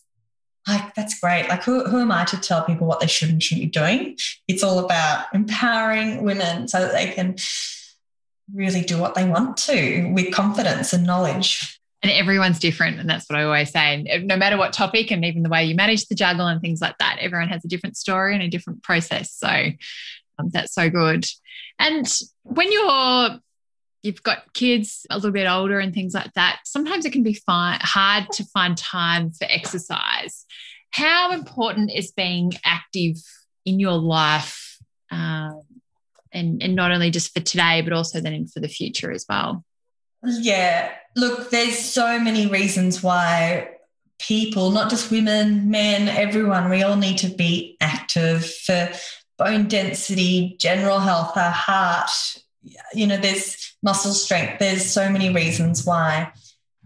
Like 0.66 0.94
that's 0.96 1.20
great. 1.20 1.48
Like 1.48 1.62
who, 1.62 1.85
who 1.85 2.00
am 2.00 2.11
I 2.11 2.24
to 2.24 2.37
tell 2.40 2.64
people 2.64 2.88
what 2.88 2.98
they 2.98 3.07
should 3.07 3.29
and 3.29 3.40
shouldn't 3.40 3.72
be 3.72 3.79
doing? 3.79 4.16
It's 4.48 4.64
all 4.64 4.81
about 4.81 5.26
empowering 5.33 6.24
women 6.24 6.66
so 6.66 6.81
that 6.81 6.92
they 6.92 7.12
can 7.12 7.37
really 8.52 8.83
do 8.83 8.98
what 8.98 9.14
they 9.14 9.29
want 9.29 9.57
to 9.59 10.12
with 10.12 10.35
confidence 10.35 10.92
and 10.92 11.07
knowledge 11.07 11.76
and 12.03 12.13
everyone's 12.13 12.59
different 12.59 12.99
and 12.99 13.09
that's 13.09 13.29
what 13.29 13.39
i 13.39 13.45
always 13.45 13.71
say. 13.71 14.07
And 14.09 14.27
no 14.27 14.37
matter 14.37 14.57
what 14.57 14.73
topic 14.73 15.11
and 15.11 15.25
even 15.25 15.43
the 15.43 15.49
way 15.49 15.65
you 15.65 15.75
manage 15.75 16.07
the 16.07 16.15
juggle 16.15 16.47
and 16.47 16.61
things 16.61 16.81
like 16.81 16.97
that 16.99 17.19
everyone 17.21 17.49
has 17.49 17.65
a 17.65 17.69
different 17.69 17.97
story 17.97 18.35
and 18.35 18.43
a 18.43 18.49
different 18.49 18.83
process. 18.83 19.33
So 19.33 19.49
um, 19.49 20.51
that's 20.51 20.75
so 20.75 20.91
good. 20.91 21.25
And 21.79 22.07
when 22.43 22.71
you're 22.71 23.41
you've 24.03 24.23
got 24.23 24.53
kids 24.53 25.05
a 25.11 25.17
little 25.17 25.33
bit 25.33 25.49
older 25.49 25.81
and 25.81 25.93
things 25.93 26.15
like 26.15 26.33
that 26.35 26.61
sometimes 26.65 27.05
it 27.05 27.13
can 27.13 27.25
be 27.25 27.35
fi- 27.35 27.79
hard 27.81 28.31
to 28.33 28.45
find 28.45 28.77
time 28.77 29.31
for 29.31 29.47
exercise. 29.51 30.45
How 30.91 31.33
important 31.33 31.91
is 31.91 32.13
being 32.13 32.53
active 32.65 33.17
in 33.65 33.81
your 33.81 33.99
life 33.99 34.79
um, 35.11 35.63
and, 36.33 36.63
and 36.63 36.77
not 36.77 36.93
only 36.93 37.11
just 37.11 37.35
for 37.35 37.41
today 37.41 37.81
but 37.83 37.93
also 37.93 38.21
then 38.21 38.47
for 38.47 38.61
the 38.61 38.69
future 38.69 39.11
as 39.11 39.25
well 39.29 39.65
yeah. 40.27 40.93
Look, 41.15 41.51
there's 41.51 41.79
so 41.79 42.19
many 42.21 42.47
reasons 42.47 43.03
why 43.03 43.71
people, 44.19 44.71
not 44.71 44.91
just 44.91 45.11
women, 45.11 45.71
men, 45.71 46.09
everyone, 46.09 46.71
we 46.71 46.83
all 46.83 46.97
need 46.97 47.19
to 47.19 47.29
be 47.29 47.77
active 47.81 48.45
for 48.45 48.91
bone 49.39 49.69
density, 49.69 50.57
general 50.59 50.99
health, 50.99 51.37
our 51.37 51.51
heart. 51.51 52.11
You 52.95 53.07
know, 53.07 53.17
there's 53.17 53.77
muscle 53.83 54.12
strength. 54.12 54.59
There's 54.59 54.85
so 54.85 55.09
many 55.11 55.33
reasons 55.33 55.85
why 55.85 56.33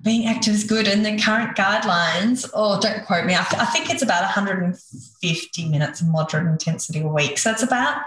being 0.03 0.26
active 0.26 0.55
is 0.55 0.64
good. 0.64 0.88
And 0.88 1.05
the 1.05 1.20
current 1.20 1.57
guidelines, 1.57 2.48
oh, 2.55 2.81
don't 2.81 3.05
quote 3.07 3.26
me, 3.26 3.35
I, 3.35 3.44
th- 3.44 3.62
I 3.62 3.66
think 3.66 3.90
it's 3.90 4.03
about 4.03 4.22
150 4.22 5.68
minutes 5.68 6.00
of 6.00 6.09
moderate 6.09 6.46
intensity 6.46 7.00
a 7.00 7.09
week. 7.09 7.38
So 7.38 7.50
it's 7.50 7.62
about 7.62 8.03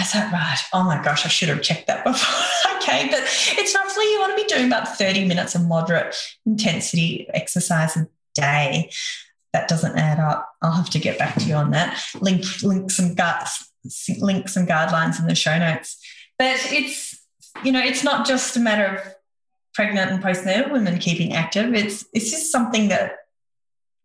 is 0.00 0.12
that 0.12 0.32
right? 0.32 0.58
Oh 0.72 0.84
my 0.84 1.02
gosh, 1.02 1.24
I 1.26 1.28
should 1.28 1.48
have 1.48 1.62
checked 1.62 1.86
that 1.86 2.04
before. 2.04 2.76
okay, 2.76 3.08
but 3.10 3.20
it's 3.22 3.74
roughly 3.74 4.04
you 4.04 4.20
want 4.20 4.36
to 4.36 4.42
be 4.42 4.48
doing 4.48 4.66
about 4.66 4.96
30 4.96 5.26
minutes 5.26 5.54
of 5.54 5.66
moderate 5.66 6.16
intensity 6.46 7.28
exercise 7.32 7.96
a 7.96 8.08
day. 8.34 8.90
That 9.52 9.68
doesn't 9.68 9.98
add 9.98 10.18
up. 10.18 10.48
I'll 10.62 10.72
have 10.72 10.88
to 10.90 10.98
get 10.98 11.18
back 11.18 11.34
to 11.36 11.44
you 11.44 11.54
on 11.54 11.72
that. 11.72 12.02
Link 12.20 12.44
links 12.62 12.98
and 12.98 13.14
guts, 13.14 13.70
links 14.18 14.56
and 14.56 14.66
guidelines 14.66 15.20
in 15.20 15.26
the 15.26 15.34
show 15.34 15.58
notes. 15.58 15.98
But 16.38 16.56
it's 16.72 17.20
you 17.62 17.70
know, 17.70 17.82
it's 17.82 18.02
not 18.02 18.26
just 18.26 18.56
a 18.56 18.60
matter 18.60 18.96
of 18.96 19.14
pregnant 19.74 20.10
and 20.10 20.22
postnatal 20.22 20.72
women 20.72 20.98
keeping 20.98 21.34
active. 21.34 21.74
It's 21.74 22.06
it's 22.14 22.30
just 22.30 22.50
something 22.50 22.88
that 22.88 23.16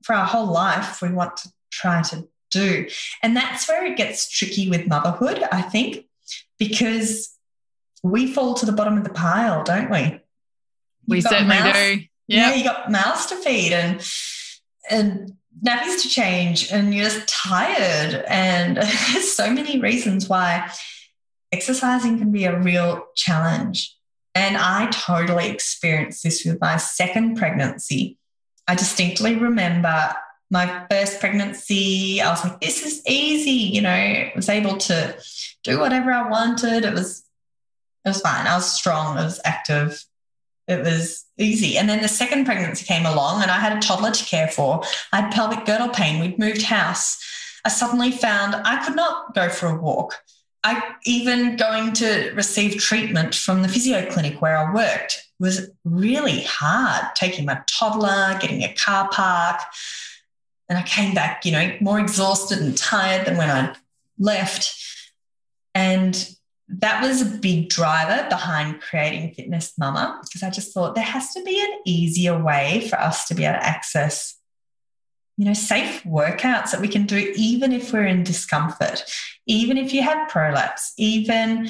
for 0.03 0.15
our 0.15 0.25
whole 0.25 0.47
life 0.47 1.01
we 1.01 1.11
want 1.11 1.37
to 1.37 1.49
try 1.71 2.01
to 2.01 2.27
do. 2.51 2.87
And 3.21 3.35
that's 3.35 3.67
where 3.67 3.85
it 3.85 3.97
gets 3.97 4.29
tricky 4.29 4.69
with 4.69 4.87
motherhood, 4.87 5.43
I 5.51 5.61
think, 5.61 6.05
because 6.57 7.35
we 8.03 8.31
fall 8.31 8.53
to 8.55 8.65
the 8.65 8.71
bottom 8.71 8.97
of 8.97 9.03
the 9.03 9.09
pile, 9.09 9.63
don't 9.63 9.89
we? 9.89 9.99
You've 9.99 10.21
we 11.07 11.21
certainly 11.21 11.47
mouse, 11.47 11.75
do. 11.75 11.89
Yep. 11.89 12.01
Yeah, 12.27 12.53
you 12.53 12.63
got 12.63 12.91
mouths 12.91 13.27
to 13.27 13.35
feed 13.37 13.73
and 13.73 14.05
and 14.89 15.33
nappies 15.65 16.01
to 16.01 16.09
change, 16.09 16.71
and 16.71 16.93
you're 16.93 17.05
just 17.05 17.27
tired. 17.27 18.23
And 18.27 18.77
there's 18.77 19.31
so 19.31 19.51
many 19.51 19.79
reasons 19.79 20.27
why 20.29 20.71
exercising 21.51 22.19
can 22.19 22.31
be 22.31 22.45
a 22.45 22.59
real 22.59 23.05
challenge. 23.15 23.95
And 24.35 24.55
I 24.55 24.87
totally 24.87 25.49
experienced 25.49 26.23
this 26.23 26.45
with 26.45 26.61
my 26.61 26.77
second 26.77 27.37
pregnancy. 27.37 28.19
I 28.67 28.75
distinctly 28.75 29.35
remember 29.35 30.15
my 30.49 30.85
first 30.89 31.19
pregnancy, 31.19 32.21
I 32.21 32.29
was 32.29 32.43
like, 32.43 32.59
this 32.61 32.85
is 32.85 33.01
easy. 33.07 33.75
You 33.75 33.81
know, 33.81 33.89
I 33.89 34.31
was 34.35 34.49
able 34.49 34.77
to 34.77 35.17
do 35.63 35.79
whatever 35.79 36.11
I 36.11 36.29
wanted. 36.29 36.85
It 36.85 36.93
was, 36.93 37.23
it 38.05 38.09
was 38.09 38.21
fine. 38.21 38.47
I 38.47 38.55
was 38.55 38.71
strong. 38.71 39.17
I 39.17 39.25
was 39.25 39.41
active. 39.43 40.03
It 40.67 40.83
was 40.83 41.25
easy. 41.37 41.77
And 41.77 41.89
then 41.89 42.01
the 42.01 42.07
second 42.07 42.45
pregnancy 42.45 42.85
came 42.85 43.05
along 43.05 43.41
and 43.41 43.51
I 43.51 43.59
had 43.59 43.77
a 43.77 43.79
toddler 43.79 44.11
to 44.11 44.25
care 44.25 44.47
for. 44.49 44.83
I 45.11 45.21
had 45.21 45.33
pelvic 45.33 45.65
girdle 45.65 45.89
pain. 45.89 46.19
We'd 46.19 46.39
moved 46.39 46.61
house. 46.61 47.17
I 47.65 47.69
suddenly 47.69 48.11
found 48.11 48.55
I 48.55 48.83
could 48.85 48.95
not 48.95 49.33
go 49.33 49.49
for 49.49 49.67
a 49.67 49.75
walk. 49.81 50.21
I 50.63 50.95
even 51.05 51.55
going 51.55 51.93
to 51.93 52.31
receive 52.33 52.81
treatment 52.81 53.35
from 53.35 53.61
the 53.61 53.69
physio 53.69 54.09
clinic 54.09 54.41
where 54.41 54.57
I 54.57 54.73
worked 54.73 55.25
was 55.39 55.69
really 55.85 56.41
hard, 56.41 57.15
taking 57.15 57.45
my 57.45 57.61
toddler, 57.67 58.37
getting 58.41 58.63
a 58.63 58.73
car 58.73 59.07
park. 59.09 59.61
And 60.69 60.77
I 60.77 60.83
came 60.83 61.13
back, 61.13 61.45
you 61.45 61.51
know, 61.51 61.75
more 61.79 61.99
exhausted 61.99 62.59
and 62.59 62.77
tired 62.77 63.25
than 63.25 63.37
when 63.37 63.49
I 63.49 63.75
left. 64.19 64.75
And 65.73 66.29
that 66.67 67.01
was 67.01 67.21
a 67.21 67.37
big 67.37 67.69
driver 67.69 68.27
behind 68.29 68.81
creating 68.81 69.33
Fitnest 69.33 69.79
Mama 69.79 70.19
because 70.23 70.43
I 70.43 70.49
just 70.49 70.73
thought 70.73 70.95
there 70.95 71.03
has 71.03 71.33
to 71.33 71.43
be 71.43 71.61
an 71.61 71.79
easier 71.85 72.37
way 72.37 72.87
for 72.89 72.99
us 72.99 73.27
to 73.27 73.35
be 73.35 73.45
able 73.45 73.59
to 73.59 73.65
access, 73.65 74.37
you 75.37 75.45
know, 75.45 75.53
safe 75.53 76.03
workouts 76.03 76.71
that 76.71 76.81
we 76.81 76.89
can 76.89 77.05
do 77.05 77.31
even 77.37 77.71
if 77.71 77.93
we're 77.93 78.05
in 78.05 78.23
discomfort, 78.23 79.03
even 79.45 79.77
if 79.77 79.93
you 79.93 80.01
have 80.01 80.27
prolapse, 80.27 80.93
even 80.97 81.69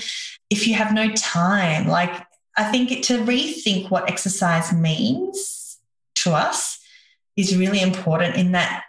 if 0.49 0.67
you 0.67 0.73
have 0.73 0.93
no 0.93 1.11
time. 1.11 1.87
Like, 1.87 2.25
I 2.57 2.71
think 2.71 2.89
to 3.05 3.19
rethink 3.19 3.91
what 3.91 4.09
exercise 4.09 4.73
means 4.73 5.77
to 6.15 6.31
us 6.31 6.79
is 7.35 7.55
really 7.55 7.81
important 7.81 8.35
in 8.35 8.53
that 8.53 8.83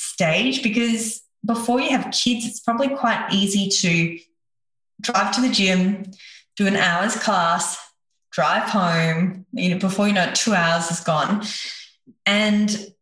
stage 0.00 0.62
because 0.62 1.22
before 1.44 1.80
you 1.80 1.90
have 1.90 2.12
kids, 2.12 2.46
it's 2.46 2.60
probably 2.60 2.88
quite 2.88 3.28
easy 3.32 3.68
to 3.68 4.18
drive 5.00 5.34
to 5.34 5.40
the 5.40 5.48
gym, 5.48 6.10
do 6.56 6.66
an 6.66 6.76
hour's 6.76 7.16
class, 7.16 7.78
drive 8.30 8.68
home. 8.68 9.46
You 9.52 9.70
know, 9.70 9.78
before 9.78 10.06
you 10.06 10.14
know 10.14 10.24
it, 10.24 10.34
two 10.34 10.54
hours 10.54 10.90
is 10.90 11.00
gone. 11.00 11.44
And 12.26 12.92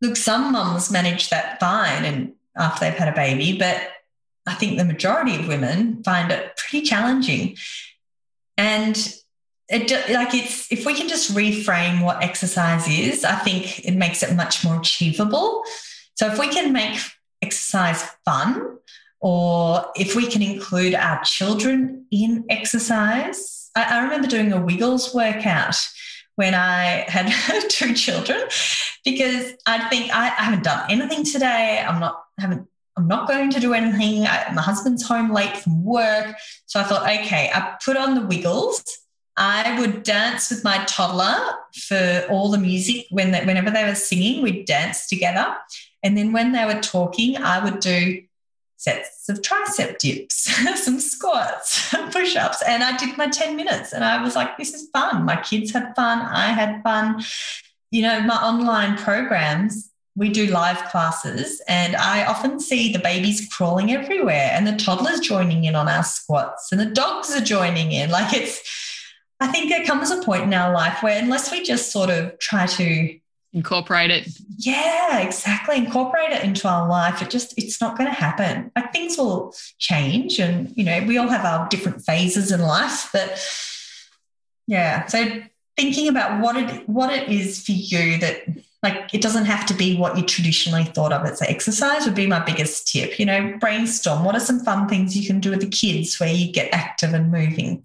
look, 0.00 0.16
some 0.16 0.52
mums 0.52 0.90
manage 0.90 1.30
that 1.30 1.60
fine 1.60 2.04
and 2.04 2.32
after 2.56 2.80
they've 2.80 2.98
had 2.98 3.08
a 3.08 3.12
baby, 3.12 3.56
but 3.56 3.80
I 4.46 4.54
think 4.54 4.78
the 4.78 4.84
majority 4.84 5.36
of 5.36 5.46
women 5.46 6.02
find 6.02 6.32
it 6.32 6.56
pretty 6.56 6.84
challenging. 6.84 7.56
And 8.56 8.96
it 9.68 9.90
like 10.10 10.34
it's 10.34 10.70
if 10.72 10.86
we 10.86 10.94
can 10.94 11.08
just 11.08 11.34
reframe 11.34 12.02
what 12.02 12.22
exercise 12.22 12.88
is, 12.88 13.24
I 13.24 13.36
think 13.36 13.84
it 13.84 13.94
makes 13.94 14.22
it 14.22 14.34
much 14.34 14.64
more 14.64 14.80
achievable. 14.80 15.62
So 16.18 16.26
if 16.26 16.38
we 16.38 16.48
can 16.48 16.72
make 16.72 16.98
exercise 17.42 18.02
fun, 18.24 18.78
or 19.20 19.86
if 19.94 20.16
we 20.16 20.26
can 20.26 20.42
include 20.42 20.94
our 20.94 21.22
children 21.22 22.06
in 22.10 22.44
exercise, 22.50 23.70
I, 23.76 23.98
I 23.98 24.02
remember 24.02 24.26
doing 24.26 24.52
a 24.52 24.60
Wiggles 24.60 25.14
workout 25.14 25.76
when 26.34 26.54
I 26.54 27.06
had 27.08 27.32
two 27.68 27.94
children 27.94 28.42
because 29.04 29.52
I 29.66 29.88
think 29.88 30.12
I, 30.12 30.26
I, 30.26 30.42
haven't 30.42 30.64
done 30.64 30.90
anything 30.90 31.22
today. 31.22 31.84
I'm 31.86 32.00
not 32.00 32.24
haven't 32.38 32.66
I'm 32.96 33.06
not 33.06 33.28
going 33.28 33.50
to 33.50 33.60
do 33.60 33.72
anything. 33.72 34.26
I, 34.26 34.52
my 34.52 34.62
husband's 34.62 35.06
home 35.06 35.32
late 35.32 35.56
from 35.56 35.84
work, 35.84 36.34
so 36.66 36.80
I 36.80 36.82
thought, 36.82 37.02
okay, 37.02 37.48
I 37.54 37.76
put 37.84 37.96
on 37.96 38.16
the 38.16 38.22
Wiggles. 38.22 38.82
I 39.36 39.78
would 39.78 40.02
dance 40.02 40.50
with 40.50 40.64
my 40.64 40.84
toddler 40.86 41.38
for 41.72 42.26
all 42.28 42.50
the 42.50 42.58
music 42.58 43.06
when 43.10 43.30
they, 43.30 43.44
whenever 43.44 43.70
they 43.70 43.84
were 43.84 43.94
singing, 43.94 44.42
we'd 44.42 44.64
dance 44.64 45.06
together. 45.06 45.56
And 46.02 46.16
then 46.16 46.32
when 46.32 46.52
they 46.52 46.64
were 46.64 46.80
talking, 46.80 47.36
I 47.36 47.62
would 47.62 47.80
do 47.80 48.22
sets 48.76 49.28
of 49.28 49.42
tricep 49.42 49.98
dips, 49.98 50.44
some 50.84 51.00
squats, 51.00 51.94
push 52.12 52.36
ups. 52.36 52.62
And 52.62 52.82
I 52.82 52.96
did 52.96 53.16
my 53.18 53.28
10 53.28 53.56
minutes 53.56 53.92
and 53.92 54.04
I 54.04 54.22
was 54.22 54.36
like, 54.36 54.56
this 54.56 54.72
is 54.72 54.88
fun. 54.90 55.24
My 55.24 55.36
kids 55.36 55.72
had 55.72 55.94
fun. 55.96 56.20
I 56.20 56.46
had 56.46 56.82
fun. 56.82 57.22
You 57.90 58.02
know, 58.02 58.20
my 58.20 58.36
online 58.36 58.96
programs 58.96 59.90
we 60.18 60.28
do 60.28 60.48
live 60.48 60.82
classes, 60.86 61.62
and 61.68 61.94
I 61.94 62.24
often 62.24 62.58
see 62.58 62.92
the 62.92 62.98
babies 62.98 63.48
crawling 63.52 63.92
everywhere, 63.92 64.50
and 64.52 64.66
the 64.66 64.76
toddlers 64.76 65.20
joining 65.20 65.62
in 65.62 65.76
on 65.76 65.88
our 65.88 66.02
squats, 66.02 66.72
and 66.72 66.80
the 66.80 66.86
dogs 66.86 67.34
are 67.34 67.40
joining 67.40 67.92
in. 67.92 68.10
Like 68.10 68.34
it's, 68.34 68.60
I 69.38 69.46
think 69.46 69.70
there 69.70 69.84
comes 69.84 70.10
a 70.10 70.20
point 70.20 70.42
in 70.42 70.54
our 70.54 70.74
life 70.74 71.04
where 71.04 71.22
unless 71.22 71.52
we 71.52 71.62
just 71.62 71.92
sort 71.92 72.10
of 72.10 72.36
try 72.40 72.66
to 72.66 73.18
incorporate 73.52 74.10
it? 74.10 74.28
Yeah 74.56 75.20
exactly. 75.20 75.76
Incorporate 75.76 76.30
it 76.30 76.44
into 76.44 76.68
our 76.68 76.88
life. 76.88 77.22
It 77.22 77.30
just 77.30 77.54
it's 77.56 77.80
not 77.80 77.96
going 77.96 78.08
to 78.08 78.14
happen. 78.14 78.70
Like 78.76 78.92
things 78.92 79.16
will 79.16 79.54
change 79.78 80.38
and 80.38 80.72
you 80.76 80.84
know 80.84 81.04
we 81.06 81.18
all 81.18 81.28
have 81.28 81.44
our 81.44 81.68
different 81.68 82.02
phases 82.02 82.52
in 82.52 82.60
life 82.60 83.10
but 83.12 83.40
yeah. 84.66 85.06
So 85.06 85.42
thinking 85.76 86.08
about 86.08 86.42
what 86.42 86.56
it 86.56 86.88
what 86.88 87.12
it 87.12 87.28
is 87.28 87.64
for 87.64 87.72
you 87.72 88.18
that 88.18 88.42
like 88.82 89.12
it 89.12 89.22
doesn't 89.22 89.46
have 89.46 89.66
to 89.66 89.74
be 89.74 89.96
what 89.96 90.16
you 90.16 90.24
traditionally 90.24 90.84
thought 90.84 91.12
of 91.12 91.26
as 91.26 91.42
exercise 91.42 92.04
would 92.04 92.14
be 92.14 92.26
my 92.26 92.40
biggest 92.40 92.88
tip. 92.88 93.18
You 93.18 93.26
know 93.26 93.56
brainstorm. 93.58 94.24
What 94.24 94.34
are 94.34 94.40
some 94.40 94.60
fun 94.60 94.88
things 94.88 95.16
you 95.16 95.26
can 95.26 95.40
do 95.40 95.50
with 95.50 95.60
the 95.60 95.68
kids 95.68 96.20
where 96.20 96.32
you 96.32 96.52
get 96.52 96.72
active 96.72 97.14
and 97.14 97.32
moving 97.32 97.82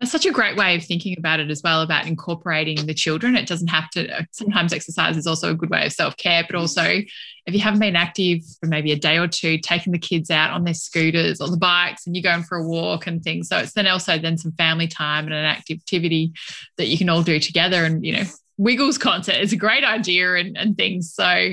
that's 0.00 0.12
such 0.12 0.26
a 0.26 0.30
great 0.30 0.56
way 0.56 0.76
of 0.76 0.84
thinking 0.84 1.16
about 1.18 1.40
it 1.40 1.50
as 1.50 1.62
well, 1.62 1.80
about 1.80 2.06
incorporating 2.06 2.84
the 2.84 2.92
children. 2.92 3.34
It 3.34 3.46
doesn't 3.48 3.68
have 3.68 3.88
to, 3.90 4.26
sometimes 4.30 4.72
exercise 4.72 5.16
is 5.16 5.26
also 5.26 5.50
a 5.50 5.54
good 5.54 5.70
way 5.70 5.86
of 5.86 5.92
self 5.92 6.16
care, 6.18 6.44
but 6.46 6.54
also 6.54 6.82
if 6.82 7.54
you 7.54 7.60
haven't 7.60 7.80
been 7.80 7.96
active 7.96 8.42
for 8.60 8.66
maybe 8.66 8.92
a 8.92 8.98
day 8.98 9.16
or 9.16 9.26
two, 9.26 9.58
taking 9.58 9.92
the 9.92 9.98
kids 9.98 10.30
out 10.30 10.50
on 10.50 10.64
their 10.64 10.74
scooters 10.74 11.40
or 11.40 11.48
the 11.48 11.56
bikes 11.56 12.06
and 12.06 12.14
you're 12.14 12.22
going 12.22 12.42
for 12.42 12.58
a 12.58 12.68
walk 12.68 13.06
and 13.06 13.22
things. 13.22 13.48
So 13.48 13.56
it's 13.56 13.72
then 13.72 13.86
also 13.86 14.18
then 14.18 14.36
some 14.36 14.52
family 14.52 14.88
time 14.88 15.24
and 15.26 15.34
an 15.34 15.44
activity 15.44 16.32
that 16.76 16.88
you 16.88 16.98
can 16.98 17.08
all 17.08 17.22
do 17.22 17.40
together. 17.40 17.84
And, 17.84 18.04
you 18.04 18.12
know, 18.12 18.24
Wiggles 18.58 18.98
concert 18.98 19.36
is 19.36 19.52
a 19.52 19.56
great 19.56 19.84
idea 19.84 20.34
and, 20.34 20.56
and 20.56 20.76
things. 20.76 21.14
So 21.14 21.52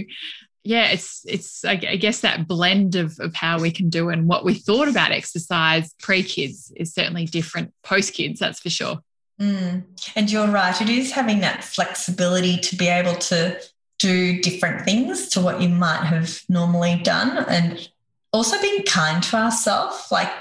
yeah, 0.63 0.91
it's 0.91 1.25
it's 1.27 1.65
I 1.65 1.75
guess 1.75 2.21
that 2.21 2.47
blend 2.47 2.95
of 2.95 3.19
of 3.19 3.35
how 3.35 3.59
we 3.59 3.69
can 3.69 3.89
do 3.89 4.09
and 4.09 4.27
what 4.27 4.45
we 4.45 4.53
thought 4.53 4.87
about 4.87 5.11
exercise 5.11 5.93
pre 5.99 6.23
kids 6.23 6.71
is 6.77 6.93
certainly 6.93 7.25
different 7.25 7.73
post 7.83 8.13
kids. 8.13 8.39
That's 8.39 8.61
for 8.61 8.69
sure. 8.69 8.99
Mm. 9.41 9.83
And 10.15 10.31
you're 10.31 10.47
right. 10.47 10.79
It 10.79 10.89
is 10.89 11.11
having 11.11 11.41
that 11.41 11.63
flexibility 11.63 12.57
to 12.57 12.75
be 12.77 12.87
able 12.87 13.15
to 13.15 13.59
do 13.99 14.41
different 14.41 14.85
things 14.85 15.27
to 15.29 15.41
what 15.41 15.61
you 15.61 15.67
might 15.67 16.05
have 16.05 16.41
normally 16.47 17.01
done, 17.03 17.45
and 17.49 17.89
also 18.31 18.59
being 18.61 18.83
kind 18.83 19.21
to 19.23 19.35
ourselves. 19.35 20.07
Like 20.11 20.31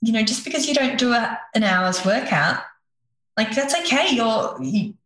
you 0.00 0.12
know, 0.12 0.22
just 0.22 0.44
because 0.44 0.68
you 0.68 0.74
don't 0.74 0.98
do 0.98 1.12
a, 1.12 1.38
an 1.56 1.64
hour's 1.64 2.04
workout 2.04 2.62
like 3.38 3.54
that's 3.54 3.72
okay. 3.72 4.08
You're 4.10 4.58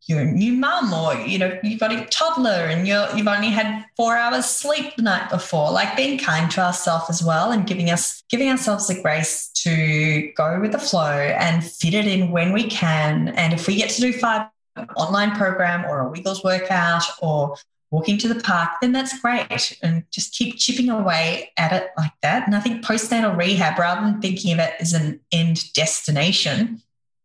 you're 0.06 0.22
a 0.22 0.24
new 0.24 0.54
mum, 0.54 0.92
or 0.94 1.14
you 1.26 1.38
know 1.38 1.58
you've 1.62 1.78
got 1.78 1.92
a 1.92 2.06
toddler, 2.06 2.50
and 2.50 2.88
you're 2.88 3.06
you've 3.14 3.28
only 3.28 3.50
had 3.50 3.84
four 3.94 4.16
hours 4.16 4.46
sleep 4.46 4.96
the 4.96 5.02
night 5.02 5.28
before. 5.28 5.70
Like 5.70 5.96
being 5.98 6.18
kind 6.18 6.50
to 6.52 6.62
ourselves 6.62 7.10
as 7.10 7.22
well, 7.22 7.52
and 7.52 7.66
giving 7.66 7.90
us 7.90 8.24
giving 8.30 8.48
ourselves 8.48 8.88
the 8.88 9.00
grace 9.02 9.48
to 9.64 10.32
go 10.34 10.58
with 10.58 10.72
the 10.72 10.78
flow 10.78 11.12
and 11.12 11.62
fit 11.62 11.92
it 11.92 12.06
in 12.06 12.30
when 12.30 12.54
we 12.54 12.64
can. 12.64 13.28
And 13.28 13.52
if 13.52 13.68
we 13.68 13.76
get 13.76 13.90
to 13.90 14.00
do 14.00 14.14
five 14.14 14.48
online 14.96 15.32
program 15.32 15.84
or 15.84 16.00
a 16.00 16.08
Wiggles 16.08 16.42
workout 16.42 17.04
or 17.20 17.56
walking 17.90 18.16
to 18.16 18.28
the 18.28 18.40
park, 18.40 18.70
then 18.80 18.92
that's 18.92 19.20
great. 19.20 19.78
And 19.82 20.04
just 20.10 20.32
keep 20.32 20.56
chipping 20.56 20.88
away 20.88 21.52
at 21.58 21.74
it 21.74 21.90
like 21.98 22.14
that. 22.22 22.46
And 22.46 22.56
I 22.56 22.60
think 22.60 22.82
postnatal 22.82 23.36
rehab, 23.36 23.78
rather 23.78 24.00
than 24.00 24.22
thinking 24.22 24.54
of 24.54 24.58
it 24.60 24.72
as 24.80 24.94
an 24.94 25.20
end 25.30 25.70
destination, 25.74 26.80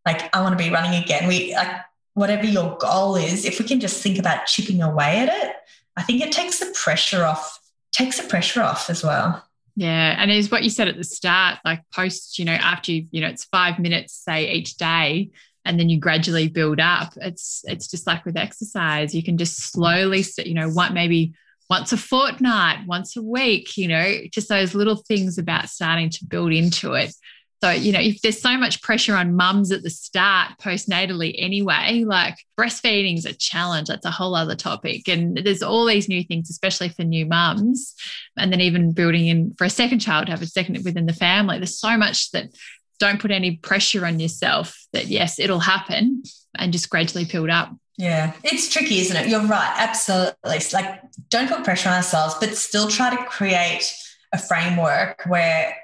like 0.08 0.34
I 0.34 0.40
want 0.42 0.58
to 0.58 0.64
be 0.64 0.70
running 0.70 1.02
again. 1.02 1.28
We 1.28 1.54
like 1.54 1.70
whatever 2.14 2.46
your 2.46 2.76
goal 2.78 3.16
is, 3.16 3.44
if 3.44 3.58
we 3.58 3.66
can 3.66 3.78
just 3.78 4.02
think 4.02 4.18
about 4.18 4.46
chipping 4.46 4.82
away 4.82 5.18
at 5.18 5.28
it, 5.28 5.54
I 5.96 6.02
think 6.02 6.22
it 6.22 6.32
takes 6.32 6.58
the 6.58 6.74
pressure 6.82 7.24
off, 7.24 7.60
takes 7.92 8.20
the 8.20 8.26
pressure 8.26 8.62
off 8.62 8.88
as 8.90 9.04
well. 9.04 9.44
Yeah. 9.76 10.16
And 10.18 10.30
it's 10.30 10.50
what 10.50 10.64
you 10.64 10.70
said 10.70 10.88
at 10.88 10.96
the 10.96 11.04
start, 11.04 11.58
like 11.64 11.82
post, 11.94 12.38
you 12.38 12.44
know, 12.44 12.52
after 12.52 12.90
you, 12.90 13.06
you 13.12 13.20
know, 13.20 13.28
it's 13.28 13.44
five 13.44 13.78
minutes, 13.78 14.14
say 14.14 14.50
each 14.52 14.76
day, 14.76 15.30
and 15.64 15.78
then 15.78 15.88
you 15.88 16.00
gradually 16.00 16.48
build 16.48 16.80
up. 16.80 17.12
It's 17.16 17.62
it's 17.66 17.86
just 17.86 18.06
like 18.06 18.24
with 18.24 18.36
exercise. 18.36 19.14
You 19.14 19.22
can 19.22 19.36
just 19.36 19.70
slowly, 19.70 20.24
you 20.38 20.54
know, 20.54 20.70
what 20.70 20.94
maybe 20.94 21.34
once 21.68 21.92
a 21.92 21.98
fortnight, 21.98 22.86
once 22.86 23.14
a 23.16 23.22
week, 23.22 23.76
you 23.76 23.88
know, 23.88 24.22
just 24.32 24.48
those 24.48 24.74
little 24.74 24.96
things 24.96 25.36
about 25.36 25.68
starting 25.68 26.08
to 26.10 26.24
build 26.24 26.52
into 26.52 26.94
it 26.94 27.14
so, 27.62 27.70
you 27.70 27.90
know, 27.90 28.00
if 28.00 28.22
there's 28.22 28.40
so 28.40 28.56
much 28.56 28.82
pressure 28.82 29.16
on 29.16 29.34
mums 29.34 29.72
at 29.72 29.82
the 29.82 29.90
start 29.90 30.52
postnatally 30.62 31.34
anyway, 31.36 32.04
like 32.06 32.36
breastfeeding 32.58 33.18
is 33.18 33.26
a 33.26 33.32
challenge. 33.32 33.88
That's 33.88 34.06
a 34.06 34.12
whole 34.12 34.36
other 34.36 34.54
topic. 34.54 35.08
And 35.08 35.36
there's 35.36 35.62
all 35.62 35.84
these 35.84 36.08
new 36.08 36.22
things, 36.22 36.50
especially 36.50 36.88
for 36.90 37.02
new 37.02 37.26
mums. 37.26 37.94
And 38.36 38.52
then 38.52 38.60
even 38.60 38.92
building 38.92 39.26
in 39.26 39.54
for 39.58 39.64
a 39.64 39.70
second 39.70 39.98
child 39.98 40.26
to 40.26 40.32
have 40.32 40.42
a 40.42 40.46
second 40.46 40.84
within 40.84 41.06
the 41.06 41.12
family. 41.12 41.58
There's 41.58 41.80
so 41.80 41.96
much 41.96 42.30
that 42.30 42.54
don't 43.00 43.20
put 43.20 43.32
any 43.32 43.56
pressure 43.56 44.06
on 44.06 44.20
yourself 44.20 44.86
that 44.92 45.06
yes, 45.06 45.40
it'll 45.40 45.58
happen 45.58 46.22
and 46.56 46.72
just 46.72 46.88
gradually 46.90 47.24
build 47.24 47.50
up. 47.50 47.74
Yeah, 47.96 48.34
it's 48.44 48.72
tricky, 48.72 49.00
isn't 49.00 49.16
it? 49.16 49.28
You're 49.28 49.44
right. 49.44 49.74
Absolutely. 49.76 50.58
like, 50.72 51.02
don't 51.28 51.48
put 51.48 51.64
pressure 51.64 51.88
on 51.88 51.96
ourselves, 51.96 52.36
but 52.38 52.56
still 52.56 52.86
try 52.86 53.16
to 53.16 53.24
create 53.24 53.92
a 54.32 54.38
framework 54.38 55.22
where 55.26 55.76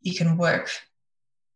you 0.00 0.14
can 0.14 0.38
work 0.38 0.70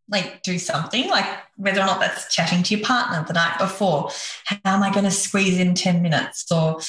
like 0.08 0.42
do 0.42 0.58
something 0.58 1.08
like 1.08 1.26
whether 1.56 1.80
or 1.80 1.86
not 1.86 2.00
that's 2.00 2.32
chatting 2.34 2.62
to 2.62 2.76
your 2.76 2.86
partner 2.86 3.24
the 3.26 3.32
night 3.32 3.58
before. 3.58 4.10
How 4.44 4.58
am 4.64 4.82
i 4.82 4.90
going 4.92 5.04
to 5.04 5.10
squeeze 5.10 5.58
in 5.58 5.74
10 5.74 6.02
minutes? 6.02 6.50
Or 6.50 6.80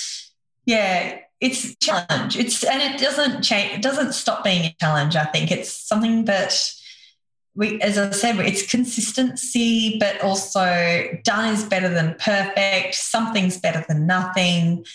yeah 0.66 1.20
it's 1.40 1.76
challenge. 1.78 2.36
It's 2.36 2.64
and 2.64 2.82
it 2.82 3.00
doesn't 3.00 3.44
change 3.44 3.74
it 3.74 3.82
doesn't 3.82 4.14
stop 4.14 4.44
being 4.44 4.66
a 4.66 4.76
challenge 4.80 5.16
i 5.16 5.26
think. 5.26 5.52
It's 5.52 5.72
something 5.72 6.26
that 6.26 6.54
we 7.56 7.82
as 7.82 7.98
i 7.98 8.12
said 8.12 8.40
it's 8.40 8.70
consistency 8.70 9.98
but 10.00 10.22
also 10.22 11.20
done 11.24 11.54
is 11.54 11.66
better 11.66 11.90
than 11.90 12.16
perfect 12.20 12.94
something's 12.94 13.60
better 13.60 13.84
than 13.90 14.06
nothing 14.06 14.86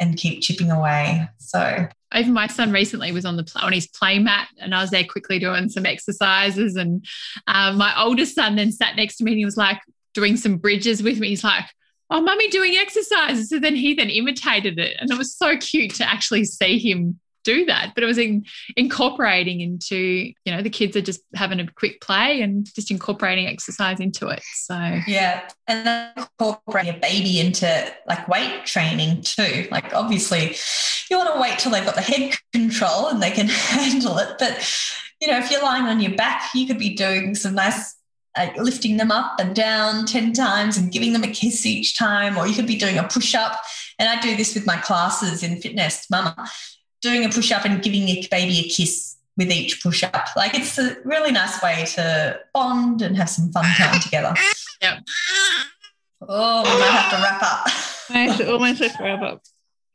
and 0.00 0.16
keep 0.16 0.42
chipping 0.42 0.70
away. 0.70 1.28
So 1.38 1.88
even 2.14 2.32
my 2.32 2.46
son 2.46 2.72
recently 2.72 3.12
was 3.12 3.24
on 3.24 3.36
the 3.36 3.50
on 3.56 3.72
his 3.72 3.86
play 3.88 4.18
mat 4.18 4.48
and 4.58 4.74
I 4.74 4.80
was 4.80 4.90
there 4.90 5.04
quickly 5.04 5.38
doing 5.38 5.68
some 5.68 5.86
exercises 5.86 6.76
and 6.76 7.04
um, 7.46 7.76
my 7.76 7.92
oldest 8.00 8.34
son 8.34 8.56
then 8.56 8.72
sat 8.72 8.96
next 8.96 9.16
to 9.16 9.24
me 9.24 9.32
and 9.32 9.38
he 9.38 9.44
was 9.44 9.56
like 9.56 9.80
doing 10.14 10.36
some 10.36 10.56
bridges 10.56 11.02
with 11.02 11.18
me. 11.18 11.28
He's 11.28 11.44
like 11.44 11.64
oh 12.10 12.20
mummy 12.20 12.48
doing 12.48 12.76
exercises. 12.76 13.50
So 13.50 13.58
then 13.58 13.76
he 13.76 13.94
then 13.94 14.10
imitated 14.10 14.78
it 14.78 14.96
and 15.00 15.10
it 15.10 15.18
was 15.18 15.34
so 15.34 15.56
cute 15.56 15.94
to 15.96 16.08
actually 16.08 16.44
see 16.44 16.78
him 16.78 17.20
do 17.48 17.64
that 17.64 17.92
but 17.94 18.04
it 18.04 18.06
was 18.06 18.18
in, 18.18 18.44
incorporating 18.76 19.62
into 19.62 19.96
you 19.96 20.52
know 20.52 20.60
the 20.60 20.68
kids 20.68 20.94
are 20.96 21.00
just 21.00 21.22
having 21.34 21.60
a 21.60 21.66
quick 21.72 21.98
play 22.02 22.42
and 22.42 22.72
just 22.74 22.90
incorporating 22.90 23.46
exercise 23.46 24.00
into 24.00 24.28
it. 24.28 24.42
So 24.54 24.74
yeah 25.06 25.48
and 25.66 25.86
then 25.86 26.12
incorporating 26.16 26.94
a 26.94 26.98
baby 26.98 27.40
into 27.40 27.66
like 28.06 28.28
weight 28.28 28.66
training 28.66 29.22
too. 29.22 29.66
Like 29.70 29.94
obviously 29.94 30.56
you 31.10 31.16
want 31.16 31.32
to 31.34 31.40
wait 31.40 31.58
till 31.58 31.72
they've 31.72 31.84
got 31.84 31.94
the 31.94 32.02
head 32.02 32.34
control 32.52 33.08
and 33.08 33.22
they 33.22 33.30
can 33.30 33.46
handle 33.48 34.18
it 34.18 34.36
but 34.38 34.54
you 35.20 35.28
know 35.28 35.38
if 35.38 35.50
you're 35.50 35.62
lying 35.62 35.84
on 35.84 36.00
your 36.00 36.14
back 36.14 36.50
you 36.54 36.66
could 36.66 36.78
be 36.78 36.94
doing 36.94 37.34
some 37.34 37.54
nice 37.54 37.94
like 38.36 38.56
lifting 38.56 38.98
them 38.98 39.10
up 39.10 39.40
and 39.40 39.56
down 39.56 40.04
10 40.04 40.32
times 40.32 40.76
and 40.76 40.92
giving 40.92 41.12
them 41.12 41.24
a 41.24 41.28
kiss 41.28 41.66
each 41.66 41.98
time, 41.98 42.38
or 42.38 42.46
you 42.46 42.54
could 42.54 42.68
be 42.68 42.76
doing 42.76 42.96
a 42.96 43.02
push 43.02 43.34
up. 43.34 43.60
And 43.98 44.08
I 44.08 44.20
do 44.20 44.36
this 44.36 44.54
with 44.54 44.64
my 44.64 44.76
classes 44.76 45.42
in 45.42 45.60
Fitnest 45.60 46.08
Mama 46.08 46.48
doing 47.02 47.24
a 47.24 47.28
push 47.28 47.52
up 47.52 47.64
and 47.64 47.82
giving 47.82 48.08
your 48.08 48.24
baby 48.30 48.60
a 48.60 48.68
kiss 48.68 49.16
with 49.36 49.50
each 49.50 49.82
push 49.82 50.02
up. 50.02 50.28
Like 50.36 50.54
it's 50.54 50.78
a 50.78 50.96
really 51.04 51.32
nice 51.32 51.62
way 51.62 51.84
to 51.94 52.40
bond 52.52 53.02
and 53.02 53.16
have 53.16 53.30
some 53.30 53.50
fun 53.52 53.64
time 53.76 54.00
together. 54.00 54.34
Yep. 54.82 55.04
Oh, 56.22 56.62
we 56.62 56.80
might 56.80 56.90
have 56.90 57.10
to 57.10 57.22
wrap 57.22 57.42
up. 57.42 57.68
I 58.10 58.50
almost 58.50 58.82
have 58.82 58.96
to 58.96 59.02
wrap 59.02 59.22
up. 59.22 59.42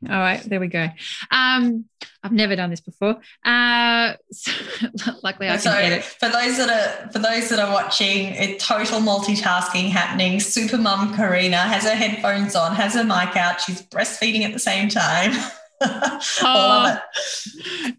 All 0.08 0.18
right, 0.18 0.42
there 0.42 0.60
we 0.60 0.68
go. 0.68 0.88
Um, 1.30 1.86
I've 2.22 2.32
never 2.32 2.56
done 2.56 2.70
this 2.70 2.80
before. 2.80 3.20
Uh, 3.44 4.14
so, 4.32 4.52
luckily, 5.22 5.48
I 5.48 5.56
can 5.56 5.82
get 5.82 5.92
it. 5.92 6.04
For 6.04 6.28
those 6.28 6.58
that 6.58 6.68
are 6.70 7.10
for 7.10 7.18
those 7.18 7.48
that 7.48 7.58
are 7.58 7.72
watching, 7.72 8.28
it 8.34 8.60
total 8.60 9.00
multitasking 9.00 9.88
happening. 9.90 10.40
Super 10.40 10.78
mum 10.78 11.14
Karina 11.14 11.58
has 11.58 11.84
her 11.84 11.94
headphones 11.94 12.54
on, 12.54 12.74
has 12.74 12.94
her 12.94 13.04
mic 13.04 13.36
out. 13.36 13.60
She's 13.60 13.82
breastfeeding 13.82 14.42
at 14.42 14.52
the 14.52 14.58
same 14.58 14.88
time. 14.88 15.32
oh, 15.80 15.86
it. 15.86 16.22
Ah, 16.42 17.04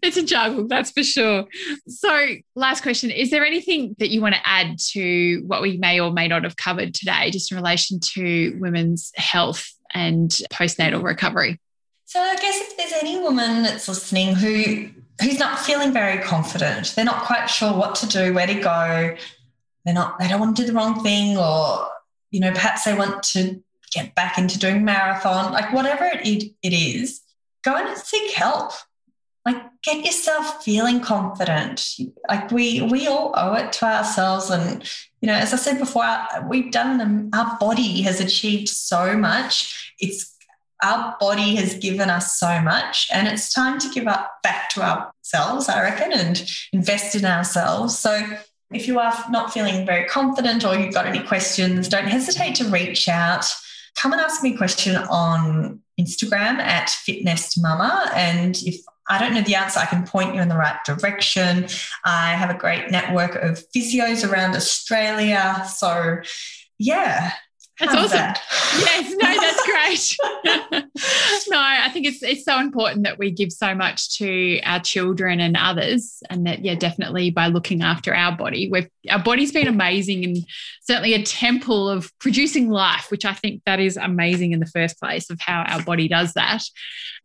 it's 0.02 0.16
a 0.16 0.22
juggle, 0.22 0.66
that's 0.66 0.90
for 0.90 1.02
sure. 1.02 1.46
So, 1.88 2.26
last 2.54 2.82
question 2.82 3.10
Is 3.10 3.30
there 3.30 3.44
anything 3.44 3.94
that 3.98 4.10
you 4.10 4.20
want 4.20 4.34
to 4.34 4.40
add 4.44 4.78
to 4.92 5.42
what 5.46 5.62
we 5.62 5.76
may 5.76 6.00
or 6.00 6.12
may 6.12 6.28
not 6.28 6.44
have 6.44 6.56
covered 6.56 6.94
today, 6.94 7.30
just 7.30 7.52
in 7.52 7.56
relation 7.56 8.00
to 8.14 8.56
women's 8.58 9.12
health 9.16 9.70
and 9.92 10.30
postnatal 10.52 11.02
recovery? 11.02 11.60
So, 12.06 12.20
I 12.20 12.34
guess 12.36 12.60
if 12.60 12.76
there's 12.76 12.92
any 13.02 13.18
woman 13.20 13.62
that's 13.62 13.88
listening 13.88 14.34
who 14.34 14.90
who's 15.20 15.38
not 15.38 15.58
feeling 15.58 15.92
very 15.92 16.22
confident, 16.22 16.94
they're 16.94 17.04
not 17.04 17.24
quite 17.24 17.46
sure 17.46 17.72
what 17.72 17.94
to 17.96 18.06
do, 18.06 18.34
where 18.34 18.46
to 18.46 18.54
go, 18.54 19.16
they're 19.84 19.94
not, 19.94 20.18
they 20.18 20.28
don't 20.28 20.40
want 20.40 20.56
to 20.56 20.62
do 20.62 20.68
the 20.68 20.74
wrong 20.74 21.02
thing, 21.02 21.36
or, 21.38 21.88
you 22.30 22.40
know, 22.40 22.52
perhaps 22.52 22.84
they 22.84 22.94
want 22.94 23.22
to 23.22 23.62
get 23.92 24.14
back 24.14 24.36
into 24.36 24.58
doing 24.58 24.84
marathon, 24.84 25.52
like 25.52 25.72
whatever 25.72 26.04
it, 26.04 26.52
it 26.62 26.72
is, 26.72 27.22
go 27.66 27.76
and 27.76 27.98
seek 27.98 28.32
help. 28.32 28.72
Like 29.44 29.62
get 29.82 30.04
yourself 30.04 30.64
feeling 30.64 31.00
confident. 31.00 31.86
Like 32.28 32.50
we 32.50 32.82
we 32.82 33.06
all 33.06 33.32
owe 33.36 33.54
it 33.54 33.72
to 33.74 33.84
ourselves. 33.86 34.50
And 34.50 34.82
you 35.20 35.26
know, 35.26 35.34
as 35.34 35.52
I 35.52 35.56
said 35.56 35.78
before, 35.78 36.04
we've 36.48 36.72
done 36.72 36.98
them. 36.98 37.30
Our 37.32 37.56
body 37.58 38.02
has 38.02 38.20
achieved 38.20 38.68
so 38.68 39.16
much. 39.16 39.94
It's 40.00 40.34
our 40.82 41.16
body 41.20 41.54
has 41.56 41.74
given 41.74 42.10
us 42.10 42.38
so 42.38 42.60
much, 42.60 43.08
and 43.12 43.26
it's 43.28 43.52
time 43.52 43.78
to 43.80 43.88
give 43.90 44.06
up 44.06 44.30
back 44.42 44.68
to 44.70 44.82
ourselves, 44.82 45.68
I 45.68 45.82
reckon, 45.82 46.12
and 46.12 46.50
invest 46.72 47.14
in 47.14 47.24
ourselves. 47.24 47.98
So 47.98 48.20
if 48.70 48.86
you 48.86 48.98
are 48.98 49.14
not 49.30 49.52
feeling 49.52 49.86
very 49.86 50.06
confident 50.06 50.64
or 50.64 50.74
you've 50.74 50.92
got 50.92 51.06
any 51.06 51.22
questions, 51.22 51.88
don't 51.88 52.08
hesitate 52.08 52.56
to 52.56 52.64
reach 52.64 53.08
out. 53.08 53.46
Come 53.96 54.12
and 54.12 54.20
ask 54.20 54.42
me 54.42 54.54
a 54.54 54.58
question 54.58 54.96
on 54.96 55.80
Instagram 55.98 56.58
at 56.58 56.90
Fitnest 56.90 57.60
Mama. 57.60 58.10
And 58.14 58.56
if 58.62 58.80
I 59.08 59.18
don't 59.18 59.34
know 59.34 59.42
the 59.42 59.54
answer, 59.54 59.80
I 59.80 59.86
can 59.86 60.04
point 60.04 60.34
you 60.34 60.40
in 60.40 60.48
the 60.48 60.56
right 60.56 60.82
direction. 60.84 61.68
I 62.04 62.32
have 62.32 62.50
a 62.50 62.58
great 62.58 62.90
network 62.90 63.36
of 63.36 63.62
physios 63.74 64.28
around 64.28 64.56
Australia. 64.56 65.64
So, 65.74 66.18
yeah, 66.78 67.32
that's 67.78 67.92
How's 67.92 68.04
awesome. 68.06 68.18
That? 68.18 68.42
Yes, 68.78 69.10
no, 69.10 69.36
that's 69.40 69.66
great. 69.66 70.84
no, 71.50 71.58
I 71.58 71.90
think 71.92 72.06
it's 72.06 72.22
it's 72.22 72.44
so 72.44 72.58
important 72.58 73.04
that 73.04 73.18
we 73.18 73.30
give 73.30 73.52
so 73.52 73.74
much 73.74 74.16
to 74.18 74.60
our 74.62 74.80
children 74.80 75.40
and 75.40 75.56
others, 75.58 76.22
and 76.30 76.46
that 76.46 76.64
yeah, 76.64 76.74
definitely 76.74 77.30
by 77.30 77.48
looking 77.48 77.82
after 77.82 78.14
our 78.14 78.34
body, 78.34 78.70
we've 78.70 78.88
our 79.10 79.22
body's 79.22 79.52
been 79.52 79.68
amazing 79.68 80.24
and 80.24 80.38
certainly 80.82 81.12
a 81.12 81.22
temple 81.22 81.90
of 81.90 82.10
producing 82.18 82.70
life, 82.70 83.10
which 83.10 83.26
I 83.26 83.34
think 83.34 83.62
that 83.66 83.78
is 83.78 83.98
amazing 83.98 84.52
in 84.52 84.60
the 84.60 84.66
first 84.66 84.98
place 84.98 85.28
of 85.28 85.38
how 85.40 85.62
our 85.62 85.82
body 85.82 86.08
does 86.08 86.32
that. 86.32 86.62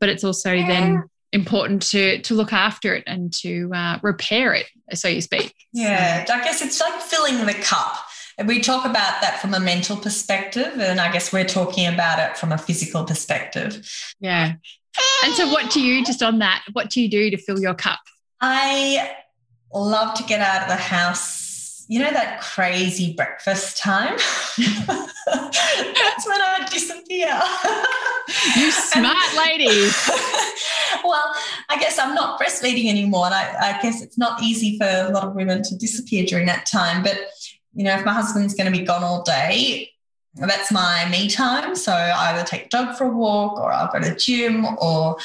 But 0.02 0.10
it's 0.10 0.26
also 0.26 0.52
yeah. 0.52 0.68
then 0.68 1.04
important 1.32 1.82
to 1.82 2.22
to 2.24 2.34
look 2.34 2.52
after 2.52 2.94
it 2.94 3.06
and 3.08 3.32
to 3.36 3.72
uh, 3.74 4.00
repair 4.04 4.54
it, 4.54 4.66
so 4.94 5.08
you 5.08 5.22
speak. 5.22 5.56
Yeah, 5.72 6.26
so. 6.26 6.34
I 6.34 6.44
guess 6.44 6.62
it's 6.62 6.82
like 6.82 7.00
filling 7.02 7.46
the 7.46 7.54
cup 7.54 7.98
we 8.46 8.60
talk 8.60 8.86
about 8.86 9.22
that 9.22 9.40
from 9.42 9.54
a 9.54 9.60
mental 9.60 9.98
perspective, 9.98 10.80
and 10.80 11.00
I 11.00 11.12
guess 11.12 11.34
we're 11.34 11.46
talking 11.46 11.88
about 11.88 12.20
it 12.20 12.38
from 12.38 12.52
a 12.52 12.58
physical 12.58 13.04
perspective. 13.04 13.88
Yeah. 14.20 14.54
And 15.24 15.34
so, 15.34 15.50
what 15.50 15.72
do 15.72 15.82
you, 15.82 16.06
just 16.06 16.22
on 16.22 16.40
that, 16.40 16.64
what 16.74 16.90
do 16.90 17.02
you 17.02 17.10
do 17.10 17.30
to 17.32 17.38
fill 17.38 17.60
your 17.60 17.74
cup? 17.74 18.00
I 18.42 19.16
love 19.74 20.16
to 20.16 20.24
get 20.24 20.42
out 20.42 20.64
of 20.64 20.68
the 20.68 20.76
house. 20.76 21.86
You 21.88 22.00
know, 22.00 22.12
that 22.12 22.42
crazy 22.42 23.14
breakfast 23.14 23.78
time? 23.78 24.16
That's 24.58 26.28
when 26.28 26.42
I 26.42 26.68
disappear. 26.72 27.40
you 28.56 28.72
smart 28.72 29.36
lady. 29.38 29.68
well, 31.04 31.36
I 31.70 31.78
guess 31.80 32.00
I'm 32.00 32.16
not 32.16 32.40
breastfeeding 32.40 32.90
anymore. 32.90 33.26
And 33.26 33.36
I, 33.36 33.78
I 33.78 33.82
guess 33.82 34.02
it's 34.02 34.18
not 34.18 34.42
easy 34.42 34.78
for 34.78 34.88
a 34.88 35.10
lot 35.10 35.26
of 35.26 35.36
women 35.36 35.64
to 35.64 35.76
disappear 35.76 36.26
during 36.26 36.46
that 36.46 36.66
time. 36.66 37.04
But 37.04 37.18
you 37.74 37.84
know, 37.84 37.96
if 37.96 38.06
my 38.06 38.14
husband's 38.14 38.54
going 38.54 38.72
to 38.72 38.78
be 38.78 38.86
gone 38.86 39.04
all 39.04 39.24
day, 39.24 39.90
that's 40.36 40.72
my 40.72 41.08
me 41.10 41.30
time. 41.30 41.76
So 41.76 41.92
I 41.92 42.32
either 42.32 42.46
take 42.46 42.70
the 42.70 42.78
dog 42.78 42.98
for 42.98 43.06
a 43.06 43.10
walk 43.10 43.60
or 43.60 43.72
I'll 43.72 43.92
go 43.92 44.00
to 44.00 44.10
the 44.10 44.16
gym 44.16 44.66
or 44.80 45.18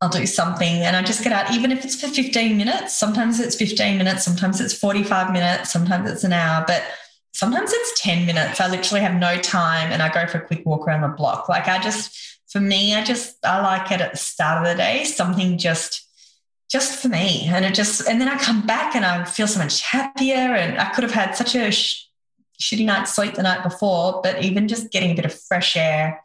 I'll 0.00 0.08
do 0.10 0.26
something 0.26 0.82
and 0.82 0.96
I 0.96 1.02
just 1.02 1.24
get 1.24 1.32
out, 1.32 1.52
even 1.52 1.72
if 1.72 1.84
it's 1.84 2.00
for 2.00 2.08
15 2.08 2.56
minutes. 2.56 2.96
Sometimes 2.98 3.40
it's 3.40 3.56
15 3.56 3.96
minutes, 3.96 4.24
sometimes 4.24 4.60
it's 4.60 4.74
45 4.74 5.32
minutes, 5.32 5.70
sometimes 5.70 6.10
it's 6.10 6.24
an 6.24 6.32
hour, 6.32 6.64
but 6.66 6.82
sometimes 7.32 7.72
it's 7.72 8.00
10 8.02 8.26
minutes. 8.26 8.60
I 8.60 8.68
literally 8.68 9.00
have 9.00 9.14
no 9.14 9.38
time 9.38 9.92
and 9.92 10.02
I 10.02 10.12
go 10.12 10.26
for 10.26 10.38
a 10.38 10.46
quick 10.46 10.64
walk 10.66 10.86
around 10.86 11.02
the 11.02 11.08
block. 11.08 11.48
Like 11.48 11.68
I 11.68 11.78
just, 11.80 12.38
for 12.48 12.60
me, 12.60 12.94
I 12.94 13.02
just, 13.02 13.44
I 13.44 13.60
like 13.62 13.90
it 13.90 14.00
at 14.00 14.12
the 14.12 14.18
start 14.18 14.64
of 14.64 14.70
the 14.70 14.76
day, 14.76 15.04
something 15.04 15.56
just 15.56 16.06
just 16.70 17.00
for 17.00 17.08
me. 17.08 17.46
And 17.46 17.64
it 17.64 17.74
just, 17.74 18.08
and 18.08 18.20
then 18.20 18.28
I 18.28 18.36
come 18.36 18.66
back 18.66 18.94
and 18.94 19.04
I 19.04 19.24
feel 19.24 19.46
so 19.46 19.58
much 19.58 19.82
happier. 19.82 20.34
And 20.34 20.78
I 20.78 20.90
could 20.90 21.04
have 21.04 21.12
had 21.12 21.32
such 21.32 21.54
a 21.54 21.70
sh- 21.70 22.08
shitty 22.60 22.84
night's 22.84 23.14
sleep 23.14 23.34
the 23.34 23.42
night 23.42 23.62
before, 23.62 24.20
but 24.22 24.42
even 24.42 24.68
just 24.68 24.90
getting 24.90 25.12
a 25.12 25.14
bit 25.14 25.24
of 25.24 25.34
fresh 25.34 25.76
air 25.76 26.22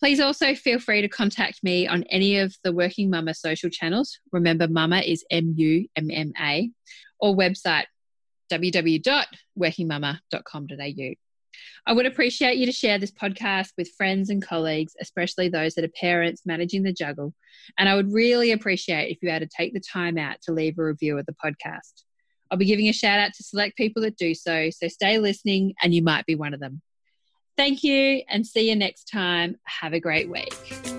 Please 0.00 0.18
also 0.18 0.56
feel 0.56 0.80
free 0.80 1.02
to 1.02 1.08
contact 1.08 1.62
me 1.62 1.86
on 1.86 2.02
any 2.10 2.38
of 2.38 2.56
the 2.64 2.72
Working 2.72 3.08
Mumma 3.08 3.36
social 3.36 3.70
channels. 3.70 4.18
Remember, 4.32 4.66
Mama 4.66 4.98
is 4.98 5.24
M 5.30 5.54
U 5.56 5.86
M 5.94 6.10
M 6.10 6.32
A, 6.40 6.68
or 7.20 7.36
website 7.36 7.84
www.workingmumma.com.au. 8.50 11.25
I 11.86 11.92
would 11.92 12.06
appreciate 12.06 12.56
you 12.56 12.66
to 12.66 12.72
share 12.72 12.98
this 12.98 13.12
podcast 13.12 13.68
with 13.76 13.92
friends 13.96 14.30
and 14.30 14.44
colleagues, 14.44 14.94
especially 15.00 15.48
those 15.48 15.74
that 15.74 15.84
are 15.84 16.00
parents 16.00 16.42
managing 16.44 16.82
the 16.82 16.92
juggle. 16.92 17.34
And 17.78 17.88
I 17.88 17.94
would 17.94 18.12
really 18.12 18.52
appreciate 18.52 19.10
if 19.10 19.18
you 19.22 19.30
had 19.30 19.42
to 19.42 19.48
take 19.48 19.72
the 19.72 19.80
time 19.80 20.18
out 20.18 20.42
to 20.42 20.52
leave 20.52 20.78
a 20.78 20.84
review 20.84 21.18
of 21.18 21.26
the 21.26 21.34
podcast. 21.34 22.04
I'll 22.50 22.58
be 22.58 22.64
giving 22.64 22.88
a 22.88 22.92
shout 22.92 23.18
out 23.18 23.32
to 23.34 23.42
select 23.42 23.76
people 23.76 24.02
that 24.02 24.16
do 24.16 24.34
so, 24.34 24.70
so 24.70 24.88
stay 24.88 25.18
listening 25.18 25.74
and 25.82 25.94
you 25.94 26.02
might 26.02 26.26
be 26.26 26.34
one 26.34 26.54
of 26.54 26.60
them. 26.60 26.80
Thank 27.56 27.82
you 27.82 28.22
and 28.28 28.46
see 28.46 28.68
you 28.68 28.76
next 28.76 29.04
time. 29.04 29.56
Have 29.64 29.92
a 29.92 30.00
great 30.00 30.30
week. 30.30 30.95